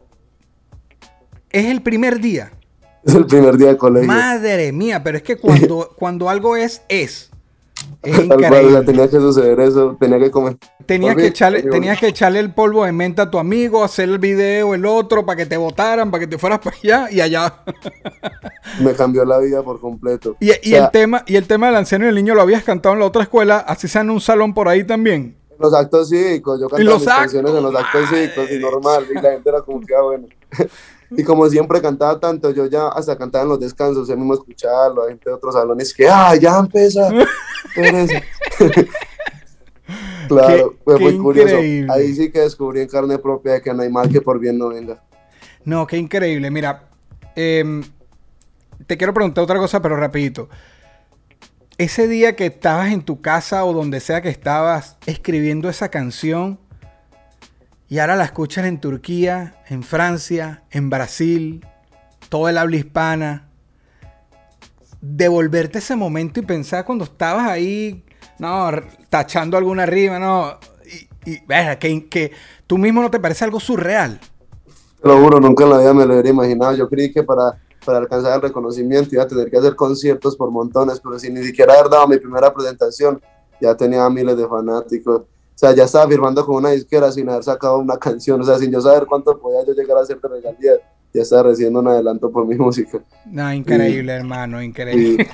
es 1.50 1.66
el 1.66 1.82
primer 1.82 2.20
día. 2.20 2.54
Es 3.02 3.16
el 3.16 3.26
primer 3.26 3.58
día 3.58 3.70
de 3.70 3.78
colegio. 3.78 4.08
Madre 4.08 4.74
mía, 4.74 5.02
pero 5.02 5.18
es 5.18 5.24
que 5.24 5.38
cuando, 5.38 5.90
cuando 5.98 6.30
algo 6.30 6.58
es, 6.58 6.82
es. 6.90 7.29
Es 8.02 8.18
increíble. 8.18 8.82
tenía 8.84 9.10
que 9.10 9.18
suceder 9.18 9.60
eso, 9.60 9.98
tenía 10.00 10.20
que 10.20 10.32
comer. 10.32 10.58
Tenías 10.86 11.16
que, 11.16 11.28
echarle, 11.28 11.64
tenías 11.64 12.00
que 12.00 12.08
echarle 12.08 12.40
el 12.40 12.54
polvo 12.54 12.86
de 12.86 12.94
menta 12.94 13.24
a 13.24 13.32
tu 13.32 13.38
amigo, 13.38 13.84
hacer 13.84 14.08
el 14.08 14.20
video, 14.20 14.74
el 14.74 14.86
otro, 14.86 15.26
para 15.26 15.36
que 15.36 15.46
te 15.46 15.58
votaran, 15.58 16.10
para 16.10 16.22
que 16.22 16.28
te 16.28 16.38
fueras 16.38 16.60
para 16.64 16.76
allá 16.78 17.12
y 17.12 17.20
allá. 17.20 17.62
Me 18.82 18.94
cambió 18.94 19.26
la 19.26 19.40
vida 19.40 19.64
por 19.64 19.82
completo. 19.82 20.38
Y, 20.40 20.52
y 20.64 20.76
el, 20.76 20.90
tema, 20.92 21.24
y 21.28 21.36
el 21.36 21.46
tema 21.46 21.68
del 21.68 21.76
anciano 21.76 22.06
y 22.06 22.10
el 22.10 22.16
niño 22.16 22.36
lo 22.36 22.42
habías 22.42 22.64
cantado 22.64 22.94
en 22.94 23.02
la 23.02 23.06
otra 23.06 23.24
escuela, 23.24 23.58
así 23.58 23.88
sea 23.88 24.02
en 24.02 24.12
un 24.12 24.22
salón 24.22 24.54
por 24.54 24.70
ahí 24.70 24.86
también. 24.86 25.38
En 25.52 25.58
los 25.60 25.74
actos 25.74 26.10
cívicos, 26.10 26.60
yo 26.62 26.70
cantaba 26.70 26.98
mis 26.98 27.06
canciones 27.06 27.54
en 27.54 27.64
los 27.64 27.76
actos 27.76 28.10
cívicos 28.10 28.50
y 28.50 28.60
normal, 28.60 29.06
y 29.12 29.14
la 29.16 29.32
gente 29.32 29.50
era 29.50 29.62
como 29.62 29.82
que, 29.82 29.94
ah, 29.94 30.02
bueno. 30.04 30.28
Y 31.12 31.24
como 31.24 31.50
siempre 31.50 31.82
cantaba 31.82 32.20
tanto, 32.20 32.52
yo 32.52 32.68
ya 32.68 32.90
hasta 32.90 33.18
cantaba 33.18 33.44
en 33.44 33.50
los 33.50 33.60
descansos, 33.60 34.08
yo 34.08 34.16
mismo 34.16 34.36
escucharlo, 34.36 35.08
gente 35.08 35.30
de 35.30 35.36
otros 35.36 35.56
salones 35.56 35.94
que, 35.94 36.08
ah, 36.08 36.36
ya 36.36 36.60
empieza. 36.60 37.10
claro, 40.28 40.72
qué, 40.72 40.78
fue 40.84 40.98
qué 40.98 41.04
muy 41.04 41.18
curioso. 41.18 41.56
increíble. 41.56 41.94
Ahí 41.94 42.14
sí 42.14 42.32
que 42.32 42.42
descubrí 42.42 42.82
en 42.82 42.88
carne 42.88 43.18
propia 43.18 43.54
de 43.54 43.62
que 43.62 43.74
no 43.74 43.82
hay 43.82 43.90
mal 43.90 44.10
que 44.10 44.22
por 44.22 44.40
bien 44.40 44.58
no 44.58 44.70
venga. 44.70 45.02
No, 45.66 45.88
qué 45.88 45.98
increíble. 45.98 46.52
Mira, 46.52 46.90
eh, 47.36 47.82
te 48.86 48.98
quiero 48.98 49.14
preguntar 49.14 49.44
otra 49.44 49.58
cosa, 49.58 49.82
pero 49.82 49.96
rapidito. 49.96 50.50
Ese 51.78 52.08
día 52.08 52.36
que 52.36 52.48
estabas 52.48 52.92
en 52.92 53.04
tu 53.04 53.22
casa 53.22 53.64
o 53.64 53.74
donde 53.74 54.00
sea 54.00 54.22
que 54.22 54.30
estabas 54.30 54.98
escribiendo 55.06 55.70
esa 55.70 55.90
canción, 55.90 56.60
y 57.90 57.98
ahora 57.98 58.16
la 58.16 58.26
escuchas 58.26 58.66
en 58.68 58.80
Turquía, 58.80 59.56
en 59.68 59.82
Francia, 59.82 60.64
en 60.70 60.92
Brasil, 60.92 61.66
todo 62.30 62.48
el 62.48 62.60
habla 62.60 62.78
hispana. 62.78 63.50
Devolverte 65.02 65.80
ese 65.80 65.96
momento 65.96 66.40
y 66.40 66.44
pensar 66.44 66.86
cuando 66.86 67.06
estabas 67.06 67.50
ahí, 67.50 68.06
no, 68.38 68.70
tachando 69.10 69.58
alguna 69.58 69.88
rima, 69.88 70.20
no, 70.20 70.60
y, 71.26 71.32
y 71.32 71.42
que, 71.80 72.08
que 72.08 72.32
tú 72.68 72.78
mismo 72.78 73.02
no 73.02 73.10
te 73.10 73.20
parece 73.20 73.44
algo 73.44 73.60
surreal. 73.60 74.20
Te 75.02 75.08
lo 75.08 75.20
juro, 75.20 75.40
nunca 75.40 75.64
en 75.64 75.70
la 75.72 75.80
vida 75.80 75.94
me 75.94 76.06
lo 76.06 76.14
hubiera 76.14 76.30
imaginado. 76.30 76.76
Yo 76.76 76.88
creí 76.88 77.12
que 77.12 77.24
para, 77.24 77.58
para 77.84 77.98
alcanzar 77.98 78.36
el 78.36 78.42
reconocimiento 78.42 79.16
iba 79.16 79.24
a 79.24 79.28
tener 79.28 79.50
que 79.50 79.58
hacer 79.58 79.76
conciertos 79.76 80.36
por 80.36 80.52
montones, 80.52 81.00
pero 81.00 81.18
sin 81.18 81.34
ni 81.34 81.44
siquiera 81.44 81.74
haber 81.74 81.90
dado 81.90 82.08
mi 82.08 82.20
primera 82.20 82.54
presentación, 82.54 83.20
ya 83.60 83.76
tenía 83.76 84.08
miles 84.12 84.38
de 84.38 84.48
fanáticos. 84.48 85.24
O 85.60 85.66
sea, 85.66 85.76
ya 85.76 85.84
estaba 85.84 86.08
firmando 86.08 86.46
con 86.46 86.56
una 86.56 86.70
disquera 86.70 87.12
sin 87.12 87.28
haber 87.28 87.44
sacado 87.44 87.80
una 87.80 87.98
canción, 87.98 88.40
o 88.40 88.46
sea, 88.46 88.58
sin 88.58 88.72
yo 88.72 88.80
saber 88.80 89.06
cuánto 89.06 89.38
podía 89.38 89.66
yo 89.66 89.74
llegar 89.74 89.98
a 89.98 90.04
hacer 90.04 90.18
de 90.22 90.30
regalías, 90.30 90.80
ya 91.14 91.22
estaba 91.22 91.44
recibiendo 91.44 91.82
un 91.82 91.88
adelanto 91.90 92.32
por 92.32 92.48
mi 92.48 92.56
música. 92.58 93.04
No, 93.26 93.54
increíble, 93.54 94.14
y, 94.14 94.16
hermano, 94.16 94.64
increíble. 94.64 95.28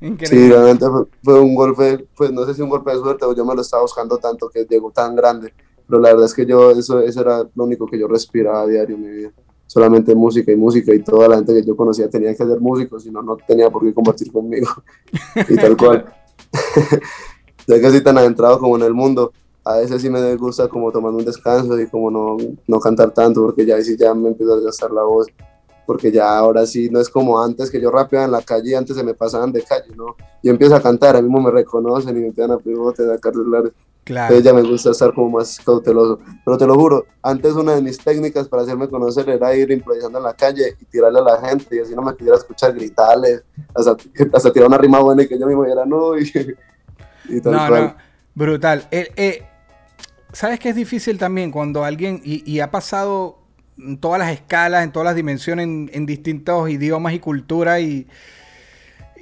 Y, 0.00 0.06
increíble. 0.06 0.26
Sí, 0.26 0.50
realmente 0.50 0.86
fue, 0.88 1.04
fue, 1.22 1.38
un 1.38 1.54
golpe, 1.54 2.08
pues 2.16 2.32
no 2.32 2.46
sé 2.46 2.54
si 2.54 2.62
un 2.62 2.70
golpe 2.70 2.92
de 2.92 2.96
suerte 2.96 3.26
o 3.26 3.34
yo 3.34 3.44
me 3.44 3.54
lo 3.54 3.60
estaba 3.60 3.82
buscando 3.82 4.16
tanto 4.16 4.48
que 4.48 4.64
llegó 4.64 4.90
tan 4.90 5.14
grande, 5.14 5.52
pero 5.86 6.00
la 6.00 6.08
verdad 6.08 6.24
es 6.24 6.32
que 6.32 6.46
yo, 6.46 6.70
eso, 6.70 7.00
eso 7.00 7.20
era 7.20 7.46
lo 7.54 7.64
único 7.64 7.86
que 7.86 7.98
yo 7.98 8.08
respiraba 8.08 8.62
a 8.62 8.66
diario 8.66 8.96
en 8.96 9.02
mi 9.02 9.08
vida. 9.08 9.32
Solamente 9.66 10.14
música 10.14 10.50
y 10.50 10.56
música 10.56 10.94
y 10.94 11.00
toda 11.00 11.28
la 11.28 11.36
gente 11.36 11.52
que 11.52 11.62
yo 11.62 11.76
conocía 11.76 12.08
tenía 12.08 12.30
que 12.30 12.42
ser 12.42 12.58
músicos, 12.58 13.02
si 13.02 13.10
no, 13.10 13.20
no 13.20 13.36
tenía 13.36 13.68
por 13.68 13.82
qué 13.82 13.92
compartir 13.92 14.32
conmigo. 14.32 14.68
y 15.46 15.56
tal 15.56 15.76
cual. 15.76 16.06
ya 17.76 17.80
que 17.80 17.86
así 17.86 18.00
tan 18.00 18.18
adentrado 18.18 18.58
como 18.58 18.76
en 18.76 18.82
el 18.82 18.94
mundo, 18.94 19.32
a 19.64 19.78
veces 19.78 20.00
sí 20.00 20.08
me 20.08 20.36
gusta 20.36 20.68
como 20.68 20.92
tomar 20.92 21.12
un 21.12 21.24
descanso 21.24 21.78
y 21.80 21.88
como 21.88 22.10
no, 22.10 22.36
no 22.68 22.80
cantar 22.80 23.10
tanto, 23.10 23.42
porque 23.42 23.66
ya 23.66 23.82
sí 23.82 23.96
ya 23.98 24.14
me 24.14 24.28
empiezo 24.28 24.54
a 24.54 24.60
gastar 24.60 24.92
la 24.92 25.02
voz, 25.02 25.26
porque 25.86 26.12
ya 26.12 26.36
ahora 26.38 26.66
sí 26.66 26.88
no 26.88 27.00
es 27.00 27.08
como 27.08 27.42
antes 27.42 27.70
que 27.70 27.80
yo 27.80 27.90
rapeaba 27.90 28.26
en 28.26 28.32
la 28.32 28.42
calle 28.42 28.70
y 28.70 28.74
antes 28.74 28.96
se 28.96 29.02
me 29.02 29.14
pasaban 29.14 29.52
de 29.52 29.62
calle, 29.62 29.94
¿no? 29.96 30.16
Yo 30.42 30.50
empiezo 30.52 30.76
a 30.76 30.80
cantar, 30.80 31.16
a 31.16 31.22
mí 31.22 31.28
mismo 31.28 31.42
me 31.42 31.50
reconocen 31.50 32.16
y 32.16 32.20
me 32.20 32.26
empiezan 32.28 32.52
a 32.52 32.58
pedir 32.58 32.76
botes 32.78 33.08
a 33.08 33.18
carcelar. 33.18 33.72
Claro. 34.04 34.36
Entonces 34.36 34.44
ya 34.44 34.54
me 34.54 34.68
gusta 34.68 34.90
estar 34.92 35.12
como 35.12 35.30
más 35.30 35.58
cauteloso. 35.58 36.20
Pero 36.44 36.56
te 36.56 36.64
lo 36.64 36.76
juro, 36.76 37.06
antes 37.22 37.52
una 37.54 37.74
de 37.74 37.82
mis 37.82 37.98
técnicas 37.98 38.46
para 38.46 38.62
hacerme 38.62 38.88
conocer 38.88 39.28
era 39.28 39.52
ir 39.56 39.68
improvisando 39.72 40.18
en 40.18 40.24
la 40.24 40.34
calle 40.34 40.76
y 40.80 40.84
tirarle 40.84 41.18
a 41.18 41.22
la 41.22 41.40
gente 41.40 41.74
y 41.74 41.80
así 41.80 41.92
no 41.92 42.02
me 42.02 42.12
pudiera 42.12 42.36
escuchar 42.36 42.72
gritarles, 42.72 43.42
hasta, 43.74 43.96
hasta 44.32 44.52
tirar 44.52 44.68
una 44.68 44.78
rima 44.78 45.00
buena 45.00 45.24
y 45.24 45.28
que 45.28 45.36
yo 45.36 45.46
mismo 45.46 45.64
era 45.64 45.84
no. 45.84 46.12
Y, 46.18 46.30
y 47.28 47.40
tal 47.40 47.52
no, 47.52 47.68
cual. 47.68 47.82
no, 47.82 47.96
brutal. 48.34 48.86
Eh, 48.90 49.10
eh, 49.16 49.42
¿Sabes 50.32 50.60
que 50.60 50.68
es 50.68 50.76
difícil 50.76 51.18
también 51.18 51.50
cuando 51.50 51.84
alguien, 51.84 52.20
y, 52.24 52.42
y, 52.50 52.60
ha 52.60 52.70
pasado 52.70 53.38
en 53.78 53.98
todas 53.98 54.18
las 54.18 54.32
escalas, 54.32 54.84
en 54.84 54.92
todas 54.92 55.06
las 55.06 55.14
dimensiones, 55.14 55.64
en, 55.64 55.90
en 55.92 56.04
distintos 56.04 56.68
idiomas 56.68 57.14
y 57.14 57.20
culturas, 57.20 57.80
y, 57.80 58.06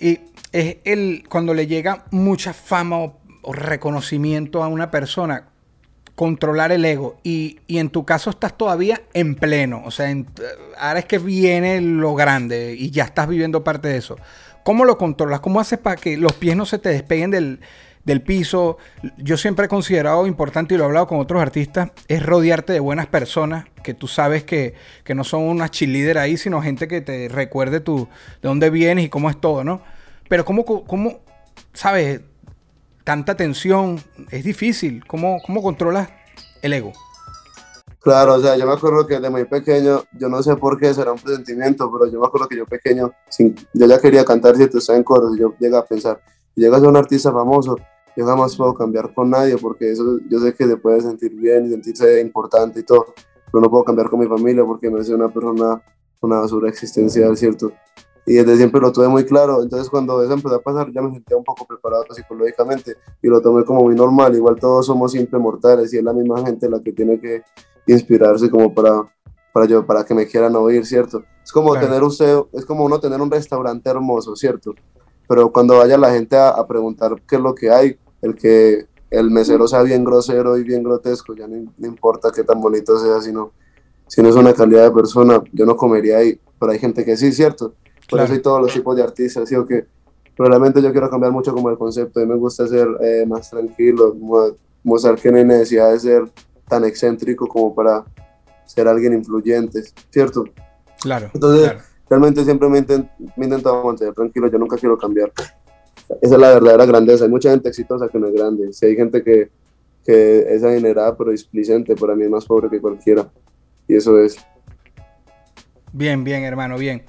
y, 0.01 0.21
es 0.53 0.79
el, 0.85 1.25
cuando 1.29 1.55
le 1.55 1.67
llega 1.67 2.05
mucha 2.11 2.53
fama 2.53 2.99
o, 2.99 3.21
o, 3.43 3.53
reconocimiento 3.53 4.63
a 4.63 4.69
una 4.69 4.91
persona, 4.91 5.49
controlar 6.17 6.73
el 6.73 6.85
ego, 6.85 7.19
y, 7.23 7.61
y, 7.67 7.79
en 7.79 7.91
tu 7.91 8.05
caso 8.05 8.31
estás 8.31 8.57
todavía 8.57 9.03
en 9.13 9.37
pleno, 9.37 9.83
o 9.85 9.93
sea, 9.93 10.11
en, 10.11 10.27
ahora 10.79 11.01
es 11.01 11.05
que 11.05 11.19
viene 11.19 11.81
lo 11.81 12.15
grande 12.15 12.75
y 12.77 12.91
ya 12.91 13.05
estás 13.05 13.29
viviendo 13.29 13.63
parte 13.63 13.89
de 13.89 13.99
eso. 13.99 14.17
¿Cómo 14.65 14.85
lo 14.85 14.97
controlas? 14.97 15.41
¿Cómo 15.41 15.61
haces 15.61 15.79
para 15.79 15.97
que 15.97 16.17
los 16.17 16.33
pies 16.33 16.57
no 16.57 16.65
se 16.65 16.79
te 16.79 16.89
despeguen 16.89 17.31
del, 17.31 17.61
del 18.05 18.23
piso. 18.23 18.79
Yo 19.19 19.37
siempre 19.37 19.67
he 19.67 19.69
considerado 19.69 20.27
importante, 20.27 20.75
y 20.75 20.79
lo 20.79 20.85
he 20.85 20.87
hablado 20.87 21.07
con 21.07 21.19
otros 21.19 21.41
artistas, 21.41 21.91
es 22.09 22.25
rodearte 22.25 22.73
de 22.73 22.81
buenas 22.81 23.07
personas, 23.07 23.67
que 23.83 23.95
tú 23.95 24.07
sabes 24.07 24.45
que, 24.45 24.75
que 25.05 25.15
no 25.15 25.25
son 25.25 25.43
unas 25.43 25.71
cheerleader 25.71 26.19
ahí, 26.19 26.37
sino 26.37 26.63
gente 26.63 26.89
que 26.89 27.01
te 27.01 27.29
recuerde 27.29 27.81
tu, 27.81 28.09
de 28.43 28.49
dónde 28.49 28.71
vienes 28.71 29.07
y 29.07 29.09
cómo 29.09 29.31
es 29.31 29.41
todo, 29.41 29.65
¿no? 29.65 29.83
Pero 30.29 30.45
cómo, 30.45 30.65
cómo 30.65 31.21
sabes, 31.73 32.21
tanta 33.05 33.37
tensión, 33.37 34.03
es 34.31 34.45
difícil. 34.45 35.05
¿Cómo, 35.07 35.39
cómo 35.45 35.63
controlas 35.63 36.09
el 36.63 36.73
ego? 36.73 36.93
Claro, 38.01 38.35
o 38.35 38.41
sea, 38.41 38.57
yo 38.57 38.67
me 38.67 38.73
acuerdo 38.73 39.07
que 39.07 39.15
desde 39.15 39.31
muy 39.31 39.45
pequeño, 39.45 40.05
yo 40.19 40.29
no 40.29 40.43
sé 40.43 40.57
por 40.57 40.79
qué 40.79 40.93
será 40.93 41.13
un 41.13 41.19
presentimiento, 41.19 41.91
pero 41.91 42.11
yo 42.11 42.21
me 42.21 42.27
acuerdo 42.27 42.49
que 42.49 42.57
yo 42.57 42.67
pequeño, 42.67 43.13
sin, 43.31 43.55
yo 43.73 43.87
ya 43.87 43.99
quería 43.99 44.25
cantar 44.27 44.57
si 44.57 44.67
tú 44.67 44.77
estás 44.77 44.97
en 44.97 45.05
coros, 45.05 45.39
yo 45.39 45.55
llegué 45.59 45.77
a 45.77 45.85
pensar, 45.85 46.21
llegas 46.55 46.83
a 46.83 46.89
un 46.89 46.97
artista 46.97 47.33
famoso, 47.33 47.79
yo 48.17 48.27
jamás 48.27 48.57
puedo 48.57 48.75
cambiar 48.75 49.13
con 49.13 49.31
nadie 49.31 49.57
porque 49.59 49.91
eso 49.91 50.19
yo 50.29 50.39
sé 50.41 50.55
que 50.55 50.67
se 50.67 50.77
puede 50.77 51.01
sentir 51.01 51.35
bien 51.35 51.67
y 51.67 51.71
sentirse 51.71 52.21
importante 52.21 52.81
y 52.81 52.83
todo, 52.83 53.07
pero 53.51 53.61
no 53.63 53.71
puedo 53.71 53.85
cambiar 53.85 54.11
con 54.11 54.21
mi 54.21 54.27
familia 54.27 54.65
porque 54.65 54.91
me 54.91 55.01
hace 55.01 55.15
una 55.15 55.29
persona, 55.29 55.83
una 56.21 56.41
basura 56.41 56.69
existencial, 56.69 57.37
¿cierto? 57.37 57.73
y 58.27 58.35
desde 58.35 58.57
siempre 58.57 58.81
lo 58.81 58.93
tuve 58.93 59.09
muy 59.09 59.25
claro. 59.25 59.63
Entonces 59.63 59.89
cuando 59.89 60.23
eso 60.23 60.33
empezó 60.33 60.55
a 60.55 60.63
pasar 60.63 60.91
ya 60.93 61.03
me 61.03 61.13
sentía 61.13 61.37
un 61.37 61.45
poco 61.45 61.67
preparado 61.67 62.05
psicológicamente 62.11 62.97
y 63.23 63.29
lo 63.29 63.41
tomé 63.41 63.65
como 63.65 63.83
muy 63.83 63.95
normal. 63.95 64.35
Igual 64.35 64.57
todos 64.57 64.87
somos 64.87 65.13
simples 65.13 65.41
mortales 65.41 65.93
y 65.93 65.99
es 65.99 66.05
la 66.05 66.13
misma 66.13 66.45
gente 66.45 66.69
la 66.69 66.81
que 66.81 66.93
tiene 66.93 67.21
que 67.21 67.43
inspirarse 67.87 68.51
como 68.51 68.73
para, 68.73 69.03
para, 69.53 69.67
yo, 69.67 69.85
para 69.87 70.05
que 70.05 70.15
me 70.15 70.27
quieran 70.27 70.57
oír, 70.57 70.87
¿cierto? 70.87 71.23
Es 71.43 71.53
como 71.53 71.75
tener 71.79 72.03
usted, 72.03 72.39
es 72.53 72.65
como 72.65 72.85
uno 72.85 72.99
tener 72.99 73.21
un 73.21 73.31
restaurante 73.31 73.91
hermoso, 73.91 74.35
¿cierto? 74.37 74.75
Pero 75.29 75.53
cuando 75.53 75.79
vaya 75.79 75.99
la 75.99 76.11
gente 76.11 76.37
a, 76.37 76.51
a 76.51 76.67
preguntar 76.67 77.23
qué 77.29 77.37
es 77.37 77.43
lo 77.43 77.55
que 77.55 77.71
hay, 77.71 77.99
el 78.25 78.35
que 78.35 78.87
el 79.11 79.31
mesero 79.31 79.69
sea 79.69 79.83
bien 79.83 80.03
grosero 80.03 80.57
y 80.57 80.65
bien 80.65 80.83
grotesco, 80.83 81.35
ya 81.35 81.47
no, 81.47 81.73
no 81.77 81.87
importa 81.87 82.31
qué 82.35 82.43
tan 82.43 82.61
bonito 82.61 82.99
sea, 82.99 83.21
sino 83.21 83.53
si 84.07 84.23
no 84.23 84.29
es 84.29 84.35
una 84.35 84.55
calidad 84.55 84.85
de 84.85 84.91
persona, 84.91 85.43
yo 85.53 85.67
no 85.67 85.77
comería 85.77 86.19
ahí, 86.19 86.39
pero 86.59 86.73
hay 86.73 86.79
gente 86.79 87.05
que 87.05 87.17
sí, 87.17 87.33
¿cierto? 87.33 87.75
Por 88.09 88.21
eso 88.21 88.33
hay 88.33 88.41
todos 88.41 88.61
los 88.61 88.73
tipos 88.73 88.97
de 88.97 89.03
artistas, 89.03 89.49
¿sí 89.49 89.55
o 89.55 89.67
qué? 89.67 89.87
Probablemente 90.37 90.83
yo 90.83 90.91
quiero 90.91 91.09
cambiar 91.11 91.33
mucho 91.33 91.53
como 91.53 91.71
el 91.71 91.79
concepto, 91.79 92.21
a 92.21 92.23
mí 92.25 92.29
me 92.29 92.37
gusta 92.37 92.67
ser 92.67 92.89
eh, 93.01 93.25
más 93.27 93.51
tranquilo, 93.51 94.17
mostrar 94.83 95.17
que 95.17 95.31
no 95.31 95.39
hay 95.39 95.45
necesidad 95.45 95.93
de 95.93 96.01
ser 96.01 96.23
tan 96.69 96.85
excéntrico 96.85 97.47
como 97.47 97.75
para 97.75 98.05
ser 98.65 98.89
alguien 98.89 99.13
influyente, 99.13 99.83
¿cierto? 100.11 100.45
Claro. 101.01 101.31
Entonces, 101.33 101.71
claro. 101.71 101.81
realmente 102.09 102.45
siempre 102.45 102.69
me, 102.69 102.79
intent, 102.79 103.09
me 103.37 103.45
he 103.45 103.49
intentado 103.49 103.85
mantener 103.85 104.15
tranquilo, 104.15 104.49
yo 104.49 104.59
nunca 104.59 104.77
quiero 104.77 104.99
cambiar. 104.99 105.33
Esa 106.21 106.35
es 106.35 106.41
la 106.41 106.55
verdadera 106.55 106.87
grandeza. 106.87 107.25
Hay 107.25 107.31
mucha 107.31 107.51
gente 107.51 107.69
exitosa 107.69 108.09
que 108.09 108.19
no 108.19 108.29
es 108.29 108.35
grande. 108.35 108.73
Si 108.73 108.87
hay 108.87 108.97
gente 108.97 109.23
que, 109.23 109.51
que 110.05 110.55
es 110.55 110.63
adinerada 110.63 111.17
pero 111.17 111.31
displicente, 111.31 111.97
para 111.97 112.15
mí 112.15 112.25
es 112.25 112.31
más 112.31 112.45
pobre 112.45 112.69
que 112.69 112.81
cualquiera. 112.81 113.29
Y 113.89 113.97
eso 113.97 114.19
es. 114.19 114.37
Bien, 115.93 116.25
bien, 116.25 116.45
hermano, 116.45 116.77
bien. 116.77 117.05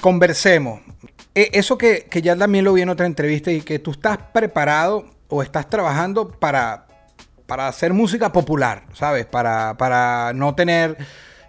Conversemos. 0.00 0.80
E, 1.34 1.50
eso 1.52 1.78
que, 1.78 2.06
que, 2.10 2.22
ya 2.22 2.36
también 2.36 2.64
lo 2.64 2.72
vi 2.72 2.82
en 2.82 2.88
otra 2.88 3.06
entrevista 3.06 3.50
y 3.50 3.60
que 3.60 3.78
tú 3.78 3.92
estás 3.92 4.18
preparado 4.32 5.04
o 5.28 5.42
estás 5.42 5.68
trabajando 5.68 6.30
para, 6.30 6.86
para 7.46 7.68
hacer 7.68 7.92
música 7.92 8.32
popular, 8.32 8.84
¿sabes? 8.92 9.26
Para, 9.26 9.76
para 9.76 10.32
no 10.34 10.54
tener 10.54 10.96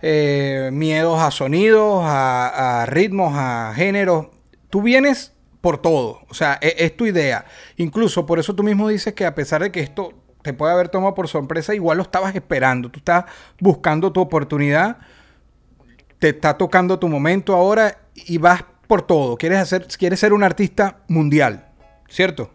eh, 0.02 0.70
miedos 0.74 1.20
a 1.22 1.32
sonidos, 1.32 2.02
a, 2.04 2.82
a, 2.82 2.86
ritmos, 2.86 3.34
a 3.36 3.74
géneros. 3.76 4.28
Tú 4.70 4.82
vienes 4.82 5.34
por 5.62 5.82
todo, 5.82 6.22
o 6.30 6.34
sea, 6.34 6.58
es, 6.62 6.76
es 6.78 6.98
tu 6.98 7.06
idea. 7.06 7.46
Incluso 7.78 8.26
por 8.26 8.40
eso 8.40 8.56
tú 8.56 8.64
mismo 8.64 8.88
dices 8.88 9.14
que 9.14 9.26
a 9.26 9.36
pesar 9.36 9.62
de 9.64 9.72
que 9.72 9.82
esto 9.82 10.14
te 10.42 10.54
puede 10.54 10.72
haber 10.72 10.90
tomado 10.90 11.14
por 11.14 11.28
sorpresa, 11.28 11.76
igual 11.76 11.98
lo 11.98 12.04
estabas 12.04 12.34
esperando. 12.34 12.90
Tú 12.90 13.00
estás 13.00 13.26
buscando 13.60 14.14
tu 14.14 14.22
oportunidad, 14.22 14.98
te 16.20 16.30
está 16.30 16.58
tocando 16.58 16.98
tu 17.00 17.10
momento 17.10 17.54
ahora 17.54 18.00
y 18.16 18.38
vas 18.38 18.64
por 18.88 19.02
todo. 19.02 19.36
Quieres, 19.38 19.60
hacer, 19.60 19.88
quieres 19.88 20.20
ser 20.20 20.34
un 20.34 20.44
artista 20.44 21.00
mundial, 21.10 21.68
¿cierto? 22.08 22.52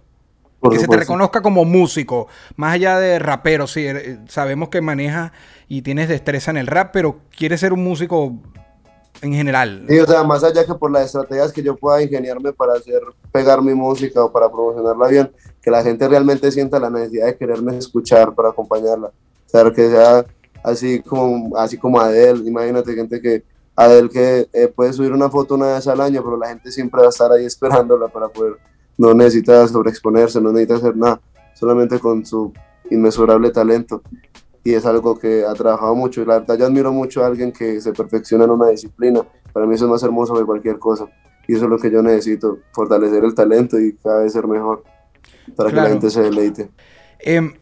Por 0.59 0.73
que 0.73 0.79
supuesto. 0.79 0.81
se 0.81 0.89
te 0.89 0.97
reconozca 0.97 1.43
como 1.43 1.65
músico, 1.65 2.29
más 2.57 2.75
allá 2.75 2.99
de 2.99 3.19
rapero. 3.19 3.67
Sí, 3.67 3.87
sabemos 4.29 4.69
que 4.69 4.81
manejas 4.81 5.33
y 5.69 5.83
tienes 5.83 6.09
destreza 6.09 6.51
en 6.51 6.57
el 6.57 6.69
rap, 6.69 6.93
pero 6.93 7.21
quieres 7.37 7.61
ser 7.61 7.73
un 7.73 7.85
músico 7.85 8.41
en 9.21 9.33
general. 9.33 9.85
Sí, 9.89 9.99
o 9.99 10.07
sea, 10.07 10.25
más 10.25 10.43
allá 10.43 10.65
que 10.65 10.75
por 10.75 10.91
las 10.91 11.07
estrategias 11.07 11.53
que 11.53 11.63
yo 11.63 11.77
pueda 11.77 12.03
ingeniarme 12.03 12.53
para 12.53 12.75
hacer 12.75 13.03
pegar 13.31 13.63
mi 13.63 13.75
música 13.75 14.25
o 14.25 14.33
para 14.33 14.51
promocionarla 14.51 15.09
bien, 15.09 15.31
que 15.61 15.71
la 15.71 15.83
gente 15.83 16.09
realmente 16.09 16.51
sienta 16.51 16.81
la 16.81 16.91
necesidad 16.91 17.27
de 17.27 17.37
quererme 17.37 17.79
escuchar 17.79 18.35
para 18.35 18.49
acompañarla. 18.49 19.09
O 19.09 19.49
sea, 19.49 19.71
que 19.71 19.89
sea 19.89 20.27
así 20.63 21.01
como, 21.01 21.57
así 21.57 21.77
como 21.77 22.01
Adele, 22.01 22.49
imagínate 22.49 22.95
gente 22.95 23.21
que 23.21 23.45
Adele 23.77 24.09
que 24.09 24.49
eh, 24.53 24.69
puede 24.69 24.93
subir 24.93 25.13
una 25.13 25.31
foto 25.31 25.55
una 25.55 25.75
vez 25.75 25.87
al 25.87 26.01
año, 26.01 26.23
pero 26.23 26.37
la 26.37 26.49
gente 26.49 26.71
siempre 26.71 27.01
va 27.01 27.07
a 27.07 27.11
estar 27.11 27.31
ahí 27.33 27.45
esperándola 27.45 28.09
para 28.09 28.29
poder, 28.29 28.57
no 28.99 29.15
necesita 29.15 29.67
sobreexponerse, 29.69 30.41
no 30.41 30.53
necesita 30.53 30.77
hacer 30.77 30.97
nada, 30.97 31.21
solamente 31.55 31.99
con 31.99 32.25
su 32.27 32.53
inmesurable 32.91 33.51
talento. 33.51 34.03
Y 34.65 34.75
es 34.75 34.87
algo 34.87 35.19
que 35.19 35.45
ha 35.45 35.55
trabajado 35.55 35.95
mucho. 35.95 36.25
La 36.25 36.39
verdad, 36.39 36.57
yo 36.59 36.67
admiro 36.67 36.93
mucho 36.93 37.25
a 37.25 37.27
alguien 37.27 37.53
que 37.53 37.81
se 37.81 37.93
perfecciona 37.93 38.45
en 38.45 38.51
una 38.51 38.69
disciplina. 38.69 39.23
Para 39.53 39.67
mí 39.67 39.75
eso 39.75 39.87
es 39.87 39.91
más 39.91 40.03
hermoso 40.03 40.35
que 40.35 40.45
cualquier 40.45 40.79
cosa. 40.79 41.07
Y 41.49 41.55
eso 41.55 41.65
es 41.65 41.71
lo 41.71 41.79
que 41.79 41.91
yo 41.91 42.03
necesito, 42.03 42.59
fortalecer 42.73 43.25
el 43.25 43.35
talento 43.35 43.79
y 43.79 43.95
cada 43.95 44.23
vez 44.23 44.33
ser 44.33 44.47
mejor 44.47 44.85
para 45.57 45.71
claro. 45.71 45.71
que 45.71 45.75
la 45.75 45.89
gente 45.89 46.11
se 46.11 46.23
deleite. 46.23 46.71
Eh, 47.19 47.53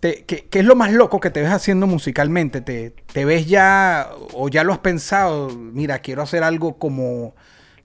te, 0.00 0.24
¿qué, 0.24 0.46
¿qué, 0.48 0.60
es 0.60 0.64
lo 0.64 0.74
más 0.74 0.92
loco 0.92 1.20
que 1.20 1.30
te 1.30 1.42
ves 1.42 1.50
haciendo 1.50 1.86
musicalmente? 1.86 2.60
¿Te, 2.60 2.90
¿Te, 2.90 3.24
ves 3.24 3.46
ya 3.46 4.10
o 4.32 4.48
ya 4.48 4.64
lo 4.64 4.72
has 4.72 4.78
pensado? 4.78 5.50
Mira, 5.50 5.98
quiero 5.98 6.22
hacer 6.22 6.42
algo 6.42 6.78
como, 6.78 7.34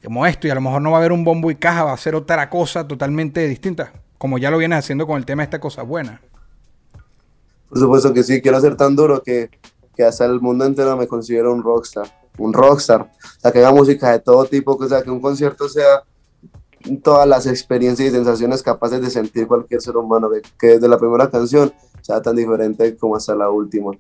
como 0.04 0.26
esto 0.26 0.48
y 0.48 0.52
a 0.52 0.56
lo 0.56 0.62
mejor 0.62 0.82
no 0.82 0.92
va 0.92 0.98
a 0.98 1.00
haber 1.00 1.12
un 1.12 1.24
bombo 1.24 1.52
y 1.52 1.56
caja, 1.56 1.84
va 1.84 1.94
a 1.94 1.98
ser 1.98 2.16
otra 2.16 2.50
cosa 2.50 2.88
totalmente 2.88 3.48
distinta, 3.48 3.94
como 4.18 4.38
ya 4.38 4.52
lo 4.52 4.58
vienes 4.58 4.80
haciendo 4.80 5.08
con 5.08 5.18
el 5.18 5.26
tema 5.26 5.42
de 5.42 5.46
esta 5.46 5.60
cosa 5.60 5.84
buena. 5.84 6.22
Por 7.72 7.80
supuesto 7.80 8.14
que 8.14 8.22
sí, 8.22 8.42
quiero 8.42 8.60
ser 8.60 8.76
tan 8.76 8.98
duro 8.98 9.24
que, 9.24 9.50
que 9.96 10.04
hasta 10.04 10.26
el 10.26 10.42
mundo 10.42 10.66
entero 10.66 10.98
me 10.98 11.08
considero 11.08 11.54
un 11.54 11.64
rockstar, 11.64 12.06
un 12.38 12.52
rockstar, 12.52 13.04
o 13.04 13.40
sea, 13.40 13.50
que 13.50 13.60
haga 13.60 13.72
música 13.72 14.12
de 14.12 14.20
todo 14.20 14.44
tipo, 14.44 14.76
o 14.76 14.90
sea, 14.90 15.02
que 15.02 15.10
un 15.10 15.22
concierto 15.22 15.70
sea 15.70 16.04
todas 17.02 17.26
las 17.26 17.48
experiencias 17.48 18.10
y 18.10 18.12
sensaciones 18.12 18.62
capaces 18.62 19.02
de 19.02 19.10
sentir 19.10 19.48
cualquier 19.48 19.82
ser 19.82 19.96
humano, 19.96 20.30
que, 20.30 20.42
que 20.60 20.68
desde 20.74 20.90
la 20.90 20.98
primera 20.98 21.30
canción 21.30 21.72
sea 22.02 22.22
tan 22.22 22.36
diferente 22.36 22.98
como 22.98 23.16
hasta 23.16 23.36
la 23.36 23.50
última. 23.50 23.92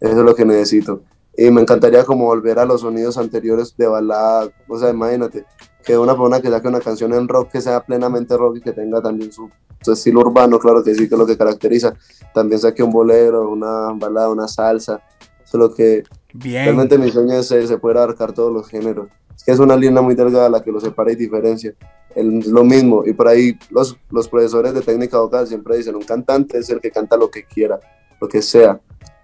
Eso 0.00 0.12
es 0.12 0.24
lo 0.24 0.34
que 0.34 0.46
necesito. 0.46 1.02
Y 1.36 1.50
me 1.50 1.60
encantaría 1.60 2.06
como 2.06 2.24
volver 2.24 2.58
a 2.58 2.64
los 2.64 2.80
sonidos 2.80 3.18
anteriores 3.18 3.76
de 3.76 3.88
balada, 3.88 4.48
o 4.66 4.78
sea, 4.78 4.88
imagínate, 4.88 5.44
que 5.84 5.96
una 5.96 6.12
persona 6.12 6.40
que 6.40 6.50
saque 6.50 6.68
una 6.68 6.80
canción 6.80 7.12
en 7.14 7.28
rock 7.28 7.52
que 7.52 7.60
sea 7.60 7.84
plenamente 7.84 8.36
rock 8.36 8.58
y 8.58 8.60
que 8.60 8.72
tenga 8.72 9.00
también 9.00 9.32
su, 9.32 9.50
su 9.80 9.92
estilo 9.92 10.20
urbano, 10.20 10.58
claro 10.58 10.82
que 10.82 10.94
sí, 10.94 11.08
que 11.08 11.14
es 11.14 11.18
lo 11.18 11.26
que 11.26 11.36
caracteriza, 11.36 11.94
también 12.34 12.60
saque 12.60 12.82
un 12.82 12.90
bolero, 12.90 13.50
una 13.50 13.92
balada, 13.94 14.30
una 14.30 14.48
salsa, 14.48 15.00
eso 15.42 15.56
es 15.56 15.60
lo 15.60 15.74
que 15.74 16.02
Bien. 16.34 16.64
realmente 16.64 16.98
mi 16.98 17.10
sueño 17.10 17.34
es 17.34 17.48
se, 17.48 17.66
se 17.66 17.78
puede 17.78 17.98
abarcar 17.98 18.32
todos 18.32 18.52
los 18.52 18.68
géneros. 18.68 19.08
Es 19.34 19.44
que 19.44 19.52
es 19.52 19.58
una 19.58 19.76
línea 19.76 20.02
muy 20.02 20.14
delgada 20.14 20.48
la 20.48 20.62
que 20.62 20.72
lo 20.72 20.80
separa 20.80 21.12
y 21.12 21.16
diferencia. 21.16 21.74
El, 22.14 22.40
lo 22.50 22.64
mismo, 22.64 23.04
y 23.06 23.12
por 23.12 23.28
ahí 23.28 23.56
los, 23.70 23.96
los 24.10 24.28
profesores 24.28 24.74
de 24.74 24.80
técnica 24.80 25.18
vocal 25.18 25.46
siempre 25.46 25.76
dicen, 25.76 25.94
un 25.94 26.02
cantante 26.02 26.58
es 26.58 26.68
el 26.70 26.80
que 26.80 26.90
canta 26.90 27.16
lo 27.16 27.30
que 27.30 27.44
quiera, 27.44 27.78
lo 28.20 28.28
que 28.28 28.42
sea, 28.42 28.80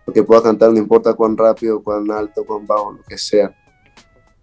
lo 0.07 0.13
que 0.13 0.23
pueda 0.23 0.43
cantar, 0.43 0.73
no 0.73 0.79
importa 0.79 1.15
cuán 1.15 1.37
rápido, 1.37 1.83
cuán 1.83 2.11
alto, 2.11 2.45
cuán 2.47 2.67
bajo, 2.67 2.93
lo 2.93 3.03
que 3.03 3.19
sea. 3.19 3.55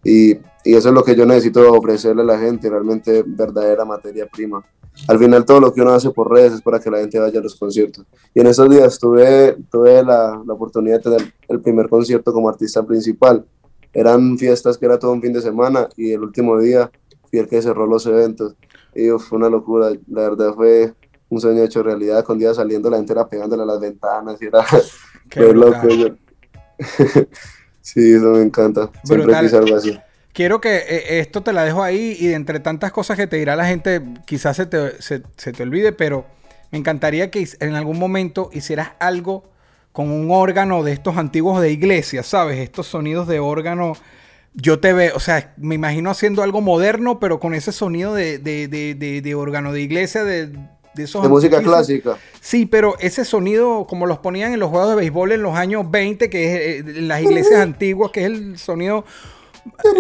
Y, 0.04 0.32
y 0.64 0.74
eso 0.76 0.90
es 0.90 0.94
lo 0.94 1.04
que 1.04 1.16
yo 1.16 1.26
necesito 1.26 1.72
ofrecerle 1.72 2.22
a 2.22 2.26
la 2.26 2.40
gente, 2.40 2.70
realmente 2.70 3.24
verdadera 3.26 3.86
materia 3.86 4.28
prima. 4.28 4.64
Al 5.08 5.18
final 5.18 5.46
todo 5.46 5.60
lo 5.60 5.74
que 5.74 5.82
uno 5.82 5.92
hace 5.92 6.10
por 6.12 6.32
redes 6.32 6.54
es 6.54 6.62
para 6.62 6.80
que 6.80 6.92
la 6.92 7.00
gente 7.00 7.20
vaya 7.20 7.40
a 7.40 7.44
los 7.44 7.56
conciertos. 7.56 8.06
Y 8.34 8.42
en 8.42 8.48
esos 8.48 8.70
días 8.70 9.00
tuve, 9.00 9.58
tuve 9.72 10.04
la, 10.04 10.42
la 10.46 10.54
oportunidad 10.54 10.98
de 10.98 11.04
tener 11.04 11.34
el 11.48 11.62
primer 11.62 11.88
concierto 11.90 12.34
como 12.34 12.50
artista 12.50 12.84
principal. 12.86 13.46
Eran 13.94 14.38
fiestas 14.38 14.78
que 14.78 14.86
era 14.86 15.00
todo 15.00 15.12
un 15.12 15.22
fin 15.22 15.34
de 15.34 15.42
semana 15.42 15.88
y 15.98 16.12
el 16.12 16.22
último 16.22 16.60
día 16.60 16.92
fui 17.30 17.40
el 17.40 17.48
que 17.48 17.62
cerró 17.62 17.86
los 17.88 18.06
eventos. 18.06 18.56
Y 18.94 19.10
fue 19.10 19.38
una 19.38 19.50
locura, 19.50 19.90
la 20.08 20.22
verdad 20.22 20.54
fue 20.54 20.94
un 21.30 21.40
sueño 21.40 21.64
hecho 21.64 21.82
realidad, 21.82 22.26
con 22.26 22.38
día 22.38 22.54
saliendo 22.54 22.90
la 22.90 22.98
gente 22.98 23.14
era 23.14 23.28
pegándole 23.28 23.64
a 23.64 23.66
las 23.66 23.80
ventanas 23.80 24.42
y 24.42 24.46
era 24.46 24.64
fue 25.32 25.54
loco. 25.54 25.88
Sí, 27.82 28.14
eso 28.14 28.32
me 28.32 28.42
encanta, 28.44 28.90
siempre 29.04 29.36
Brutal. 29.36 29.38
quise 29.38 29.58
algo 29.58 29.76
así. 29.76 30.00
Quiero 30.34 30.62
que 30.62 30.78
eh, 30.78 31.20
esto 31.20 31.44
te 31.44 31.52
la 31.54 31.64
dejo 31.64 31.84
ahí 31.84 32.16
y 32.20 32.28
de 32.28 32.36
entre 32.36 32.60
tantas 32.60 32.92
cosas 32.92 33.18
que 33.18 33.28
te 33.28 33.38
dirá 33.38 33.56
la 33.56 33.66
gente, 33.66 34.02
quizás 34.26 34.56
se 34.58 34.66
te, 34.66 35.02
se, 35.02 35.24
se 35.36 35.54
te 35.54 35.64
olvide, 35.64 35.92
pero 35.92 36.26
me 36.72 36.78
encantaría 36.78 37.30
que 37.32 37.46
en 37.60 37.76
algún 37.76 38.00
momento 38.00 38.50
hicieras 38.54 38.92
algo 39.00 39.52
con 39.92 40.10
un 40.10 40.32
órgano 40.32 40.84
de 40.84 40.94
estos 40.94 41.18
antiguos 41.18 41.62
de 41.62 41.72
iglesia, 41.72 42.24
¿sabes? 42.24 42.60
Estos 42.60 42.88
sonidos 42.88 43.28
de 43.28 43.40
órgano 43.40 43.94
yo 44.54 44.80
te 44.80 44.94
veo, 44.94 45.16
o 45.16 45.20
sea, 45.20 45.54
me 45.58 45.76
imagino 45.76 46.10
haciendo 46.10 46.44
algo 46.44 46.62
moderno, 46.62 47.20
pero 47.20 47.40
con 47.40 47.54
ese 47.54 47.72
sonido 47.74 48.14
de, 48.14 48.38
de, 48.38 48.68
de, 48.68 49.22
de 49.22 49.36
órgano 49.36 49.74
de 49.74 49.82
iglesia, 49.82 50.24
de, 50.24 50.52
de 50.94 51.04
esos... 51.04 51.24
De 51.24 51.30
música 51.30 51.62
clásica. 51.62 52.18
Sí, 52.40 52.66
pero 52.66 52.96
ese 53.00 53.26
sonido, 53.26 53.86
como 53.88 54.06
los 54.06 54.20
ponían 54.20 54.54
en 54.54 54.60
los 54.60 54.70
juegos 54.70 54.90
de 54.90 54.96
béisbol 54.96 55.32
en 55.32 55.44
los 55.44 55.56
años 55.56 55.90
20, 55.90 56.30
que 56.30 56.80
es 56.80 56.86
en 56.86 57.08
las 57.08 57.22
iglesias 57.22 57.62
antiguas, 57.62 58.12
que 58.12 58.22
es 58.22 58.26
el 58.28 58.58
sonido... 58.58 59.06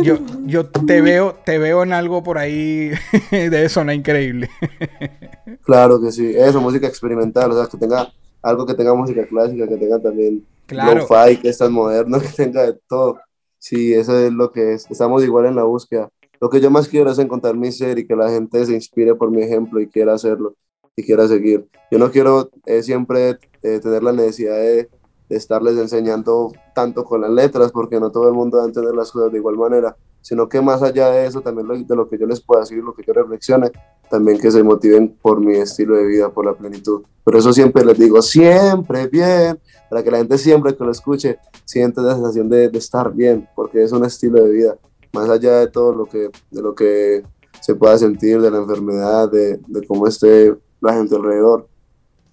Yo, 0.02 0.18
yo 0.46 0.66
te 0.66 1.02
veo, 1.02 1.36
te 1.46 1.60
veo 1.60 1.84
en 1.84 1.94
algo 1.94 2.24
por 2.24 2.40
ahí, 2.40 2.92
debe 3.32 3.70
sonar 3.70 3.96
increíble. 3.96 4.50
Claro 5.64 6.02
que 6.02 6.12
sí, 6.12 6.34
eso, 6.36 6.60
música 6.60 6.88
experimental, 6.88 7.52
o 7.52 7.56
sea, 7.56 7.68
que 7.68 7.78
tenga 7.78 8.12
algo 8.42 8.66
que 8.66 8.74
tenga 8.74 8.94
música 8.96 9.26
clásica, 9.28 9.68
que 9.68 9.78
tenga 9.78 10.00
también 10.00 10.46
claro. 10.66 11.06
lo-fi, 11.08 11.38
que 11.38 11.50
es 11.50 11.58
tan 11.58 11.72
moderno, 11.72 12.20
que 12.22 12.30
tenga 12.30 12.64
de 12.64 12.80
todo. 12.88 13.20
Sí, 13.60 13.94
eso 13.94 14.18
es 14.18 14.32
lo 14.32 14.52
que 14.52 14.74
es. 14.74 14.90
Estamos 14.90 15.24
igual 15.24 15.46
en 15.46 15.56
la 15.56 15.64
búsqueda. 15.64 16.10
Lo 16.40 16.50
que 16.50 16.60
yo 16.60 16.72
más 16.72 16.88
quiero 16.88 17.12
es 17.12 17.20
encontrar 17.20 17.56
mi 17.56 17.72
ser 17.72 18.00
y 18.00 18.08
que 18.08 18.16
la 18.16 18.30
gente 18.30 18.66
se 18.66 18.74
inspire 18.74 19.14
por 19.14 19.30
mi 19.30 19.44
ejemplo 19.44 19.80
y 19.80 19.88
quiera 19.88 20.14
hacerlo 20.14 20.56
y 20.96 21.04
quiera 21.04 21.28
seguir. 21.28 21.68
Yo 21.90 22.00
no 22.00 22.12
quiero 22.12 22.50
eh, 22.66 22.84
siempre 22.84 23.38
eh, 23.64 23.80
tener 23.80 24.04
la 24.04 24.12
necesidad 24.12 24.56
de, 24.56 24.90
de, 25.30 25.36
estarles 25.38 25.78
enseñando 25.78 26.52
tanto 26.76 27.04
con 27.06 27.22
las 27.22 27.32
letras 27.32 27.72
porque 27.72 28.00
no 28.00 28.12
todo 28.12 28.28
el 28.28 28.34
mundo 28.34 28.58
va 28.58 28.64
a 28.64 28.68
entender 28.68 28.94
las 28.94 29.12
cosas 29.12 29.32
de 29.32 29.38
igual 29.38 29.58
manera. 29.58 29.96
sino 30.24 30.48
que 30.48 30.62
más 30.62 30.84
allá 30.84 31.10
de 31.10 31.26
eso, 31.26 31.42
también 31.42 31.68
lo- 31.68 31.76
de 31.76 31.96
lo 31.96 32.08
que 32.08 32.16
yo 32.16 32.28
les 32.28 32.40
pueda 32.42 32.62
decir, 32.62 32.78
lo 32.84 32.94
que 32.94 33.02
yo 33.04 33.12
reflexione, 33.12 33.72
también 34.08 34.38
que 34.40 34.52
se 34.52 34.62
motiven 34.62 35.18
por 35.20 35.40
mi 35.42 35.56
estilo 35.56 35.96
de 35.96 36.06
vida, 36.06 36.30
por 36.30 36.46
la 36.46 36.54
plenitud. 36.54 37.02
Por 37.24 37.36
eso 37.36 37.52
siempre 37.52 37.84
les 37.84 37.98
digo, 37.98 38.22
siempre 38.22 39.08
bien, 39.08 39.58
para 39.90 40.04
que 40.04 40.12
la 40.12 40.18
gente 40.20 40.38
siempre 40.38 40.76
que 40.78 40.84
lo 40.84 40.92
escuche 40.92 41.40
siente 41.66 42.02
la 42.02 42.14
sensación 42.14 42.50
de, 42.50 42.70
de 42.70 42.78
estar 42.78 43.12
bien, 43.12 43.48
porque 43.56 43.82
es 43.84 43.92
un 43.94 44.06
estilo 44.06 44.44
de 44.44 44.52
vida, 44.52 44.78
más 45.12 45.28
allá 45.28 45.58
de 45.58 45.68
todo 45.68 45.92
lo 45.92 46.06
que, 46.06 46.30
de 46.52 46.62
lo 46.62 46.76
que 46.76 47.24
se 47.60 47.74
pueda 47.74 47.98
sentir, 47.98 48.40
de 48.42 48.52
la 48.52 48.58
enfermedad, 48.60 49.28
de, 49.32 49.60
de 49.68 49.88
cómo 49.88 50.06
esté 50.06 50.56
la 50.82 50.94
gente 50.94 51.16
alrededor, 51.16 51.68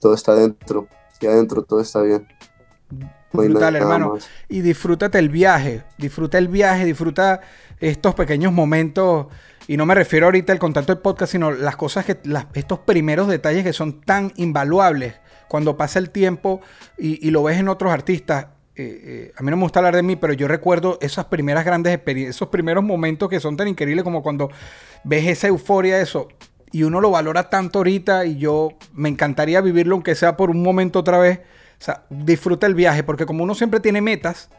todo 0.01 0.15
está 0.15 0.35
dentro, 0.35 0.89
y 1.21 1.27
adentro 1.27 1.63
todo 1.63 1.81
está 1.81 2.03
bien. 2.03 2.27
No 2.91 3.43
Brutal, 3.43 3.77
hermano. 3.77 4.15
más. 4.15 4.29
Y 4.49 4.63
disfrútate 4.63 5.19
el 5.19 5.29
viaje, 5.29 5.85
disfruta 5.99 6.39
el 6.39 6.49
viaje, 6.49 6.85
disfruta 6.87 7.41
estos 7.79 8.15
pequeños 8.15 8.53
momentos. 8.53 9.27
Y 9.67 9.77
no 9.77 9.85
me 9.85 9.95
refiero 9.95 10.27
ahorita 10.27 10.53
al 10.53 10.59
contacto 10.59 10.95
del 10.95 11.03
podcast, 11.03 11.33
sino 11.33 11.51
las 11.51 11.77
cosas 11.77 12.07
que, 12.07 12.19
las- 12.25 12.47
estos 12.55 12.79
primeros 12.81 13.29
detalles 13.29 13.65
que 13.65 13.75
son 13.75 14.01
tan 14.01 14.33
invaluables 14.37 15.15
cuando 15.47 15.77
pasa 15.77 15.99
el 15.99 16.09
tiempo 16.11 16.63
y, 16.97 17.27
y 17.27 17.31
lo 17.31 17.43
ves 17.43 17.59
en 17.59 17.69
otros 17.69 17.93
artistas. 17.93 18.47
Eh, 18.77 19.01
eh, 19.05 19.33
a 19.37 19.43
mí 19.43 19.51
no 19.51 19.57
me 19.59 19.65
gusta 19.65 19.81
hablar 19.81 19.97
de 19.97 20.03
mí, 20.03 20.17
pero 20.17 20.33
yo 20.33 20.49
recuerdo 20.49 20.99
esas 21.03 21.27
primeras 21.27 21.65
grandes 21.67 21.93
experiencias, 21.93 22.37
esos 22.37 22.49
primeros 22.49 22.83
momentos 22.85 23.29
que 23.29 23.41
son 23.41 23.57
tan 23.59 23.69
increíbles 23.69 24.05
como 24.05 24.23
cuando 24.23 24.49
ves 25.05 25.27
esa 25.27 25.49
euforia, 25.49 26.01
eso. 26.01 26.29
Y 26.73 26.83
uno 26.83 27.01
lo 27.01 27.11
valora 27.11 27.49
tanto 27.51 27.79
ahorita 27.79 28.27
y 28.27 28.37
yo 28.39 28.71
me 28.93 29.09
encantaría 29.09 29.61
vivirlo, 29.61 29.95
aunque 29.95 30.15
sea 30.15 30.37
por 30.37 30.51
un 30.51 30.63
momento 30.63 30.99
otra 30.99 31.19
vez. 31.19 31.41
O 31.81 31.85
sea, 31.85 32.05
disfruta 32.11 32.67
el 32.67 32.75
viaje, 32.75 33.03
porque 33.05 33.25
como 33.27 33.45
uno 33.45 33.55
siempre 33.55 33.81
tiene 33.81 34.01
metas, 34.01 34.51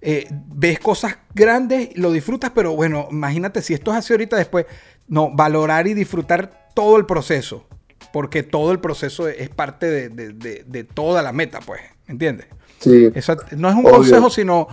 eh, 0.00 0.26
ves 0.30 0.78
cosas 0.80 1.18
grandes, 1.34 1.90
lo 1.96 2.10
disfrutas, 2.12 2.50
pero 2.54 2.74
bueno, 2.74 3.08
imagínate 3.10 3.62
si 3.62 3.74
esto 3.74 3.90
es 3.92 3.96
así 3.98 4.12
ahorita 4.12 4.36
después, 4.36 4.66
no, 5.08 5.30
valorar 5.34 5.86
y 5.86 5.94
disfrutar 5.94 6.68
todo 6.74 6.96
el 6.96 7.06
proceso, 7.06 7.66
porque 8.12 8.42
todo 8.42 8.72
el 8.72 8.80
proceso 8.80 9.26
es 9.28 9.48
parte 9.48 9.86
de, 9.86 10.08
de- 10.08 10.32
de- 10.32 10.64
de 10.66 10.84
toda 10.84 11.22
la 11.22 11.32
meta, 11.32 11.60
pues, 11.64 11.80
¿entiendes? 12.06 12.46
Sí, 12.80 13.10
Eso 13.14 13.36
no 13.56 13.68
es 13.68 13.74
un 13.74 13.86
Obvio. 13.86 13.96
consejo, 13.96 14.30
sino 14.30 14.68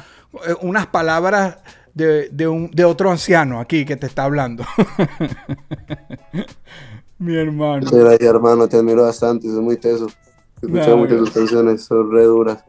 eh, 0.47 0.53
unas 0.61 0.87
palabras 0.87 1.57
de, 1.95 2.29
de 2.29 2.47
un- 2.47 2.69
de 2.71 2.85
otro 2.85 3.09
anciano 3.09 3.59
aquí 3.59 3.83
que 3.85 3.95
te 3.95 4.05
está 4.05 4.25
hablando. 4.25 4.63
Mi 7.17 7.35
hermano. 7.35 7.81
muchas 7.85 7.93
gracias 7.99 8.29
hermano, 8.29 8.67
te 8.67 8.77
admiro 8.77 9.03
bastante, 9.03 9.47
sos 9.47 9.61
muy 9.61 9.77
teso. 9.77 10.07
He 10.61 10.65
escuchado 10.65 10.91
No, 10.91 10.97
muchas 11.03 11.17
tus 11.17 11.31
canciones, 11.31 11.83
son 11.83 12.11
re 12.11 12.25
duras. 12.25 12.63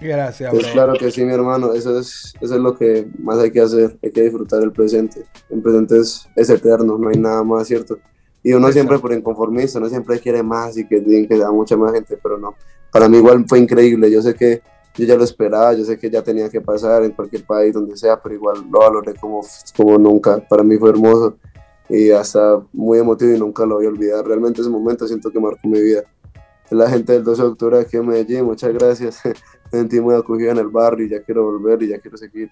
Gracias, 0.00 0.50
Pues 0.50 0.64
bro. 0.64 0.72
claro 0.72 0.94
que 0.94 1.10
sí, 1.12 1.24
mi 1.24 1.32
hermano, 1.32 1.72
eso 1.74 1.96
es, 1.98 2.34
eso 2.40 2.54
es 2.56 2.60
lo 2.60 2.76
que 2.76 3.06
más 3.20 3.38
hay 3.38 3.52
que 3.52 3.60
hacer, 3.60 3.96
hay 4.02 4.10
que 4.10 4.22
disfrutar 4.22 4.60
el 4.62 4.72
presente. 4.72 5.24
El 5.48 5.62
presente 5.62 5.98
es, 5.98 6.28
es 6.34 6.50
eterno, 6.50 6.98
no 6.98 7.08
hay 7.08 7.18
nada 7.18 7.44
más, 7.44 7.68
¿cierto? 7.68 7.98
Y 8.42 8.52
uno 8.52 8.66
Exacto. 8.66 8.72
siempre 8.72 8.98
por 8.98 9.12
inconformista, 9.12 9.78
uno 9.78 9.88
siempre 9.88 10.18
quiere 10.18 10.42
más 10.42 10.76
y 10.76 10.88
que 10.88 10.98
digan 11.00 11.28
que 11.28 11.38
da 11.38 11.52
mucha 11.52 11.76
más 11.76 11.92
gente, 11.92 12.18
pero 12.20 12.36
no. 12.38 12.56
Para 12.90 13.08
mí 13.08 13.18
igual 13.18 13.44
fue 13.46 13.60
increíble, 13.60 14.10
yo 14.10 14.20
sé 14.20 14.34
que 14.34 14.60
yo 14.94 15.06
ya 15.06 15.16
lo 15.16 15.24
esperaba, 15.24 15.72
yo 15.72 15.84
sé 15.84 15.98
que 15.98 16.10
ya 16.10 16.22
tenía 16.22 16.48
que 16.50 16.60
pasar 16.60 17.02
en 17.04 17.12
cualquier 17.12 17.44
país, 17.44 17.72
donde 17.72 17.96
sea, 17.96 18.20
pero 18.20 18.34
igual 18.34 18.64
lo 18.70 18.80
valoré 18.80 19.14
como, 19.14 19.40
como 19.76 19.98
nunca. 19.98 20.38
Para 20.48 20.62
mí 20.62 20.76
fue 20.76 20.90
hermoso 20.90 21.36
y 21.88 22.10
hasta 22.10 22.60
muy 22.72 22.98
emotivo 22.98 23.32
y 23.32 23.38
nunca 23.38 23.64
lo 23.64 23.76
voy 23.76 23.86
a 23.86 23.88
olvidar. 23.88 24.24
Realmente 24.24 24.60
ese 24.60 24.70
momento 24.70 25.06
siento 25.06 25.30
que 25.30 25.40
marcó 25.40 25.66
mi 25.68 25.80
vida. 25.80 26.02
La 26.70 26.88
gente 26.88 27.12
del 27.12 27.24
12 27.24 27.42
de 27.42 27.48
octubre 27.48 27.80
aquí 27.80 27.96
en 27.96 28.06
Medellín, 28.06 28.44
muchas 28.44 28.72
gracias. 28.72 29.20
Me 29.72 29.78
sentí 29.78 30.00
muy 30.00 30.14
acogido 30.14 30.50
en 30.50 30.58
el 30.58 30.68
barrio 30.68 31.06
y 31.06 31.10
ya 31.10 31.22
quiero 31.22 31.44
volver 31.44 31.82
y 31.82 31.88
ya 31.88 31.98
quiero 31.98 32.16
seguir 32.16 32.50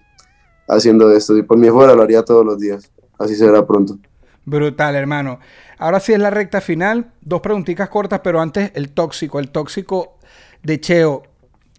haciendo 0.67 1.11
esto. 1.11 1.37
Y 1.37 1.43
por 1.43 1.57
mí 1.57 1.69
fuera 1.69 1.93
lo 1.93 2.03
haría 2.03 2.23
todos 2.23 2.45
los 2.45 2.59
días. 2.59 2.91
Así 3.17 3.35
será 3.35 3.65
pronto. 3.65 3.97
Brutal, 4.45 4.95
hermano. 4.95 5.39
Ahora 5.77 5.99
sí 5.99 6.13
es 6.13 6.19
la 6.19 6.29
recta 6.29 6.61
final. 6.61 7.11
Dos 7.21 7.41
preguntitas 7.41 7.89
cortas, 7.89 8.21
pero 8.23 8.41
antes 8.41 8.71
el 8.75 8.91
tóxico. 8.91 9.39
El 9.39 9.49
tóxico 9.49 10.17
de 10.63 10.79
Cheo. 10.79 11.23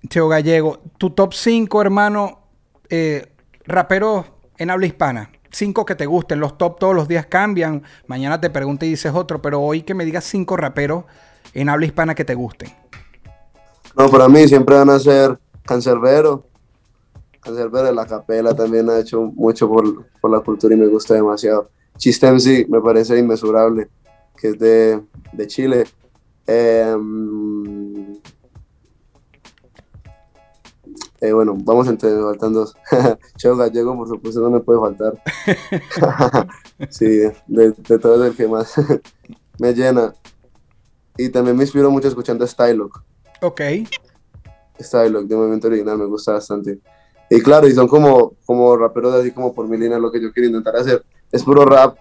Cheo 0.08 0.28
Gallego. 0.28 0.80
Tu 0.98 1.10
top 1.10 1.34
5, 1.34 1.80
hermano, 1.80 2.40
eh, 2.88 3.32
raperos 3.66 4.26
en 4.58 4.70
habla 4.70 4.86
hispana. 4.86 5.30
Cinco 5.50 5.84
que 5.84 5.94
te 5.94 6.06
gusten. 6.06 6.40
Los 6.40 6.56
top 6.56 6.78
todos 6.78 6.94
los 6.94 7.08
días 7.08 7.26
cambian. 7.26 7.82
Mañana 8.06 8.40
te 8.40 8.48
pregunto 8.48 8.86
y 8.86 8.90
dices 8.90 9.12
otro. 9.14 9.42
Pero 9.42 9.60
hoy 9.60 9.82
que 9.82 9.94
me 9.94 10.04
digas 10.04 10.24
cinco 10.24 10.56
raperos 10.56 11.04
en 11.52 11.68
habla 11.68 11.86
hispana 11.86 12.14
que 12.14 12.24
te 12.24 12.34
gusten. 12.34 12.70
No, 13.96 14.10
para 14.10 14.28
mí 14.28 14.48
siempre 14.48 14.76
van 14.76 14.88
a 14.90 14.98
ser 14.98 15.38
Cancerbero. 15.64 16.46
Cancerbero 17.40 17.86
de 17.86 17.92
la 17.92 18.06
capela 18.06 18.54
también 18.54 18.88
ha 18.88 18.98
hecho 18.98 19.20
mucho 19.20 19.68
por, 19.68 20.06
por 20.20 20.30
la 20.30 20.40
cultura 20.40 20.74
y 20.74 20.78
me 20.78 20.86
gusta 20.86 21.14
demasiado. 21.14 21.70
Chistem 21.98 22.40
sí, 22.40 22.64
me 22.68 22.80
parece 22.80 23.18
inmesurable, 23.18 23.88
que 24.36 24.48
es 24.48 24.58
de, 24.58 25.00
de 25.32 25.46
Chile. 25.46 25.84
Em, 26.46 27.81
eh, 31.22 31.32
bueno, 31.32 31.56
vamos 31.56 31.86
entre 31.86 32.10
faltan 32.20 32.52
dos. 32.52 32.74
Cheo 33.36 33.56
Gallego, 33.56 33.96
por 33.96 34.08
supuesto, 34.08 34.40
no 34.40 34.50
me 34.50 34.58
puede 34.58 34.80
faltar. 34.80 35.22
sí, 36.90 37.06
de, 37.46 37.70
de 37.70 37.98
todo 38.00 38.24
es 38.24 38.32
el 38.32 38.36
que 38.36 38.48
más 38.48 38.74
me 39.60 39.72
llena. 39.72 40.12
Y 41.16 41.28
también 41.28 41.56
me 41.56 41.62
inspiro 41.62 41.92
mucho 41.92 42.08
escuchando 42.08 42.44
Stylock. 42.44 43.04
Ok. 43.40 43.60
Stylock 44.80 45.26
de 45.26 45.36
Movimiento 45.36 45.68
Original 45.68 45.96
me 45.96 46.06
gusta 46.06 46.32
bastante. 46.32 46.80
Y 47.30 47.40
claro, 47.40 47.68
y 47.68 47.72
son 47.72 47.86
como, 47.86 48.34
como 48.44 48.76
raperos 48.76 49.14
así 49.14 49.30
como 49.30 49.54
por 49.54 49.68
mi 49.68 49.78
línea 49.78 50.00
lo 50.00 50.10
que 50.10 50.20
yo 50.20 50.32
quiero 50.32 50.48
intentar 50.48 50.74
hacer. 50.74 51.04
Es 51.30 51.44
puro 51.44 51.64
rap, 51.64 51.96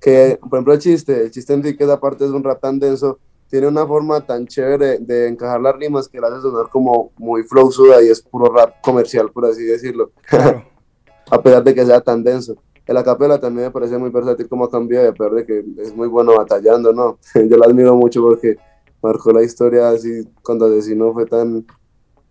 que 0.00 0.38
por 0.40 0.54
ejemplo 0.54 0.72
el 0.72 0.78
chiste, 0.78 1.24
el 1.24 1.30
chiste 1.30 1.52
en 1.52 1.60
que 1.60 1.76
esa 1.78 2.00
parte 2.00 2.24
es 2.24 2.30
un 2.30 2.42
rap 2.42 2.62
tan 2.62 2.78
denso, 2.78 3.18
tiene 3.54 3.68
una 3.68 3.86
forma 3.86 4.20
tan 4.20 4.48
chévere 4.48 4.98
de 4.98 5.28
encajar 5.28 5.60
las 5.60 5.76
rimas 5.76 6.08
que 6.08 6.20
la 6.20 6.26
hace 6.26 6.40
sonar 6.40 6.68
como 6.70 7.12
muy 7.16 7.44
flow 7.44 7.70
suda 7.70 8.02
y 8.02 8.08
es 8.08 8.20
puro 8.20 8.52
rap 8.52 8.80
comercial, 8.82 9.30
por 9.30 9.46
así 9.46 9.62
decirlo, 9.62 10.10
Claro. 10.28 10.64
a 11.30 11.40
pesar 11.40 11.62
de 11.62 11.72
que 11.72 11.86
sea 11.86 12.00
tan 12.00 12.24
denso. 12.24 12.56
El 12.84 12.96
acapela 12.96 13.38
también 13.38 13.68
me 13.68 13.70
parece 13.70 13.96
muy 13.96 14.10
versátil 14.10 14.48
como 14.48 14.68
cambio, 14.68 15.08
a 15.08 15.12
pesar 15.12 15.34
de 15.34 15.46
que 15.46 15.64
es 15.78 15.94
muy 15.94 16.08
bueno 16.08 16.34
batallando, 16.36 16.92
¿no? 16.92 17.20
Yo 17.48 17.56
la 17.56 17.66
admiro 17.66 17.94
mucho 17.94 18.22
porque 18.22 18.56
marcó 19.00 19.30
la 19.30 19.44
historia 19.44 19.90
así 19.90 20.28
cuando 20.42 20.66
Asesino 20.66 21.12
fue 21.12 21.24
tan, 21.24 21.64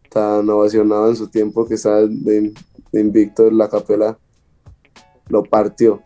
tan 0.09 0.49
ovacionado 0.49 1.07
en 1.07 1.15
su 1.15 1.30
tiempo 1.30 1.65
que 1.65 1.76
estaba 1.76 2.01
de, 2.01 2.53
de 2.91 2.99
invicto 2.99 3.47
en 3.47 3.57
la 3.57 3.69
capela, 3.69 4.19
lo 5.30 5.41
partió. 5.41 6.01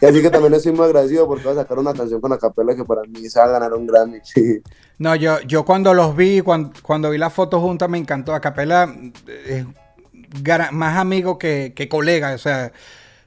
Y 0.00 0.06
así 0.06 0.22
que 0.22 0.30
también 0.30 0.54
estoy 0.54 0.72
muy 0.72 0.84
agradecido 0.84 1.26
porque 1.26 1.44
va 1.44 1.52
a 1.52 1.56
sacar 1.56 1.78
una 1.78 1.92
canción 1.92 2.20
con 2.20 2.30
la 2.30 2.38
capela 2.38 2.74
que 2.74 2.84
para 2.84 3.02
mí 3.02 3.28
se 3.28 3.40
va 3.40 3.46
a 3.46 3.48
ganar 3.48 3.72
un 3.74 3.86
Grammy. 3.86 4.18
No, 4.98 5.16
yo, 5.16 5.40
yo 5.40 5.64
cuando 5.64 5.92
los 5.94 6.14
vi, 6.14 6.40
cuando, 6.40 6.70
cuando 6.82 7.10
vi 7.10 7.18
la 7.18 7.30
foto 7.30 7.60
junta, 7.60 7.88
me 7.88 7.98
encantó. 7.98 8.34
A 8.34 8.40
Capela 8.40 8.94
es 9.46 9.66
más 10.70 10.96
amigo 10.96 11.38
que, 11.38 11.72
que 11.74 11.88
colega, 11.88 12.34
o 12.34 12.38
sea, 12.38 12.72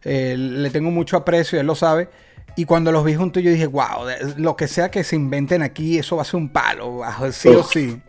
eh, 0.04 0.36
le 0.38 0.70
tengo 0.70 0.92
mucho 0.92 1.18
aprecio, 1.18 1.60
él 1.60 1.68
lo 1.68 1.76
sabe. 1.76 2.10
Y 2.56 2.66
cuando 2.66 2.92
los 2.92 3.04
vi 3.04 3.16
juntos, 3.16 3.44
yo 3.44 3.52
dije, 3.52 3.68
wow, 3.68 4.06
lo 4.38 4.56
que 4.56 4.68
sea 4.70 4.90
que 4.90 5.04
se 5.04 5.18
inventen 5.18 5.62
aquí, 5.62 5.98
eso 5.98 6.16
va 6.16 6.22
a 6.22 6.26
ser 6.26 6.36
un 6.38 6.50
palo, 6.50 7.02
sí 7.32 7.50
o 7.50 7.64
sí. 7.64 8.02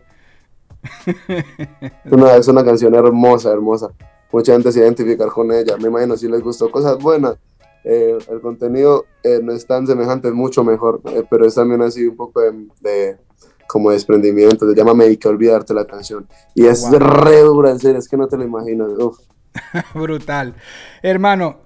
Es 2.05 2.11
una, 2.11 2.35
es 2.35 2.47
una 2.47 2.63
canción 2.63 2.95
hermosa, 2.95 3.51
hermosa. 3.51 3.89
Mucha 4.31 4.53
gente 4.53 4.71
se 4.71 4.79
identificar 4.79 5.27
con 5.29 5.51
ella. 5.51 5.75
Me 5.77 5.87
imagino 5.87 6.15
si 6.15 6.27
les 6.27 6.41
gustó 6.41 6.71
cosas 6.71 6.97
buenas. 6.97 7.35
Eh, 7.83 8.17
el 8.29 8.41
contenido 8.41 9.05
eh, 9.23 9.39
no 9.41 9.53
es 9.53 9.65
tan 9.65 9.87
semejante, 9.87 10.27
es 10.27 10.33
mucho 10.33 10.63
mejor, 10.63 11.01
eh, 11.05 11.23
pero 11.29 11.45
es 11.45 11.55
también 11.55 11.81
así 11.81 12.05
un 12.07 12.15
poco 12.17 12.41
de, 12.41 12.51
de- 12.81 13.17
como 13.67 13.91
desprendimiento. 13.91 14.67
Se 14.69 14.75
llama 14.75 14.93
Me 14.93 15.05
dediqué 15.05 15.27
a 15.27 15.31
olvidarte 15.31 15.73
la 15.73 15.85
canción. 15.85 16.27
Y 16.55 16.65
es 16.65 16.81
Wow. 16.89 16.99
re 16.99 17.39
dura, 17.41 17.71
en 17.71 17.79
serio, 17.79 17.99
es 17.99 18.07
que 18.07 18.17
no 18.17 18.27
te 18.27 18.37
lo 18.37 18.43
imaginas. 18.43 18.89
Uf. 18.97 19.17
Brutal. 19.93 20.55
Hermano, 21.01 21.57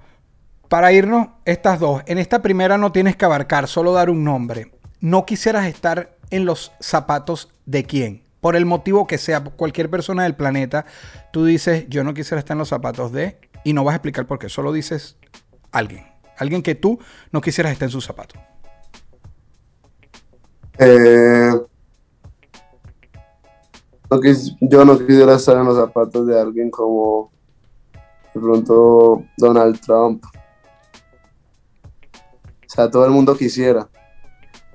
para 0.67 0.91
irnos, 0.93 1.27
estas 1.45 1.79
dos. 1.79 2.01
En 2.05 2.17
esta 2.17 2.41
primera 2.41 2.77
no 2.77 2.91
tienes 2.91 3.15
que 3.15 3.25
abarcar, 3.25 3.67
solo 3.67 3.91
dar 3.93 4.09
un 4.09 4.23
nombre. 4.23 4.71
No 4.99 5.25
quisieras 5.25 5.65
estar 5.67 6.15
en 6.29 6.45
los 6.45 6.71
zapatos 6.79 7.49
de 7.65 7.83
quién. 7.85 8.23
Por 8.39 8.55
el 8.55 8.65
motivo 8.65 9.05
que 9.05 9.17
sea, 9.17 9.43
cualquier 9.43 9.89
persona 9.89 10.23
del 10.23 10.35
planeta, 10.35 10.85
tú 11.31 11.45
dices, 11.45 11.85
yo 11.89 12.03
no 12.03 12.13
quisiera 12.13 12.39
estar 12.39 12.55
en 12.55 12.59
los 12.59 12.69
zapatos 12.69 13.11
de, 13.11 13.37
y 13.63 13.73
no 13.73 13.83
vas 13.83 13.93
a 13.93 13.95
explicar 13.97 14.25
por 14.25 14.39
qué, 14.39 14.49
solo 14.49 14.71
dices 14.73 15.17
alguien. 15.71 16.05
Alguien 16.37 16.61
que 16.61 16.75
tú 16.75 16.99
no 17.31 17.41
quisieras 17.41 17.73
estar 17.73 17.87
en 17.87 17.91
sus 17.91 18.05
zapatos. 18.05 18.39
Eh, 20.79 21.51
yo 24.61 24.85
no 24.85 24.97
quisiera 24.97 25.35
estar 25.35 25.57
en 25.57 25.65
los 25.65 25.77
zapatos 25.77 26.27
de 26.27 26.39
alguien 26.39 26.69
como 26.71 27.31
de 28.33 28.41
pronto 28.41 29.23
Donald 29.37 29.79
Trump. 29.79 30.23
O 32.15 32.73
sea, 32.73 32.89
todo 32.89 33.05
el 33.05 33.11
mundo 33.11 33.37
quisiera. 33.37 33.87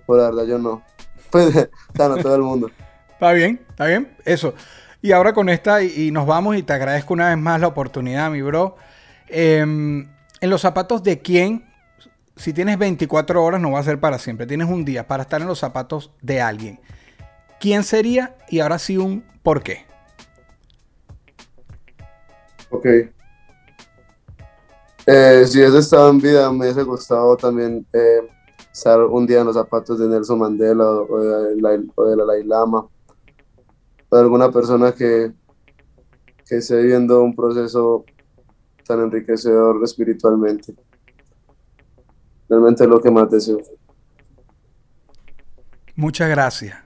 Por 0.07 0.19
la 0.19 0.31
verdad, 0.31 0.45
yo 0.47 0.59
no. 0.59 0.83
Pues, 1.31 1.49
o 1.49 1.97
sea, 1.97 2.09
no 2.09 2.17
todo 2.19 2.37
el 2.37 2.43
mundo. 2.43 2.71
Está 3.13 3.33
bien, 3.33 3.65
está 3.71 3.87
bien, 3.87 4.15
eso. 4.27 4.53
Y 5.01 5.13
ahora 5.13 5.33
con 5.33 5.49
esta, 5.49 5.83
y, 5.83 6.09
y 6.09 6.11
nos 6.11 6.27
vamos, 6.27 6.55
y 6.57 6.63
te 6.63 6.75
agradezco 6.75 7.15
una 7.15 7.31
vez 7.31 7.39
más 7.39 7.59
la 7.61 7.67
oportunidad, 7.67 8.31
mi 8.31 8.43
bro. 8.43 8.77
Em, 9.29 10.07
en 10.47 10.51
los 10.51 10.61
zapatos 10.61 11.03
de 11.03 11.21
quién, 11.21 11.65
si 12.37 12.53
tienes 12.53 12.79
24 12.79 13.43
horas 13.43 13.61
no 13.61 13.73
va 13.73 13.81
a 13.81 13.83
ser 13.83 13.99
para 13.99 14.17
siempre, 14.17 14.47
tienes 14.47 14.69
un 14.69 14.85
día 14.85 15.09
para 15.09 15.25
estar 15.25 15.41
en 15.41 15.49
los 15.49 15.59
zapatos 15.59 16.13
de 16.23 16.41
alguien. 16.41 16.81
¿Quién 17.59 17.83
sería? 17.83 18.37
Y 18.49 18.61
ahora 18.61 18.79
sí 18.79 18.97
un 18.97 19.25
por 19.43 19.65
qué. 19.65 19.85
Ok. 22.71 22.87
Eh, 25.07 25.45
si 25.49 25.59
hubiese 25.59 25.79
estado 25.79 26.11
en 26.11 26.21
vida, 26.21 26.53
me 26.53 26.59
hubiese 26.59 26.85
gustado 26.85 27.37
también 27.37 27.85
eh, 27.93 28.21
estar 28.73 29.01
un 29.01 29.27
día 29.27 29.41
en 29.41 29.47
los 29.47 29.57
zapatos 29.57 29.99
de 29.99 30.07
Nelson 30.07 30.39
Mandela 30.39 30.89
o 30.89 31.19
de, 31.19 31.61
la, 31.61 31.71
o 31.97 32.05
de 32.05 32.45
Lama 32.45 32.87
o 34.11 34.17
de 34.17 34.23
alguna 34.23 34.53
persona 34.53 34.93
que, 34.93 35.33
que 36.49 36.57
esté 36.59 36.77
viviendo 36.83 37.21
un 37.21 37.35
proceso 37.35 38.05
tan 38.87 39.01
enriquecedor 39.01 39.83
espiritualmente. 39.83 40.75
Realmente 42.49 42.85
es 42.85 42.91
lo 42.91 43.01
que 43.01 43.11
más 43.11 43.31
deseo. 43.31 43.61
Muchas 45.97 46.29
gracias. 46.29 46.86